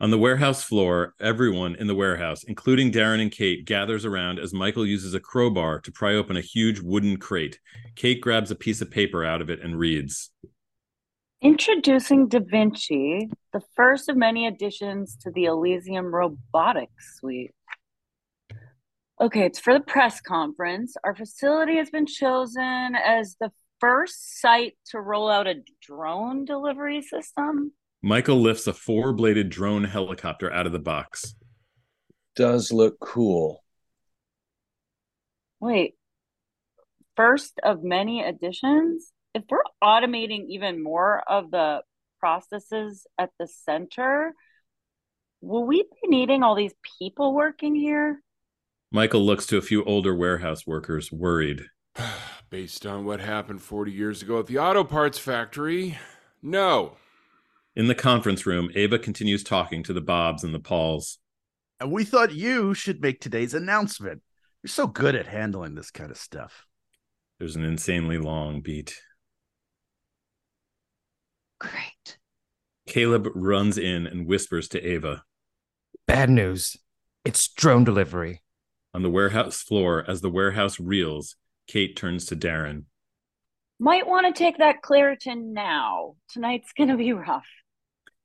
On 0.01 0.11
the 0.11 0.17
warehouse 0.17 0.63
floor, 0.63 1.13
everyone 1.19 1.75
in 1.75 1.87
the 1.87 1.95
warehouse, 1.95 2.43
including 2.45 2.89
Darren 2.89 3.21
and 3.21 3.31
Kate, 3.31 3.65
gathers 3.65 4.05
around 4.05 4.39
as 4.39 4.53
Michael 4.53 4.85
uses 4.85 5.13
a 5.13 5.19
crowbar 5.19 5.81
to 5.81 5.91
pry 5.91 6.13
open 6.13 6.37
a 6.37 6.41
huge 6.41 6.79
wooden 6.79 7.17
crate. 7.17 7.59
Kate 7.95 8.21
grabs 8.21 8.51
a 8.51 8.55
piece 8.55 8.79
of 8.79 8.89
paper 8.89 9.25
out 9.25 9.41
of 9.41 9.49
it 9.49 9.59
and 9.61 9.77
reads 9.77 10.31
Introducing 11.41 12.29
Da 12.29 12.39
Vinci, 12.39 13.29
the 13.51 13.61
first 13.75 14.07
of 14.07 14.15
many 14.15 14.47
additions 14.47 15.17
to 15.17 15.31
the 15.31 15.45
Elysium 15.45 16.13
Robotics 16.13 17.17
Suite. 17.17 17.51
Okay, 19.21 19.45
it's 19.45 19.59
for 19.59 19.73
the 19.73 19.81
press 19.81 20.21
conference. 20.21 20.95
Our 21.03 21.13
facility 21.13 21.75
has 21.75 21.89
been 21.89 22.05
chosen 22.05 22.95
as 22.95 23.35
the 23.39 23.51
first 23.81 24.39
site 24.39 24.77
to 24.91 24.99
roll 25.01 25.29
out 25.29 25.45
a 25.45 25.55
drone 25.81 26.45
delivery 26.45 27.01
system. 27.01 27.73
Michael 28.01 28.39
lifts 28.39 28.65
a 28.67 28.73
four 28.73 29.11
bladed 29.11 29.49
drone 29.49 29.83
helicopter 29.83 30.51
out 30.53 30.65
of 30.65 30.71
the 30.71 30.79
box. 30.79 31.35
Does 32.37 32.71
look 32.71 32.97
cool. 33.01 33.61
Wait, 35.59 35.95
first 37.17 37.59
of 37.61 37.83
many 37.83 38.23
additions? 38.23 39.11
If 39.35 39.43
we're 39.49 39.59
automating 39.83 40.45
even 40.47 40.81
more 40.81 41.21
of 41.27 41.51
the 41.51 41.81
processes 42.21 43.05
at 43.17 43.31
the 43.37 43.47
center, 43.47 44.33
will 45.41 45.65
we 45.65 45.83
be 45.83 46.07
needing 46.07 46.41
all 46.41 46.55
these 46.55 46.73
people 46.97 47.33
working 47.33 47.75
here? 47.75 48.21
Michael 48.91 49.23
looks 49.23 49.45
to 49.45 49.57
a 49.57 49.61
few 49.61 49.83
older 49.83 50.15
warehouse 50.15 50.65
workers, 50.65 51.11
worried. 51.11 51.65
Based 52.49 52.87
on 52.87 53.05
what 53.05 53.19
happened 53.19 53.61
40 53.61 53.91
years 53.91 54.23
ago 54.23 54.39
at 54.39 54.47
the 54.47 54.57
auto 54.57 54.83
parts 54.83 55.19
factory, 55.19 55.99
no. 56.41 56.97
In 57.75 57.87
the 57.87 57.93
conference 57.93 58.47
room, 58.47 58.71
Ava 58.73 58.97
continues 58.97 59.43
talking 59.43 59.83
to 59.83 59.93
the 59.93 60.01
Bobs 60.01 60.43
and 60.43 60.55
the 60.55 60.59
Pauls. 60.59 61.19
And 61.79 61.91
we 61.91 62.03
thought 62.03 62.33
you 62.33 62.73
should 62.73 62.99
make 62.99 63.21
today's 63.21 63.53
announcement. 63.53 64.23
You're 64.63 64.69
so 64.69 64.87
good 64.87 65.15
at 65.15 65.27
handling 65.27 65.75
this 65.75 65.91
kind 65.91 66.09
of 66.09 66.17
stuff. 66.17 66.65
There's 67.37 67.55
an 67.55 67.63
insanely 67.63 68.17
long 68.17 68.61
beat. 68.61 68.99
Great. 71.59 72.17
Caleb 72.87 73.29
runs 73.35 73.77
in 73.77 74.07
and 74.07 74.25
whispers 74.25 74.67
to 74.69 74.83
Ava. 74.83 75.23
Bad 76.07 76.31
news. 76.31 76.75
It's 77.23 77.47
drone 77.47 77.83
delivery. 77.83 78.41
On 78.93 79.03
the 79.03 79.09
warehouse 79.09 79.61
floor, 79.61 80.03
as 80.07 80.21
the 80.21 80.29
warehouse 80.29 80.79
reels, 80.79 81.35
Kate 81.67 81.95
turns 81.95 82.25
to 82.27 82.35
Darren. 82.35 82.85
Might 83.79 84.07
want 84.07 84.25
to 84.25 84.37
take 84.37 84.57
that 84.57 84.81
Claritin 84.83 85.53
now. 85.53 86.15
Tonight's 86.31 86.73
going 86.73 86.89
to 86.89 86.97
be 86.97 87.13
rough. 87.13 87.45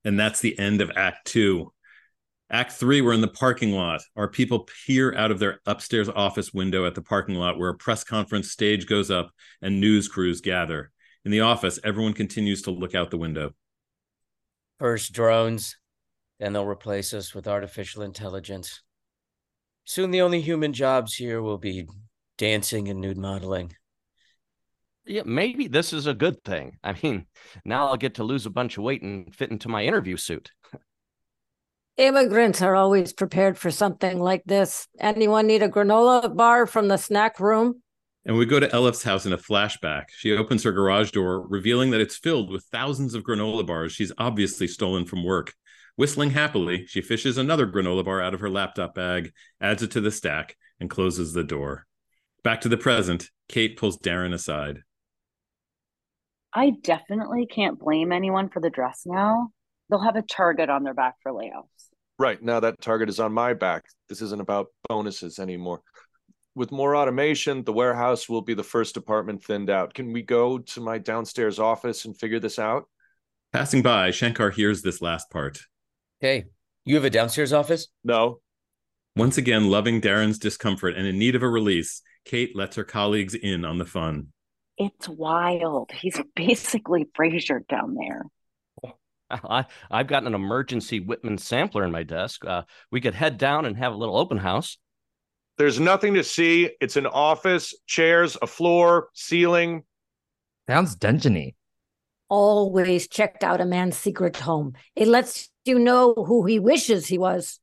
And 0.04 0.18
that's 0.18 0.40
the 0.40 0.58
end 0.58 0.80
of 0.80 0.90
Act 0.96 1.26
Two. 1.26 1.72
Act 2.50 2.72
Three, 2.72 3.00
we're 3.00 3.12
in 3.12 3.20
the 3.20 3.28
parking 3.28 3.72
lot. 3.72 4.00
Our 4.16 4.28
people 4.28 4.68
peer 4.86 5.14
out 5.14 5.30
of 5.30 5.38
their 5.38 5.60
upstairs 5.66 6.08
office 6.08 6.52
window 6.52 6.86
at 6.86 6.94
the 6.94 7.02
parking 7.02 7.36
lot 7.36 7.58
where 7.58 7.70
a 7.70 7.76
press 7.76 8.04
conference 8.04 8.50
stage 8.50 8.86
goes 8.86 9.10
up 9.10 9.30
and 9.62 9.80
news 9.80 10.08
crews 10.08 10.40
gather. 10.40 10.90
In 11.24 11.30
the 11.30 11.40
office, 11.40 11.78
everyone 11.84 12.12
continues 12.12 12.62
to 12.62 12.70
look 12.70 12.94
out 12.94 13.10
the 13.10 13.16
window. 13.16 13.52
First 14.78 15.12
drones, 15.12 15.76
then 16.38 16.52
they'll 16.52 16.66
replace 16.66 17.14
us 17.14 17.34
with 17.34 17.48
artificial 17.48 18.02
intelligence. 18.02 18.82
Soon 19.84 20.10
the 20.10 20.22
only 20.22 20.40
human 20.40 20.72
jobs 20.72 21.14
here 21.14 21.42
will 21.42 21.58
be 21.58 21.86
dancing 22.38 22.88
and 22.88 23.00
nude 23.00 23.18
modeling. 23.18 23.72
Yeah, 25.06 25.22
maybe 25.26 25.68
this 25.68 25.92
is 25.92 26.06
a 26.06 26.14
good 26.14 26.42
thing. 26.44 26.78
I 26.82 26.96
mean, 27.02 27.26
now 27.64 27.88
I'll 27.88 27.96
get 27.96 28.14
to 28.14 28.24
lose 28.24 28.46
a 28.46 28.50
bunch 28.50 28.78
of 28.78 28.84
weight 28.84 29.02
and 29.02 29.34
fit 29.34 29.50
into 29.50 29.68
my 29.68 29.84
interview 29.84 30.16
suit. 30.16 30.50
Immigrants 31.96 32.60
are 32.62 32.74
always 32.74 33.12
prepared 33.12 33.56
for 33.56 33.70
something 33.70 34.18
like 34.18 34.42
this. 34.46 34.88
Anyone 34.98 35.46
need 35.46 35.62
a 35.62 35.68
granola 35.68 36.34
bar 36.34 36.66
from 36.66 36.88
the 36.88 36.96
snack 36.96 37.38
room? 37.38 37.82
And 38.24 38.36
we 38.36 38.46
go 38.46 38.58
to 38.58 38.74
Elif's 38.74 39.02
house 39.02 39.26
in 39.26 39.34
a 39.34 39.38
flashback. 39.38 40.04
She 40.16 40.32
opens 40.32 40.64
her 40.64 40.72
garage 40.72 41.10
door, 41.10 41.46
revealing 41.46 41.90
that 41.90 42.00
it's 42.00 42.16
filled 42.16 42.50
with 42.50 42.64
thousands 42.72 43.14
of 43.14 43.22
granola 43.22 43.66
bars 43.66 43.92
she's 43.92 44.12
obviously 44.16 44.66
stolen 44.66 45.04
from 45.04 45.22
work. 45.22 45.52
Whistling 45.96 46.30
happily, 46.30 46.86
she 46.86 47.00
fishes 47.00 47.38
another 47.38 47.66
granola 47.66 48.04
bar 48.04 48.20
out 48.20 48.34
of 48.34 48.40
her 48.40 48.50
laptop 48.50 48.94
bag, 48.94 49.32
adds 49.60 49.82
it 49.82 49.92
to 49.92 50.00
the 50.00 50.10
stack, 50.10 50.56
and 50.80 50.90
closes 50.90 51.32
the 51.32 51.44
door. 51.44 51.86
Back 52.42 52.60
to 52.62 52.68
the 52.68 52.76
present, 52.76 53.30
Kate 53.48 53.76
pulls 53.76 53.98
Darren 53.98 54.34
aside. 54.34 54.80
I 56.52 56.72
definitely 56.82 57.46
can't 57.46 57.78
blame 57.78 58.12
anyone 58.12 58.48
for 58.48 58.60
the 58.60 58.70
dress 58.70 59.02
now. 59.06 59.48
They'll 59.88 60.02
have 60.02 60.16
a 60.16 60.22
target 60.22 60.68
on 60.68 60.82
their 60.82 60.94
back 60.94 61.14
for 61.22 61.32
layoffs. 61.32 61.88
Right 62.18 62.42
now, 62.42 62.60
that 62.60 62.80
target 62.80 63.08
is 63.08 63.20
on 63.20 63.32
my 63.32 63.54
back. 63.54 63.84
This 64.08 64.22
isn't 64.22 64.40
about 64.40 64.68
bonuses 64.88 65.38
anymore. 65.38 65.80
With 66.54 66.70
more 66.70 66.94
automation, 66.94 67.64
the 67.64 67.72
warehouse 67.72 68.28
will 68.28 68.42
be 68.42 68.54
the 68.54 68.62
first 68.62 68.94
department 68.94 69.42
thinned 69.42 69.70
out. 69.70 69.94
Can 69.94 70.12
we 70.12 70.22
go 70.22 70.58
to 70.58 70.80
my 70.80 70.98
downstairs 70.98 71.58
office 71.58 72.04
and 72.04 72.16
figure 72.16 72.38
this 72.38 72.58
out? 72.58 72.88
Passing 73.52 73.82
by, 73.82 74.12
Shankar 74.12 74.50
hears 74.50 74.82
this 74.82 75.02
last 75.02 75.30
part. 75.30 75.58
Hey, 76.20 76.44
you 76.84 76.94
have 76.94 77.04
a 77.04 77.10
downstairs 77.10 77.52
office? 77.52 77.88
No. 78.02 78.40
Once 79.16 79.38
again, 79.38 79.70
loving 79.70 80.00
Darren's 80.00 80.38
discomfort 80.38 80.96
and 80.96 81.06
in 81.06 81.18
need 81.18 81.34
of 81.34 81.42
a 81.42 81.48
release, 81.48 82.02
Kate 82.24 82.56
lets 82.56 82.76
her 82.76 82.84
colleagues 82.84 83.34
in 83.34 83.64
on 83.64 83.78
the 83.78 83.84
fun. 83.84 84.28
It's 84.76 85.08
wild. 85.08 85.90
He's 85.92 86.20
basically 86.34 87.06
Frasier 87.16 87.66
down 87.68 87.94
there. 87.94 88.24
I, 89.30 89.66
I've 89.90 90.06
got 90.06 90.26
an 90.26 90.34
emergency 90.34 91.00
Whitman 91.00 91.38
sampler 91.38 91.84
in 91.84 91.90
my 91.92 92.02
desk. 92.02 92.44
Uh, 92.44 92.62
we 92.90 93.00
could 93.00 93.14
head 93.14 93.38
down 93.38 93.64
and 93.64 93.76
have 93.76 93.92
a 93.92 93.96
little 93.96 94.16
open 94.16 94.38
house. 94.38 94.78
There's 95.56 95.80
nothing 95.80 96.14
to 96.14 96.24
see. 96.24 96.70
It's 96.80 96.96
an 96.96 97.06
office, 97.06 97.74
chairs, 97.86 98.36
a 98.42 98.46
floor, 98.46 99.08
ceiling. 99.14 99.84
Sounds 100.68 100.96
dungeony. 100.96 101.54
Always 102.36 103.06
checked 103.06 103.44
out 103.44 103.60
a 103.60 103.64
man's 103.64 103.96
secret 103.96 104.36
home. 104.38 104.72
It 104.96 105.06
lets 105.06 105.50
you 105.64 105.78
know 105.78 106.14
who 106.14 106.44
he 106.46 106.58
wishes 106.58 107.06
he 107.06 107.16
was. 107.16 107.60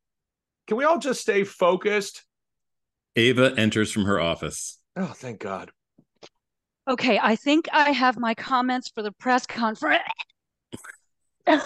Can 0.65 0.78
we 0.78 0.86
all 0.86 0.97
just 0.97 1.19
stay 1.19 1.43
focused? 1.43 2.24
Ava 3.17 3.53
enters 3.57 3.91
from 3.91 4.05
her 4.05 4.17
office. 4.17 4.80
Oh, 4.95 5.07
thank 5.07 5.41
God. 5.41 5.72
Okay, 6.89 7.19
I 7.22 7.36
think 7.36 7.67
I 7.74 7.91
have 7.91 8.17
my 8.17 8.34
comments 8.34 8.88
for 8.88 9.03
the 9.03 9.11
press 9.11 9.45
conference. 9.45 10.03
a 11.47 11.59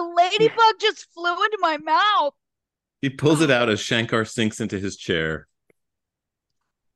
ladybug 0.00 0.74
just 0.80 1.08
flew 1.12 1.32
into 1.32 1.58
my 1.60 1.78
mouth. 1.78 2.34
He 3.02 3.10
pulls 3.10 3.40
it 3.40 3.50
out 3.50 3.68
as 3.68 3.80
Shankar 3.80 4.24
sinks 4.24 4.60
into 4.60 4.78
his 4.78 4.96
chair. 4.96 5.48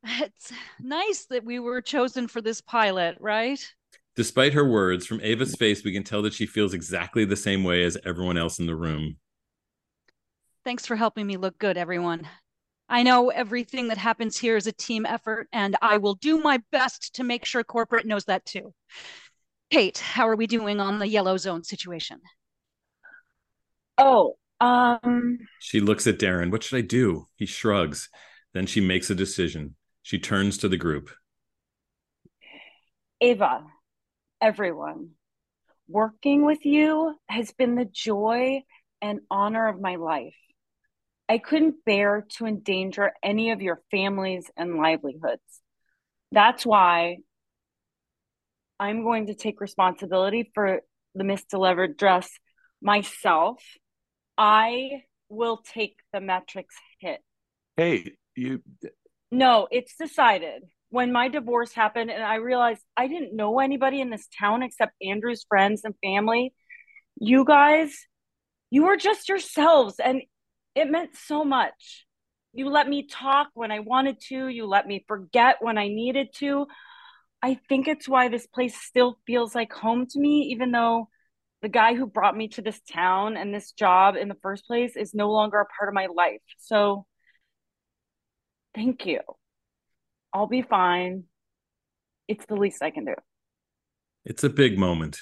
It's 0.04 0.52
nice 0.80 1.26
that 1.26 1.44
we 1.44 1.58
were 1.58 1.80
chosen 1.80 2.28
for 2.28 2.40
this 2.40 2.60
pilot, 2.60 3.16
right? 3.18 3.60
Despite 4.16 4.54
her 4.54 4.68
words, 4.68 5.06
from 5.06 5.20
Ava's 5.22 5.56
face, 5.56 5.82
we 5.82 5.92
can 5.92 6.04
tell 6.04 6.22
that 6.22 6.34
she 6.34 6.46
feels 6.46 6.72
exactly 6.72 7.24
the 7.24 7.36
same 7.36 7.64
way 7.64 7.82
as 7.82 7.98
everyone 8.04 8.38
else 8.38 8.58
in 8.58 8.66
the 8.66 8.76
room. 8.76 9.16
Thanks 10.64 10.86
for 10.86 10.96
helping 10.96 11.26
me 11.26 11.36
look 11.36 11.58
good, 11.58 11.76
everyone. 11.76 12.28
I 12.88 13.02
know 13.02 13.30
everything 13.30 13.88
that 13.88 13.98
happens 13.98 14.38
here 14.38 14.56
is 14.56 14.66
a 14.66 14.72
team 14.72 15.04
effort, 15.04 15.48
and 15.52 15.76
I 15.82 15.96
will 15.96 16.14
do 16.14 16.38
my 16.38 16.60
best 16.70 17.14
to 17.16 17.24
make 17.24 17.44
sure 17.44 17.64
corporate 17.64 18.06
knows 18.06 18.24
that 18.26 18.44
too. 18.44 18.72
Kate, 19.70 19.98
how 19.98 20.28
are 20.28 20.36
we 20.36 20.46
doing 20.46 20.80
on 20.80 20.98
the 20.98 21.08
yellow 21.08 21.36
zone 21.36 21.64
situation? 21.64 22.20
Oh, 23.98 24.36
um, 24.60 25.38
She 25.58 25.80
looks 25.80 26.06
at 26.06 26.18
Darren. 26.18 26.52
What 26.52 26.62
should 26.62 26.76
I 26.78 26.82
do? 26.82 27.26
He 27.36 27.46
shrugs. 27.46 28.08
Then 28.52 28.66
she 28.66 28.80
makes 28.80 29.10
a 29.10 29.14
decision. 29.14 29.74
She 30.02 30.18
turns 30.18 30.58
to 30.58 30.68
the 30.68 30.76
group. 30.76 31.10
Ava, 33.20 33.64
everyone, 34.44 35.08
working 35.88 36.44
with 36.44 36.66
you 36.66 37.14
has 37.30 37.50
been 37.52 37.76
the 37.76 37.86
joy 37.86 38.62
and 39.00 39.20
honor 39.30 39.68
of 39.68 39.80
my 39.80 39.96
life. 39.96 40.36
I 41.30 41.38
couldn't 41.38 41.76
bear 41.86 42.26
to 42.36 42.44
endanger 42.44 43.12
any 43.22 43.52
of 43.52 43.62
your 43.62 43.80
families 43.90 44.50
and 44.54 44.76
livelihoods. 44.76 45.40
That's 46.30 46.66
why 46.66 47.20
I'm 48.78 49.02
going 49.02 49.28
to 49.28 49.34
take 49.34 49.62
responsibility 49.62 50.50
for 50.54 50.82
the 51.14 51.24
misdelivered 51.24 51.96
dress 51.96 52.28
myself. 52.82 53.62
I 54.36 55.04
will 55.30 55.62
take 55.72 55.96
the 56.12 56.20
metrics 56.20 56.74
hit. 57.00 57.20
Hey, 57.78 58.16
you. 58.36 58.62
No, 59.30 59.68
it's 59.70 59.96
decided. 59.96 60.64
When 60.94 61.12
my 61.12 61.26
divorce 61.28 61.72
happened 61.72 62.10
and 62.10 62.22
I 62.22 62.36
realized 62.36 62.82
I 62.96 63.08
didn't 63.08 63.34
know 63.34 63.58
anybody 63.58 64.00
in 64.00 64.10
this 64.10 64.28
town 64.40 64.62
except 64.62 64.92
Andrew's 65.02 65.44
friends 65.48 65.82
and 65.84 65.94
family, 66.04 66.54
you 67.16 67.44
guys, 67.44 67.92
You 68.70 68.86
were 68.86 68.96
just 68.96 69.28
yourselves, 69.28 70.00
and 70.00 70.22
it 70.74 70.90
meant 70.90 71.16
so 71.16 71.44
much. 71.44 72.06
You 72.52 72.68
let 72.68 72.88
me 72.88 73.06
talk 73.06 73.48
when 73.54 73.70
I 73.70 73.80
wanted 73.80 74.20
to, 74.28 74.48
you 74.48 74.66
let 74.66 74.86
me 74.86 75.04
forget 75.06 75.56
when 75.60 75.78
I 75.78 75.88
needed 75.88 76.28
to. 76.36 76.66
I 77.42 77.54
think 77.68 77.88
it's 77.88 78.08
why 78.08 78.28
this 78.28 78.46
place 78.46 78.76
still 78.76 79.18
feels 79.26 79.54
like 79.54 79.72
home 79.72 80.06
to 80.10 80.18
me, 80.20 80.48
even 80.52 80.72
though 80.72 81.08
the 81.62 81.68
guy 81.68 81.94
who 81.94 82.06
brought 82.06 82.36
me 82.36 82.48
to 82.48 82.62
this 82.62 82.80
town 82.92 83.36
and 83.36 83.54
this 83.54 83.72
job 83.72 84.16
in 84.16 84.28
the 84.28 84.38
first 84.42 84.66
place 84.66 84.96
is 84.96 85.14
no 85.14 85.30
longer 85.30 85.60
a 85.60 85.66
part 85.78 85.88
of 85.88 85.94
my 85.94 86.08
life. 86.14 86.42
So, 86.58 87.06
thank 88.74 89.06
you. 89.06 89.20
I'll 90.34 90.48
be 90.48 90.62
fine. 90.62 91.24
It's 92.26 92.44
the 92.46 92.56
least 92.56 92.82
I 92.82 92.90
can 92.90 93.04
do. 93.04 93.14
It's 94.24 94.42
a 94.42 94.50
big 94.50 94.76
moment. 94.78 95.20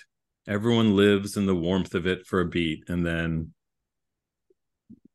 Everyone 0.49 0.97
lives 0.97 1.37
in 1.37 1.45
the 1.45 1.55
warmth 1.55 1.95
of 1.95 2.07
it 2.07 2.27
for 2.27 2.41
a 2.41 2.47
beat, 2.47 2.85
and 2.89 3.05
then 3.07 3.53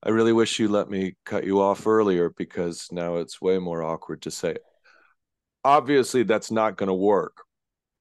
I 0.04 0.10
really 0.10 0.34
wish 0.34 0.60
you 0.60 0.68
let 0.68 0.89
me 0.89 1.16
cut 1.26 1.45
you 1.45 1.60
off 1.60 1.88
earlier 1.88 2.30
because 2.30 2.88
now 2.91 3.16
it's 3.18 3.41
way 3.41 3.58
more 3.58 3.84
awkward 3.84 4.22
to 4.22 4.32
say 4.32 4.52
it. 4.52 4.64
Obviously, 5.64 6.24
that's 6.24 6.52
not 6.52 6.78
going 6.78 6.88
to 6.88 6.93
work. 6.93 7.41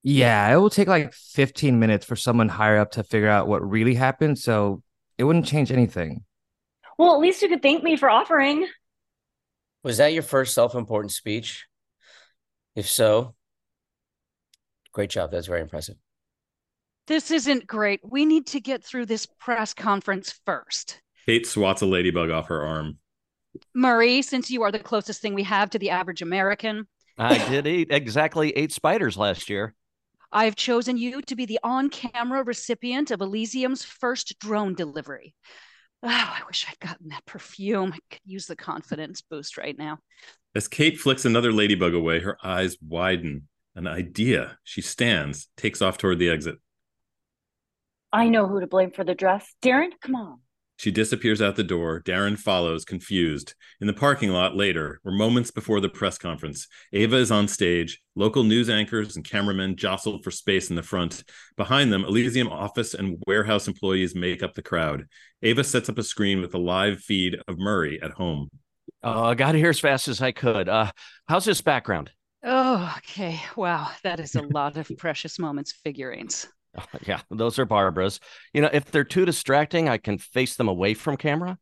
Yeah, 0.03 0.53
it 0.53 0.57
will 0.57 0.71
take 0.71 0.87
like 0.87 1.15
15 1.15 1.81
minutes 1.81 2.05
for 2.05 2.15
someone 2.15 2.49
higher 2.49 2.79
up 2.79 2.93
to 2.93 3.03
figure 3.03 3.29
out 3.29 3.49
what 3.49 3.69
really 3.69 3.95
happened. 3.95 4.39
So 4.39 4.83
it 5.19 5.25
wouldn't 5.25 5.47
change 5.47 5.73
anything. 5.73 6.25
Well, 6.99 7.15
at 7.15 7.21
least 7.21 7.43
you 7.43 7.49
could 7.49 7.63
thank 7.63 7.83
me 7.83 7.97
for 7.97 8.09
offering. 8.09 8.69
Was 9.83 9.97
that 9.97 10.13
your 10.13 10.23
first 10.23 10.55
self 10.55 10.75
important 10.75 11.13
speech? 11.13 11.67
If 12.77 12.89
so, 12.89 13.35
great 14.93 15.11
job. 15.11 15.33
That's 15.33 15.47
very 15.47 15.63
impressive. 15.63 15.97
This 17.07 17.31
isn't 17.31 17.67
great. 17.67 18.01
We 18.05 18.27
need 18.27 18.47
to 18.49 18.61
get 18.61 18.85
through 18.85 19.07
this 19.07 19.27
press 19.27 19.73
conference 19.73 20.39
first. 20.45 21.01
Kate 21.25 21.47
swats 21.47 21.83
a 21.83 21.87
ladybug 21.87 22.31
off 22.31 22.49
her 22.49 22.63
arm. 22.63 22.99
Murray, 23.75 24.21
since 24.23 24.51
you 24.51 24.63
are 24.63 24.71
the 24.71 24.79
closest 24.79 25.23
thing 25.23 25.33
we 25.33 25.45
have 25.45 25.71
to 25.71 25.79
the 25.79 25.91
average 25.91 26.21
American, 26.21 26.87
I 27.19 27.39
did 27.49 27.67
eat 27.67 27.89
exactly 27.91 28.51
eight 28.51 28.73
spiders 28.73 29.17
last 29.17 29.49
year. 29.49 29.75
I've 30.31 30.57
chosen 30.57 30.99
you 30.99 31.23
to 31.23 31.37
be 31.37 31.47
the 31.47 31.61
on 31.63 31.89
camera 31.89 32.43
recipient 32.43 33.11
of 33.11 33.23
Elysium's 33.23 33.85
first 33.85 34.39
drone 34.39 34.75
delivery. 34.75 35.35
Oh, 36.03 36.09
I 36.09 36.43
wish 36.47 36.67
I'd 36.69 36.79
gotten 36.79 37.09
that 37.09 37.25
perfume. 37.27 37.93
I 37.93 37.99
could 38.11 38.21
use 38.25 38.47
the 38.47 38.57
confidence 38.57 39.23
boost 39.23 39.57
right 39.57 39.77
now. 39.77 39.99
As 40.55 40.69
Kate 40.69 40.99
flicks 40.99 41.25
another 41.25 41.53
ladybug 41.53 41.95
away, 41.95 42.21
her 42.21 42.39
eyes 42.43 42.77
widen. 42.81 43.49
An 43.75 43.87
idea. 43.87 44.59
She 44.65 44.81
stands, 44.81 45.49
takes 45.57 45.83
off 45.83 45.99
toward 45.99 46.19
the 46.19 46.31
exit. 46.31 46.57
I 48.11 48.29
know 48.29 48.47
who 48.47 48.61
to 48.61 48.67
blame 48.67 48.91
for 48.91 49.05
the 49.05 49.15
dress. 49.15 49.55
Darren, 49.63 49.91
come 50.01 50.15
on. 50.15 50.39
She 50.79 50.91
disappears 50.91 51.41
out 51.41 51.57
the 51.57 51.65
door. 51.65 52.03
Darren 52.05 52.39
follows, 52.39 52.85
confused. 52.85 53.55
In 53.81 53.87
the 53.87 53.95
parking 53.95 54.31
lot 54.31 54.55
later, 54.55 55.01
or 55.05 55.13
moments 55.13 55.51
before 55.51 55.81
the 55.81 55.89
press 55.89 56.19
conference, 56.19 56.69
Ava 56.93 57.17
is 57.17 57.31
on 57.31 57.49
stage. 57.49 58.03
Local 58.15 58.45
news 58.45 58.69
anchors 58.69 59.17
and 59.17 59.25
cameramen 59.25 59.77
jostle 59.77 60.21
for 60.23 60.31
space 60.31 60.69
in 60.69 60.77
the 60.77 60.83
front. 60.83 61.25
Behind 61.57 61.93
them, 61.93 62.05
Elysium 62.05 62.49
office 62.49 62.93
and 62.93 63.23
warehouse 63.27 63.69
employees 63.69 64.15
make 64.15 64.43
up 64.43 64.55
the 64.55 64.63
crowd. 64.63 65.07
Ava 65.43 65.65
sets 65.65 65.89
up 65.89 65.99
a 65.99 66.03
screen 66.03 66.41
with 66.43 66.55
a 66.55 66.59
live 66.59 67.01
feed 67.01 67.39
of 67.49 67.59
Murray 67.59 68.01
at 68.03 68.13
home. 68.13 68.51
Uh, 69.03 69.23
I 69.23 69.35
got 69.35 69.55
here 69.55 69.71
as 69.71 69.81
fast 69.81 70.09
as 70.09 70.21
I 70.21 70.33
could. 70.33 70.69
Uh, 70.69 70.91
how's 71.27 71.45
this 71.45 71.63
background? 71.63 72.11
Oh, 72.43 72.95
okay. 72.99 73.41
Wow, 73.57 73.91
that 74.05 74.21
is 74.21 74.35
a 74.35 74.43
lot 74.43 74.77
of 74.77 74.91
precious 74.99 75.39
moments 75.39 75.73
figurines. 75.85 76.49
Yeah, 77.07 77.21
those 77.31 77.59
are 77.59 77.65
Barbara's. 77.65 78.21
You 78.53 78.63
know, 78.63 78.71
if 78.73 78.91
they're 78.91 79.05
too 79.05 79.25
distracting, 79.25 79.89
I 79.89 79.99
can 79.99 80.19
face 80.19 80.57
them 80.57 80.69
away 80.69 80.95
from 80.95 81.17
camera. 81.17 81.59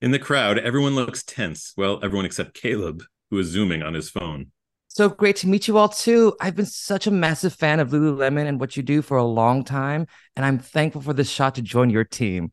In 0.00 0.10
the 0.10 0.18
crowd, 0.18 0.58
everyone 0.58 0.94
looks 0.94 1.22
tense. 1.22 1.72
Well, 1.76 2.00
everyone 2.02 2.26
except 2.26 2.54
Caleb, 2.54 3.02
who 3.30 3.38
is 3.38 3.46
zooming 3.48 3.82
on 3.82 3.94
his 3.94 4.10
phone. 4.10 4.48
So 4.88 5.08
great 5.08 5.36
to 5.36 5.48
meet 5.48 5.68
you 5.68 5.78
all 5.78 5.88
too. 5.88 6.36
I've 6.40 6.56
been 6.56 6.66
such 6.66 7.06
a 7.06 7.10
massive 7.10 7.54
fan 7.54 7.80
of 7.80 7.90
Lululemon 7.90 8.46
and 8.46 8.60
what 8.60 8.76
you 8.76 8.82
do 8.82 9.00
for 9.00 9.16
a 9.16 9.24
long 9.24 9.64
time, 9.64 10.06
and 10.36 10.44
I'm 10.44 10.58
thankful 10.58 11.00
for 11.00 11.14
this 11.14 11.30
shot 11.30 11.54
to 11.54 11.62
join 11.62 11.88
your 11.88 12.04
team. 12.04 12.52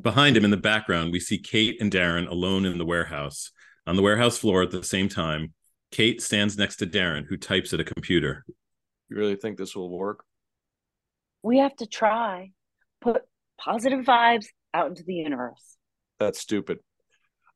Behind 0.00 0.36
him 0.36 0.44
in 0.44 0.52
the 0.52 0.56
background, 0.56 1.10
we 1.10 1.18
see 1.18 1.38
Kate 1.38 1.80
and 1.80 1.90
Darren 1.90 2.28
alone 2.28 2.64
in 2.64 2.78
the 2.78 2.84
warehouse. 2.84 3.50
On 3.88 3.96
the 3.96 4.02
warehouse 4.02 4.38
floor 4.38 4.62
at 4.62 4.70
the 4.70 4.84
same 4.84 5.08
time, 5.08 5.52
Kate 5.90 6.22
stands 6.22 6.56
next 6.56 6.76
to 6.76 6.86
Darren, 6.86 7.26
who 7.26 7.36
types 7.36 7.72
at 7.72 7.80
a 7.80 7.84
computer. 7.84 8.44
You 9.08 9.16
really 9.16 9.34
think 9.34 9.58
this 9.58 9.74
will 9.74 9.90
work? 9.90 10.24
We 11.42 11.58
have 11.58 11.74
to 11.76 11.86
try. 11.86 12.52
Put 13.00 13.22
positive 13.58 14.04
vibes 14.04 14.46
out 14.74 14.88
into 14.88 15.02
the 15.04 15.14
universe. 15.14 15.76
That's 16.18 16.38
stupid. 16.38 16.78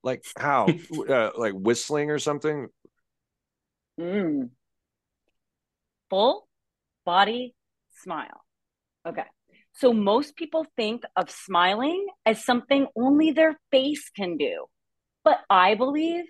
Like 0.02 0.24
how? 0.38 0.68
uh, 1.08 1.30
like 1.36 1.52
whistling 1.54 2.10
or 2.10 2.18
something? 2.18 2.68
Mm. 4.00 4.50
Full 6.10 6.48
body 7.04 7.54
smile. 8.02 8.44
Okay. 9.06 9.24
So 9.76 9.92
most 9.92 10.36
people 10.36 10.66
think 10.76 11.02
of 11.16 11.30
smiling 11.30 12.06
as 12.24 12.44
something 12.44 12.86
only 12.96 13.32
their 13.32 13.58
face 13.70 14.10
can 14.14 14.36
do. 14.36 14.66
But 15.24 15.40
I 15.50 15.74
believe 15.74 16.24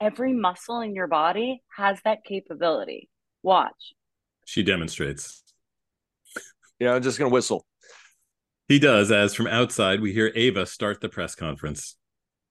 every 0.00 0.32
muscle 0.32 0.80
in 0.80 0.94
your 0.94 1.08
body 1.08 1.62
has 1.76 1.98
that 2.04 2.24
capability. 2.24 3.08
Watch. 3.42 3.94
She 4.46 4.62
demonstrates. 4.62 5.43
Yeah, 6.78 6.92
I'm 6.94 7.02
just 7.02 7.18
going 7.18 7.30
to 7.30 7.34
whistle. 7.34 7.66
He 8.68 8.78
does, 8.78 9.12
as 9.12 9.34
from 9.34 9.46
outside, 9.46 10.00
we 10.00 10.12
hear 10.12 10.32
Ava 10.34 10.66
start 10.66 11.00
the 11.00 11.08
press 11.08 11.34
conference. 11.34 11.96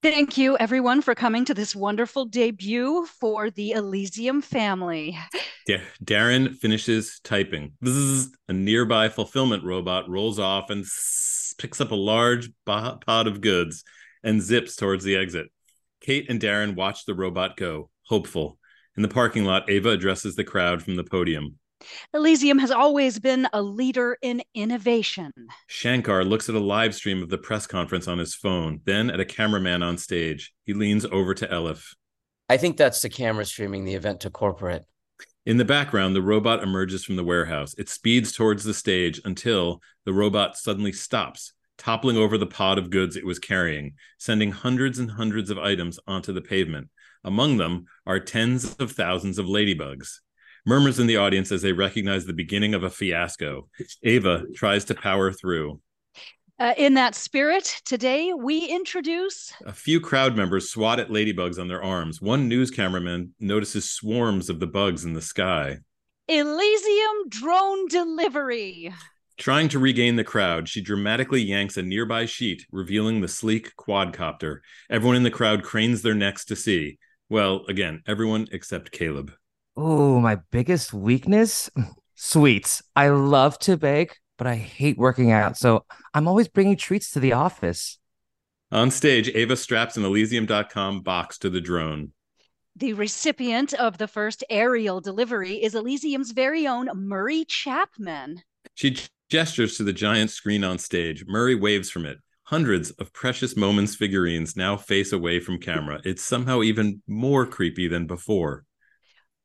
Thank 0.04 0.38
you, 0.38 0.58
everyone, 0.58 1.02
for 1.02 1.16
coming 1.16 1.46
to 1.46 1.54
this 1.54 1.76
wonderful 1.76 2.26
debut 2.26 3.06
for 3.22 3.50
the 3.50 3.72
Elysium 3.72 4.42
family. 4.42 5.18
Da- 5.66 5.82
Darren 6.04 6.56
finishes 6.58 7.22
typing. 7.24 7.72
Bzzz, 7.84 8.28
a 8.50 8.54
nearby 8.54 9.08
fulfillment 9.08 9.64
robot 9.64 10.10
rolls 10.10 10.40
off 10.40 10.70
and 10.70 10.84
s- 10.84 11.56
picks 11.58 11.80
up 11.80 11.92
a 11.92 11.96
large 11.96 12.50
bo- 12.66 13.00
pod 13.06 13.28
of 13.28 13.40
goods 13.40 13.84
and 14.24 14.42
zips 14.42 14.76
towards 14.76 15.06
the 15.06 15.16
exit. 15.16 15.48
Kate 16.02 16.30
and 16.30 16.40
Darren 16.42 16.76
watch 16.76 17.06
the 17.06 17.16
robot 17.16 17.56
go, 17.56 17.90
hopeful. 18.06 18.60
In 18.98 19.04
the 19.04 19.10
parking 19.10 19.46
lot, 19.46 19.70
Ava 19.70 19.90
addresses 19.90 20.36
the 20.36 20.44
crowd 20.44 20.84
from 20.84 20.98
the 20.98 21.04
podium. 21.06 21.58
Elysium 22.14 22.60
has 22.60 22.72
always 22.72 23.20
been 23.20 23.48
a 23.54 23.62
leader 23.62 24.18
in 24.22 24.42
innovation. 24.54 25.32
Shankar 25.68 26.24
looks 26.24 26.50
at 26.50 26.56
a 26.56 26.60
live 26.60 26.96
stream 26.96 27.22
of 27.22 27.30
the 27.30 27.38
press 27.38 27.68
conference 27.68 28.08
on 28.08 28.18
his 28.18 28.36
phone, 28.36 28.82
then 28.86 29.10
at 29.10 29.20
a 29.20 29.26
cameraman 29.26 29.84
on 29.84 29.98
stage. 29.98 30.54
He 30.64 30.74
leans 30.74 31.06
over 31.06 31.34
to 31.34 31.48
Elif. 31.48 31.94
I 32.50 32.58
think 32.58 32.78
that's 32.78 33.02
the 33.02 33.10
camera 33.10 33.46
streaming 33.46 33.86
the 33.86 33.96
event 33.96 34.22
to 34.22 34.30
corporate. 34.30 34.86
In 35.46 35.58
the 35.58 35.66
background, 35.66 36.16
the 36.16 36.22
robot 36.22 36.64
emerges 36.64 37.04
from 37.04 37.18
the 37.18 37.24
warehouse. 37.24 37.76
It 37.78 37.90
speeds 37.90 38.32
towards 38.32 38.64
the 38.64 38.74
stage 38.74 39.20
until 39.26 39.82
the 40.06 40.14
robot 40.14 40.58
suddenly 40.58 40.94
stops, 40.94 41.54
toppling 41.78 42.16
over 42.16 42.38
the 42.38 42.46
pod 42.46 42.78
of 42.78 42.90
goods 42.90 43.18
it 43.18 43.26
was 43.26 43.40
carrying, 43.40 43.96
sending 44.18 44.52
hundreds 44.52 45.00
and 45.00 45.12
hundreds 45.12 45.50
of 45.50 45.58
items 45.58 46.00
onto 46.08 46.32
the 46.32 46.42
pavement. 46.42 46.90
Among 47.26 47.58
them 47.58 47.86
are 48.06 48.20
tens 48.20 48.76
of 48.76 48.92
thousands 48.92 49.38
of 49.38 49.48
ladybugs. 49.48 50.20
Murmurs 50.66 51.00
in 51.00 51.08
the 51.08 51.18
audience 51.18 51.52
as 51.52 51.62
they 51.62 51.74
recognize 51.74 52.26
the 52.26 52.34
beginning 52.34 52.74
of 52.74 52.84
a 52.84 52.90
fiasco. 52.90 53.68
Ava 54.04 54.46
tries 54.56 54.86
to 54.86 54.96
power 54.96 55.32
through. 55.32 55.82
Uh, 56.58 56.74
in 56.78 56.94
that 56.94 57.16
spirit, 57.16 57.82
today 57.84 58.32
we 58.32 58.66
introduce 58.68 59.52
A 59.66 59.74
few 59.74 60.00
crowd 60.00 60.38
members 60.38 60.70
swat 60.70 61.00
at 61.00 61.10
ladybugs 61.10 61.60
on 61.60 61.68
their 61.68 61.84
arms. 61.84 62.22
One 62.22 62.48
news 62.48 62.72
cameraman 62.72 63.34
notices 63.40 63.92
swarms 63.92 64.50
of 64.50 64.62
the 64.62 64.68
bugs 64.68 65.04
in 65.04 65.14
the 65.14 65.22
sky. 65.22 65.80
Elysium 66.30 67.28
Drone 67.28 67.88
Delivery. 67.90 68.94
Trying 69.38 69.68
to 69.70 69.80
regain 69.80 70.16
the 70.16 70.24
crowd, 70.24 70.70
she 70.70 70.80
dramatically 70.80 71.42
yanks 71.42 71.76
a 71.76 71.82
nearby 71.82 72.26
sheet, 72.26 72.66
revealing 72.72 73.20
the 73.20 73.28
sleek 73.28 73.76
quadcopter. 73.76 74.60
Everyone 74.90 75.18
in 75.18 75.24
the 75.24 75.32
crowd 75.32 75.64
cranes 75.64 76.04
their 76.04 76.14
necks 76.14 76.46
to 76.46 76.56
see. 76.56 77.00
Well, 77.30 77.66
again, 77.68 78.04
everyone 78.08 78.48
except 78.54 78.92
Caleb. 78.92 79.34
Oh, 79.76 80.20
my 80.20 80.36
biggest 80.52 80.94
weakness? 80.94 81.70
Sweets. 82.16 82.84
I 82.96 83.10
love 83.10 83.58
to 83.60 83.76
bake, 83.76 84.18
but 84.38 84.48
I 84.48 84.56
hate 84.56 84.98
working 84.98 85.32
out. 85.32 85.58
So 85.58 85.86
I'm 86.14 86.28
always 86.28 86.48
bringing 86.48 86.78
treats 86.78 87.12
to 87.12 87.20
the 87.20 87.34
office. 87.34 87.98
On 88.72 88.92
stage, 88.92 89.30
Ava 89.30 89.56
straps 89.56 89.98
an 89.98 90.06
Elysium.com 90.06 91.02
box 91.02 91.38
to 91.40 91.50
the 91.50 91.62
drone. 91.62 92.12
The 92.76 92.94
recipient 92.94 93.74
of 93.74 94.00
the 94.00 94.08
first 94.08 94.44
aerial 94.50 95.00
delivery 95.00 95.64
is 95.64 95.76
Elysium's 95.76 96.32
very 96.32 96.66
own 96.66 96.90
Murray 96.96 97.46
Chapman. 97.46 98.42
She 98.74 98.98
gestures 99.30 99.78
to 99.78 99.84
the 99.84 99.94
giant 99.94 100.32
screen 100.32 100.64
on 100.64 100.80
stage. 100.80 101.26
Murray 101.28 101.54
waves 101.54 101.92
from 101.92 102.06
it. 102.06 102.18
Hundreds 102.46 102.92
of 102.92 103.14
precious 103.14 103.56
moments 103.56 103.96
figurines 103.96 104.56
now 104.56 104.76
face 104.76 105.14
away 105.14 105.40
from 105.40 105.60
camera. 105.60 106.02
It's 106.04 106.24
somehow 106.24 106.62
even 106.62 107.02
more 107.08 107.46
creepy 107.46 107.88
than 107.88 108.08
before. 108.08 108.66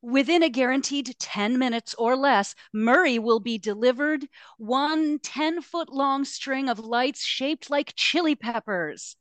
Within 0.00 0.44
a 0.44 0.48
guaranteed 0.48 1.14
10 1.18 1.58
minutes 1.58 1.94
or 1.94 2.16
less, 2.16 2.54
Murray 2.72 3.18
will 3.18 3.40
be 3.40 3.58
delivered 3.58 4.26
one 4.56 5.18
10 5.18 5.60
foot 5.60 5.88
long 5.88 6.24
string 6.24 6.68
of 6.68 6.78
lights 6.78 7.24
shaped 7.24 7.68
like 7.68 7.94
chili 7.96 8.36
peppers. 8.36 9.16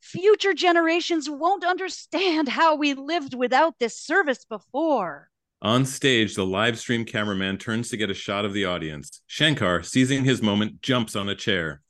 Future 0.00 0.54
generations 0.54 1.28
won't 1.28 1.64
understand 1.64 2.48
how 2.48 2.76
we 2.76 2.94
lived 2.94 3.34
without 3.34 3.78
this 3.78 3.98
service 3.98 4.44
before. 4.44 5.28
On 5.60 5.84
stage, 5.84 6.34
the 6.34 6.46
live 6.46 6.78
stream 6.78 7.04
cameraman 7.04 7.56
turns 7.56 7.88
to 7.90 7.96
get 7.96 8.10
a 8.10 8.14
shot 8.14 8.44
of 8.44 8.52
the 8.52 8.64
audience. 8.64 9.22
Shankar, 9.26 9.82
seizing 9.82 10.24
his 10.24 10.42
moment, 10.42 10.82
jumps 10.82 11.14
on 11.14 11.28
a 11.28 11.36
chair. 11.36 11.82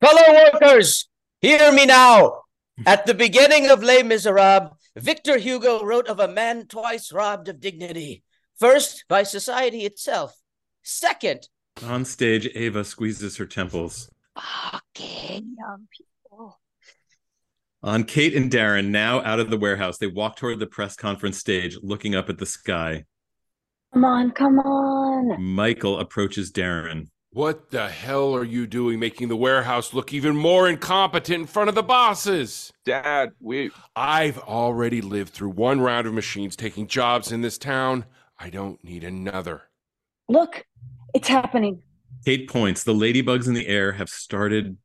Fellow 0.00 0.50
workers, 0.52 1.08
hear 1.40 1.70
me 1.72 1.86
now. 1.86 2.42
At 2.86 3.06
the 3.06 3.14
beginning 3.14 3.70
of 3.70 3.82
Les 3.82 4.02
Miserables, 4.02 4.72
Victor 4.96 5.38
Hugo 5.38 5.84
wrote 5.84 6.08
of 6.08 6.18
a 6.18 6.28
man 6.28 6.66
twice 6.66 7.12
robbed 7.12 7.48
of 7.48 7.60
dignity. 7.60 8.24
First, 8.58 9.04
by 9.08 9.22
society 9.22 9.84
itself. 9.84 10.34
Second, 10.82 11.48
On 11.84 12.04
stage, 12.04 12.48
Ava 12.54 12.84
squeezes 12.84 13.36
her 13.36 13.46
temples. 13.46 14.10
Fucking 14.36 15.56
young 15.58 15.86
people. 15.96 16.60
On 17.82 18.04
Kate 18.04 18.34
and 18.34 18.50
Darren, 18.50 18.88
now 18.88 19.22
out 19.22 19.40
of 19.40 19.48
the 19.48 19.56
warehouse, 19.56 19.96
they 19.98 20.06
walk 20.06 20.36
toward 20.36 20.58
the 20.58 20.66
press 20.66 20.96
conference 20.96 21.38
stage, 21.38 21.78
looking 21.82 22.14
up 22.14 22.28
at 22.28 22.38
the 22.38 22.46
sky. 22.46 23.04
Come 23.94 24.04
on, 24.04 24.30
come 24.32 24.58
on. 24.58 25.42
Michael 25.42 25.98
approaches 25.98 26.52
Darren. 26.52 27.08
What 27.32 27.70
the 27.70 27.88
hell 27.88 28.34
are 28.34 28.44
you 28.44 28.66
doing 28.66 28.98
making 28.98 29.28
the 29.28 29.36
warehouse 29.36 29.94
look 29.94 30.12
even 30.12 30.34
more 30.34 30.68
incompetent 30.68 31.42
in 31.42 31.46
front 31.46 31.68
of 31.68 31.76
the 31.76 31.82
bosses? 31.82 32.72
Dad, 32.84 33.30
we. 33.38 33.70
I've 33.94 34.38
already 34.38 35.00
lived 35.00 35.32
through 35.32 35.50
one 35.50 35.80
round 35.80 36.08
of 36.08 36.12
machines 36.12 36.56
taking 36.56 36.88
jobs 36.88 37.30
in 37.30 37.40
this 37.40 37.56
town. 37.56 38.04
I 38.36 38.50
don't 38.50 38.82
need 38.82 39.04
another. 39.04 39.62
Look, 40.28 40.66
it's 41.14 41.28
happening. 41.28 41.82
Kate 42.24 42.48
points. 42.48 42.82
The 42.82 42.94
ladybugs 42.94 43.46
in 43.46 43.54
the 43.54 43.68
air 43.68 43.92
have 43.92 44.08
started. 44.08 44.76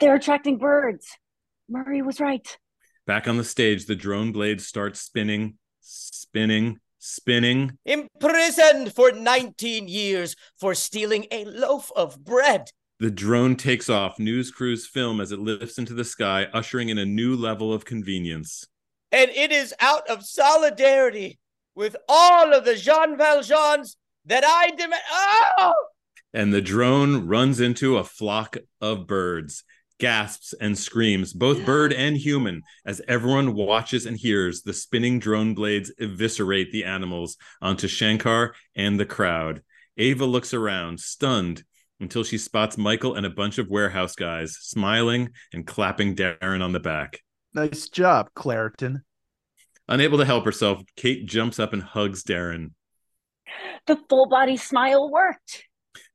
They're 0.00 0.14
attracting 0.14 0.56
birds. 0.56 1.08
Murray 1.68 2.00
was 2.00 2.20
right. 2.20 2.56
Back 3.06 3.28
on 3.28 3.36
the 3.36 3.44
stage, 3.44 3.84
the 3.84 3.94
drone 3.94 4.32
blades 4.32 4.66
start 4.66 4.96
spinning, 4.96 5.58
spinning, 5.82 6.80
spinning. 7.04 7.76
imprisoned 7.84 8.94
for 8.94 9.12
19 9.12 9.88
years 9.88 10.34
for 10.58 10.74
stealing 10.74 11.26
a 11.30 11.44
loaf 11.44 11.92
of 11.94 12.24
bread. 12.24 12.70
The 12.98 13.10
drone 13.10 13.56
takes 13.56 13.90
off. 13.90 14.18
News 14.18 14.50
crews 14.50 14.86
film 14.86 15.20
as 15.20 15.30
it 15.30 15.38
lifts 15.38 15.78
into 15.78 15.92
the 15.92 16.04
sky, 16.04 16.46
ushering 16.52 16.88
in 16.88 16.96
a 16.96 17.04
new 17.04 17.36
level 17.36 17.72
of 17.72 17.84
convenience. 17.84 18.66
And 19.12 19.30
it 19.30 19.52
is 19.52 19.74
out 19.80 20.08
of 20.08 20.24
solidarity 20.24 21.38
with 21.74 21.96
all 22.08 22.54
of 22.54 22.64
the 22.64 22.76
Jean 22.76 23.18
Valjeans 23.18 23.96
that 24.24 24.44
I 24.46 24.70
demand. 24.70 25.02
Oh! 25.10 25.74
And 26.32 26.52
the 26.52 26.62
drone 26.62 27.26
runs 27.26 27.60
into 27.60 27.98
a 27.98 28.04
flock 28.04 28.56
of 28.80 29.06
birds, 29.06 29.62
gasps 29.98 30.54
and 30.60 30.76
screams, 30.76 31.32
both 31.32 31.64
bird 31.64 31.92
and 31.92 32.16
human, 32.16 32.62
as 32.84 33.00
everyone 33.08 33.54
watches 33.54 34.06
and 34.06 34.16
hears 34.16 34.62
the 34.62 34.72
spinning 34.72 35.18
drone 35.18 35.54
blades 35.54 35.92
eviscerate 35.98 36.72
the 36.72 36.84
animals 36.84 37.36
onto 37.62 37.88
Shankar 37.88 38.54
and 38.74 38.98
the 38.98 39.06
crowd. 39.06 39.62
Ava 39.96 40.24
looks 40.24 40.52
around, 40.52 41.00
stunned, 41.00 41.64
until 42.00 42.24
she 42.24 42.38
spots 42.38 42.76
Michael 42.76 43.14
and 43.14 43.24
a 43.24 43.30
bunch 43.30 43.58
of 43.58 43.68
warehouse 43.68 44.14
guys 44.14 44.56
smiling 44.60 45.30
and 45.52 45.66
clapping 45.66 46.16
Darren 46.16 46.62
on 46.62 46.72
the 46.72 46.80
back. 46.80 47.20
Nice 47.54 47.88
job, 47.88 48.30
Claritin. 48.34 49.02
Unable 49.88 50.18
to 50.18 50.24
help 50.24 50.44
herself, 50.44 50.82
Kate 50.96 51.26
jumps 51.26 51.58
up 51.58 51.72
and 51.72 51.82
hugs 51.82 52.24
Darren. 52.24 52.70
The 53.86 53.98
full 54.08 54.26
body 54.26 54.56
smile 54.56 55.10
worked. 55.10 55.64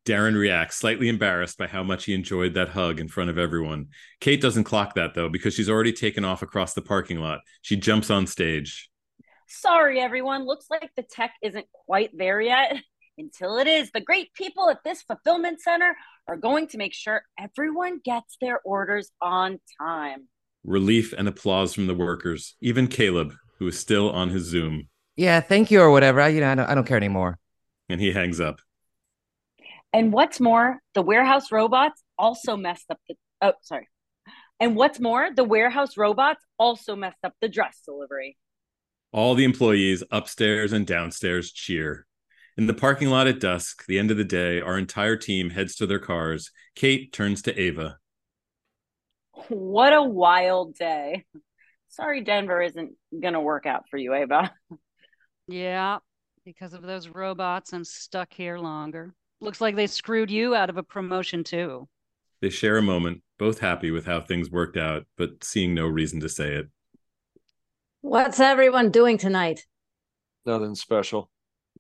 Darren 0.05 0.35
reacts, 0.37 0.77
slightly 0.77 1.07
embarrassed 1.07 1.57
by 1.57 1.67
how 1.67 1.83
much 1.83 2.05
he 2.05 2.13
enjoyed 2.13 2.53
that 2.55 2.69
hug 2.69 2.99
in 2.99 3.07
front 3.07 3.29
of 3.29 3.37
everyone. 3.37 3.87
Kate 4.19 4.41
doesn't 4.41 4.63
clock 4.63 4.95
that, 4.95 5.13
though, 5.13 5.29
because 5.29 5.53
she's 5.53 5.69
already 5.69 5.93
taken 5.93 6.25
off 6.25 6.41
across 6.41 6.73
the 6.73 6.81
parking 6.81 7.19
lot. 7.19 7.41
She 7.61 7.75
jumps 7.75 8.09
on 8.09 8.25
stage. 8.25 8.89
Sorry, 9.47 9.99
everyone. 9.99 10.45
Looks 10.45 10.65
like 10.69 10.89
the 10.95 11.03
tech 11.03 11.33
isn't 11.43 11.65
quite 11.85 12.11
there 12.17 12.41
yet. 12.41 12.75
Until 13.17 13.57
it 13.57 13.67
is, 13.67 13.91
the 13.91 13.99
great 13.99 14.33
people 14.33 14.69
at 14.69 14.81
this 14.85 15.01
fulfillment 15.01 15.59
center 15.61 15.93
are 16.27 16.37
going 16.37 16.67
to 16.67 16.77
make 16.77 16.93
sure 16.93 17.21
everyone 17.37 17.99
gets 18.03 18.37
their 18.39 18.61
orders 18.63 19.11
on 19.21 19.59
time. 19.81 20.29
Relief 20.63 21.11
and 21.17 21.27
applause 21.27 21.73
from 21.73 21.87
the 21.87 21.93
workers, 21.95 22.55
even 22.61 22.87
Caleb, 22.87 23.33
who 23.57 23.67
is 23.67 23.77
still 23.77 24.09
on 24.09 24.29
his 24.29 24.43
Zoom, 24.43 24.87
Yeah, 25.17 25.41
thank 25.41 25.69
you 25.69 25.81
or 25.81 25.91
whatever. 25.91 26.21
I, 26.21 26.29
you 26.29 26.39
know, 26.39 26.49
I 26.49 26.55
don't, 26.55 26.69
I 26.69 26.75
don't 26.75 26.87
care 26.87 26.95
anymore. 26.95 27.37
and 27.89 27.99
he 27.99 28.13
hangs 28.13 28.39
up. 28.39 28.61
And 29.93 30.13
what's 30.13 30.39
more, 30.39 30.79
the 30.93 31.01
warehouse 31.01 31.51
robots 31.51 32.03
also 32.17 32.55
messed 32.57 32.85
up 32.89 32.99
the. 33.07 33.15
Oh, 33.41 33.53
sorry. 33.61 33.87
And 34.59 34.75
what's 34.75 34.99
more, 34.99 35.29
the 35.33 35.43
warehouse 35.43 35.97
robots 35.97 36.43
also 36.57 36.95
messed 36.95 37.23
up 37.23 37.33
the 37.41 37.47
dress 37.47 37.81
delivery. 37.85 38.37
All 39.11 39.33
the 39.33 39.45
employees 39.45 40.03
upstairs 40.11 40.73
and 40.73 40.85
downstairs 40.85 41.51
cheer. 41.51 42.05
In 42.57 42.67
the 42.67 42.73
parking 42.73 43.09
lot 43.09 43.27
at 43.27 43.39
dusk, 43.39 43.85
the 43.87 43.97
end 43.97 44.11
of 44.11 44.17
the 44.17 44.25
day, 44.25 44.59
our 44.59 44.77
entire 44.77 45.15
team 45.15 45.49
heads 45.49 45.75
to 45.77 45.87
their 45.87 45.99
cars. 45.99 46.51
Kate 46.75 47.13
turns 47.13 47.41
to 47.43 47.57
Ava. 47.59 47.97
What 49.47 49.93
a 49.93 50.03
wild 50.03 50.75
day. 50.75 51.25
Sorry, 51.87 52.21
Denver 52.21 52.61
isn't 52.61 52.91
going 53.17 53.33
to 53.33 53.39
work 53.39 53.65
out 53.65 53.85
for 53.89 53.97
you, 53.97 54.13
Ava. 54.13 54.51
Yeah, 55.47 55.99
because 56.45 56.73
of 56.73 56.81
those 56.81 57.07
robots, 57.07 57.71
I'm 57.71 57.85
stuck 57.85 58.33
here 58.33 58.57
longer. 58.59 59.15
Looks 59.41 59.61
like 59.61 59.75
they 59.75 59.87
screwed 59.87 60.29
you 60.29 60.55
out 60.55 60.69
of 60.69 60.77
a 60.77 60.83
promotion 60.83 61.43
too. 61.43 61.87
They 62.41 62.49
share 62.49 62.77
a 62.77 62.81
moment, 62.81 63.21
both 63.37 63.59
happy 63.59 63.91
with 63.91 64.05
how 64.05 64.21
things 64.21 64.49
worked 64.49 64.77
out, 64.77 65.05
but 65.17 65.43
seeing 65.43 65.73
no 65.73 65.87
reason 65.87 66.19
to 66.21 66.29
say 66.29 66.55
it. 66.55 66.67
What's 68.01 68.39
everyone 68.39 68.91
doing 68.91 69.17
tonight? 69.17 69.65
Nothing 70.45 70.75
special. 70.75 71.29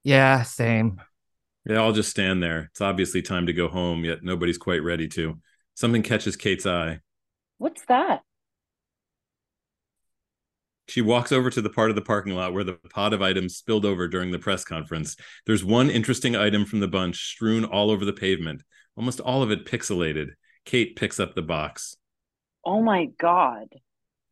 Yeah, 0.03 0.43
same. 0.43 1.01
They 1.65 1.75
all 1.75 1.93
just 1.93 2.09
stand 2.09 2.41
there. 2.41 2.69
It's 2.71 2.81
obviously 2.81 3.21
time 3.21 3.45
to 3.47 3.53
go 3.53 3.67
home, 3.67 4.03
yet 4.03 4.23
nobody's 4.23 4.57
quite 4.57 4.83
ready 4.83 5.07
to. 5.09 5.39
Something 5.75 6.03
catches 6.03 6.35
Kate's 6.35 6.65
eye. 6.65 6.99
What's 7.57 7.85
that? 7.85 8.21
She 10.89 11.01
walks 11.01 11.31
over 11.31 11.51
to 11.51 11.61
the 11.61 11.69
part 11.69 11.91
of 11.91 11.95
the 11.95 12.01
parking 12.01 12.33
lot 12.33 12.51
where 12.51 12.63
the 12.63 12.79
pot 12.89 13.13
of 13.13 13.21
items 13.21 13.55
spilled 13.55 13.85
over 13.85 14.07
during 14.07 14.31
the 14.31 14.39
press 14.39 14.65
conference. 14.65 15.15
There's 15.45 15.63
one 15.63 15.91
interesting 15.91 16.35
item 16.35 16.65
from 16.65 16.79
the 16.79 16.87
bunch 16.87 17.27
strewn 17.27 17.63
all 17.63 17.91
over 17.91 18.05
the 18.05 18.13
pavement, 18.13 18.63
almost 18.95 19.19
all 19.19 19.43
of 19.43 19.51
it 19.51 19.67
pixelated. 19.67 20.29
Kate 20.65 20.95
picks 20.95 21.19
up 21.19 21.35
the 21.35 21.43
box. 21.43 21.95
Oh 22.65 22.81
my 22.81 23.05
God. 23.19 23.67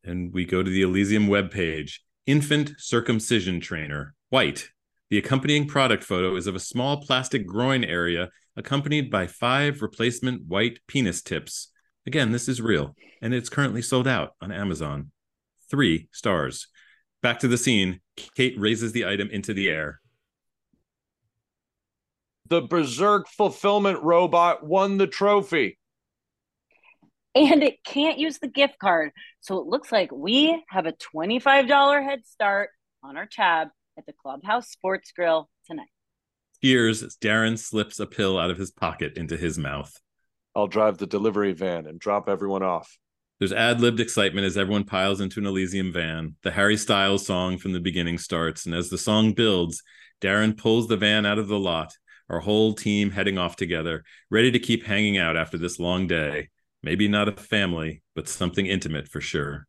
And 0.03 0.34
we 0.34 0.45
go 0.45 0.64
to 0.64 0.70
the 0.70 0.82
Elysium 0.82 1.28
webpage. 1.28 1.99
Infant 2.26 2.74
circumcision 2.80 3.60
trainer, 3.60 4.16
white. 4.30 4.70
The 5.12 5.20
accompanying 5.20 5.68
product 5.68 6.03
photo 6.03 6.36
is 6.36 6.47
of 6.47 6.55
a 6.55 6.60
small 6.60 7.01
plastic 7.01 7.45
groin 7.45 7.84
area 7.84 8.30
accompanied 8.55 9.12
by 9.12 9.28
five 9.28 9.84
replacement 9.84 10.47
white 10.47 10.80
penis 10.88 11.22
tips. 11.22 11.72
Again, 12.08 12.32
this 12.32 12.49
is 12.49 12.62
real, 12.62 12.95
and 13.22 13.34
it's 13.34 13.47
currently 13.47 13.84
sold 13.84 14.08
out 14.08 14.32
on 14.41 14.51
Amazon. 14.51 15.12
Three 15.70 16.09
stars. 16.11 16.68
Back 17.22 17.39
to 17.39 17.47
the 17.47 17.57
scene. 17.57 18.01
Kate 18.36 18.59
raises 18.59 18.91
the 18.91 19.05
item 19.05 19.30
into 19.30 19.53
the 19.53 19.70
air. 19.70 19.99
The 22.49 22.61
Berserk 22.61 23.28
fulfillment 23.28 24.01
robot 24.03 24.65
won 24.65 24.97
the 24.97 25.07
trophy. 25.07 25.78
And 27.36 27.61
it 27.61 27.84
can't 27.84 28.18
use 28.18 28.39
the 28.39 28.47
gift 28.47 28.80
card. 28.80 29.11
So 29.41 29.59
it 29.59 29.68
looks 29.68 29.91
like 29.91 30.11
we 30.11 30.63
have 30.70 30.86
a 30.86 30.93
$25 30.93 32.03
head 32.03 32.26
start 32.26 32.70
on 33.03 33.18
our 33.18 33.28
tab 33.28 33.68
at 33.97 34.05
the 34.05 34.13
Clubhouse 34.13 34.70
Sports 34.70 35.11
Grill 35.11 35.49
tonight. 35.65 35.89
Tears 36.63 37.03
as 37.03 37.18
Darren 37.18 37.59
slips 37.59 37.99
a 37.99 38.07
pill 38.07 38.39
out 38.39 38.49
of 38.49 38.57
his 38.57 38.72
pocket 38.72 39.18
into 39.18 39.38
his 39.38 39.57
mouth. 39.57 39.93
I'll 40.55 40.68
drive 40.68 40.97
the 40.97 41.05
delivery 41.05 41.53
van 41.53 41.86
and 41.86 41.99
drop 41.99 42.28
everyone 42.28 42.63
off. 42.63 42.97
There's 43.40 43.54
ad 43.54 43.82
libbed 43.82 44.00
excitement 44.00 44.48
as 44.48 44.58
everyone 44.58 44.84
piles 44.84 45.22
into 45.22 45.40
an 45.40 45.46
Elysium 45.46 45.94
van. 45.94 46.36
The 46.42 46.52
Harry 46.52 46.76
Styles 46.76 47.26
song 47.26 47.60
from 47.60 47.74
the 47.74 47.80
beginning 47.80 48.18
starts, 48.18 48.66
and 48.66 48.74
as 48.74 48.90
the 48.90 48.98
song 48.98 49.34
builds, 49.34 49.84
Darren 50.22 50.58
pulls 50.58 50.88
the 50.88 50.98
van 50.98 51.26
out 51.26 51.38
of 51.38 51.48
the 51.48 51.60
lot, 51.60 51.94
our 52.30 52.40
whole 52.40 52.74
team 52.74 53.12
heading 53.12 53.38
off 53.38 53.56
together, 53.56 54.04
ready 54.32 54.52
to 54.52 54.60
keep 54.60 54.84
hanging 54.84 55.20
out 55.20 55.38
after 55.38 55.58
this 55.58 55.80
long 55.80 56.08
day. 56.08 56.50
Maybe 56.82 57.08
not 57.08 57.28
a 57.28 57.34
family, 57.34 58.02
but 58.16 58.28
something 58.28 58.66
intimate 58.66 59.08
for 59.08 59.22
sure. 59.22 59.68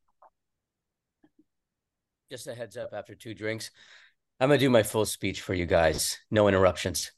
Just 2.31 2.47
a 2.47 2.55
heads 2.55 2.77
up 2.77 2.91
after 2.95 3.15
two 3.15 3.35
drinks. 3.35 3.71
I'm 4.41 4.49
going 4.49 4.59
to 4.59 4.65
do 4.65 4.71
my 4.71 4.83
full 4.83 5.05
speech 5.05 5.43
for 5.43 5.53
you 5.53 5.67
guys. 5.67 6.19
No 6.31 6.49
interruptions. 6.49 7.13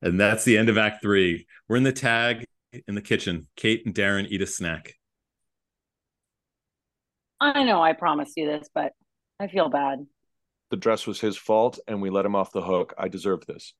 And 0.00 0.20
that's 0.20 0.44
the 0.44 0.58
end 0.58 0.68
of 0.68 0.78
Act 0.78 1.02
Three. 1.02 1.46
We're 1.68 1.76
in 1.76 1.82
the 1.82 1.92
tag 1.92 2.44
in 2.86 2.94
the 2.94 3.00
kitchen. 3.00 3.48
Kate 3.56 3.82
and 3.86 3.94
Darren 3.94 4.26
eat 4.28 4.42
a 4.42 4.46
snack. 4.46 4.94
I 7.42 7.64
know 7.64 7.82
I 7.82 7.92
promised 7.92 8.36
you 8.36 8.46
this, 8.46 8.68
but 8.72 8.92
I 9.40 9.48
feel 9.48 9.68
bad. 9.68 10.06
The 10.70 10.76
dress 10.76 11.08
was 11.08 11.20
his 11.20 11.36
fault, 11.36 11.80
and 11.88 12.00
we 12.00 12.08
let 12.08 12.24
him 12.24 12.36
off 12.36 12.52
the 12.52 12.62
hook. 12.62 12.94
I 12.96 13.08
deserve 13.08 13.44
this. 13.46 13.74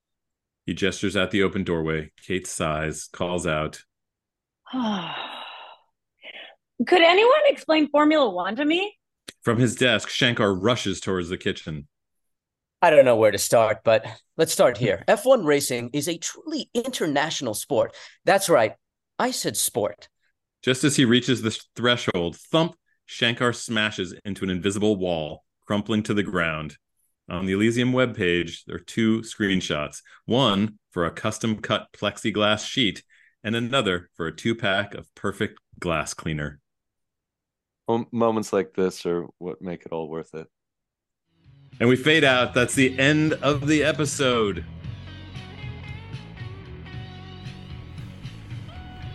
He 0.66 0.74
gestures 0.74 1.16
at 1.16 1.30
the 1.30 1.44
open 1.44 1.62
doorway. 1.62 2.10
Kate 2.26 2.46
sighs, 2.46 3.08
calls 3.12 3.46
out, 3.46 3.82
Could 4.72 7.02
anyone 7.02 7.30
explain 7.46 7.88
Formula 7.90 8.28
One 8.28 8.56
to 8.56 8.64
me? 8.64 8.96
From 9.42 9.58
his 9.58 9.76
desk, 9.76 10.08
Shankar 10.08 10.54
rushes 10.54 11.00
towards 11.00 11.28
the 11.28 11.36
kitchen. 11.36 11.86
I 12.80 12.90
don't 12.90 13.04
know 13.04 13.16
where 13.16 13.30
to 13.30 13.38
start, 13.38 13.82
but 13.84 14.04
let's 14.36 14.52
start 14.52 14.76
here. 14.76 15.04
F1 15.08 15.44
racing 15.44 15.90
is 15.92 16.08
a 16.08 16.18
truly 16.18 16.68
international 16.74 17.54
sport. 17.54 17.94
That's 18.24 18.48
right. 18.48 18.72
I 19.18 19.30
said 19.30 19.56
sport. 19.56 20.08
Just 20.62 20.82
as 20.82 20.96
he 20.96 21.04
reaches 21.04 21.42
the 21.42 21.56
threshold, 21.76 22.36
thump, 22.36 22.74
Shankar 23.12 23.52
smashes 23.52 24.14
into 24.24 24.42
an 24.42 24.50
invisible 24.50 24.96
wall, 24.96 25.44
crumpling 25.66 26.02
to 26.04 26.14
the 26.14 26.22
ground. 26.22 26.78
On 27.28 27.44
the 27.44 27.52
Elysium 27.52 27.92
webpage, 27.92 28.64
there 28.66 28.76
are 28.76 28.80
two 28.80 29.20
screenshots 29.20 30.00
one 30.24 30.78
for 30.90 31.04
a 31.04 31.10
custom 31.10 31.58
cut 31.58 31.88
plexiglass 31.92 32.66
sheet, 32.66 33.02
and 33.44 33.54
another 33.54 34.08
for 34.14 34.26
a 34.26 34.34
two 34.34 34.54
pack 34.54 34.94
of 34.94 35.14
perfect 35.14 35.60
glass 35.78 36.14
cleaner. 36.14 36.58
Moments 38.10 38.52
like 38.52 38.72
this 38.72 39.04
are 39.04 39.26
what 39.38 39.60
make 39.60 39.84
it 39.84 39.92
all 39.92 40.08
worth 40.08 40.34
it. 40.34 40.46
And 41.78 41.88
we 41.88 41.96
fade 41.96 42.24
out. 42.24 42.54
That's 42.54 42.74
the 42.74 42.98
end 42.98 43.34
of 43.34 43.66
the 43.66 43.84
episode. 43.84 44.64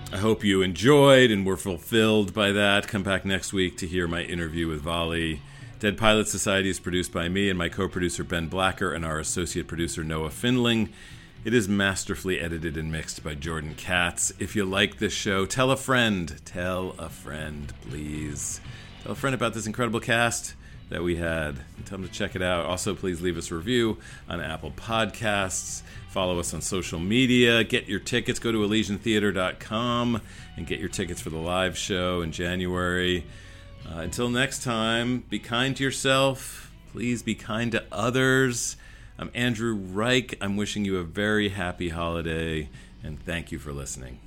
I 0.10 0.18
hope 0.18 0.46
you 0.46 0.62
enjoyed 0.62 1.32
and 1.32 1.46
were 1.46 1.58
fulfilled 1.58 2.34
by 2.34 2.54
that. 2.54 2.88
Come 2.88 3.04
back 3.04 3.26
next 3.26 3.52
week 3.52 3.76
to 3.80 3.88
hear 3.88 4.08
my 4.08 4.22
interview 4.22 4.70
with 4.70 4.82
Vali. 4.82 5.42
Dead 5.80 5.98
Pilots 5.98 6.32
Society 6.32 6.70
is 6.70 6.80
produced 6.80 7.12
by 7.12 7.28
me 7.28 7.50
and 7.50 7.60
my 7.60 7.68
co 7.68 7.90
producer 7.90 8.24
Ben 8.24 8.48
Blacker 8.48 8.94
and 8.94 9.04
our 9.04 9.20
associate 9.20 9.68
producer 9.68 10.06
Noah 10.06 10.30
Finling. 10.30 10.90
It 11.44 11.54
is 11.54 11.68
masterfully 11.68 12.40
edited 12.40 12.78
and 12.78 12.90
mixed 12.90 13.22
by 13.22 13.36
Jordan 13.36 13.76
Katz. 13.76 14.32
If 14.40 14.56
you 14.56 14.64
like 14.64 14.98
this 14.98 15.12
show, 15.12 15.46
tell 15.46 15.72
a 15.72 15.78
friend. 15.78 16.40
Tell 16.46 16.96
a 16.98 17.10
friend, 17.10 17.74
please. 17.90 18.62
Tell 19.04 19.12
a 19.12 19.16
friend 19.16 19.34
about 19.34 19.54
this 19.54 19.68
incredible 19.68 20.00
cast 20.00 20.56
that 20.90 21.04
we 21.04 21.18
had. 21.18 21.60
And 21.76 21.86
tell 21.86 21.98
them 21.98 22.08
to 22.08 22.14
check 22.14 22.34
it 22.34 22.42
out. 22.42 22.66
Also, 22.66 22.96
please 22.96 23.20
leave 23.20 23.38
us 23.38 23.52
a 23.52 23.56
review 23.56 23.98
on 24.30 24.40
Apple 24.40 24.72
Podcasts. 24.72 25.82
Follow 26.18 26.40
us 26.40 26.52
on 26.56 26.62
social 26.62 26.98
media. 26.98 27.64
Get 27.64 27.88
your 27.88 28.00
tickets. 28.00 28.40
Go 28.40 28.52
to 28.52 28.58
ElysianTheater.com 28.58 30.20
and 30.56 30.66
get 30.66 30.80
your 30.80 30.90
tickets 30.90 31.22
for 31.22 31.30
the 31.30 31.38
live 31.38 31.78
show 31.78 32.24
in 32.24 32.32
January. 32.32 33.24
Uh, 33.88 34.00
until 34.00 34.28
next 34.28 34.64
time, 34.64 35.20
be 35.30 35.38
kind 35.38 35.78
to 35.78 35.84
yourself. 35.84 36.72
Please 36.92 37.22
be 37.22 37.36
kind 37.36 37.72
to 37.74 37.84
others. 37.92 38.78
I'm 39.20 39.30
Andrew 39.36 39.76
Reich. 39.76 40.34
I'm 40.42 40.58
wishing 40.58 40.86
you 40.86 40.98
a 40.98 41.04
very 41.04 41.50
happy 41.50 41.90
holiday, 41.90 42.70
and 43.04 43.24
thank 43.24 43.52
you 43.52 43.60
for 43.60 43.72
listening. 43.72 44.18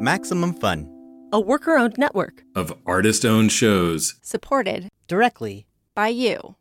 Maximum 0.00 0.54
Fun, 0.54 1.28
a 1.34 1.38
worker 1.38 1.76
owned 1.76 1.98
network 1.98 2.44
of 2.54 2.72
artist 2.86 3.26
owned 3.26 3.52
shows 3.52 4.14
supported 4.22 4.88
directly 5.06 5.66
by 5.94 6.08
you. 6.08 6.56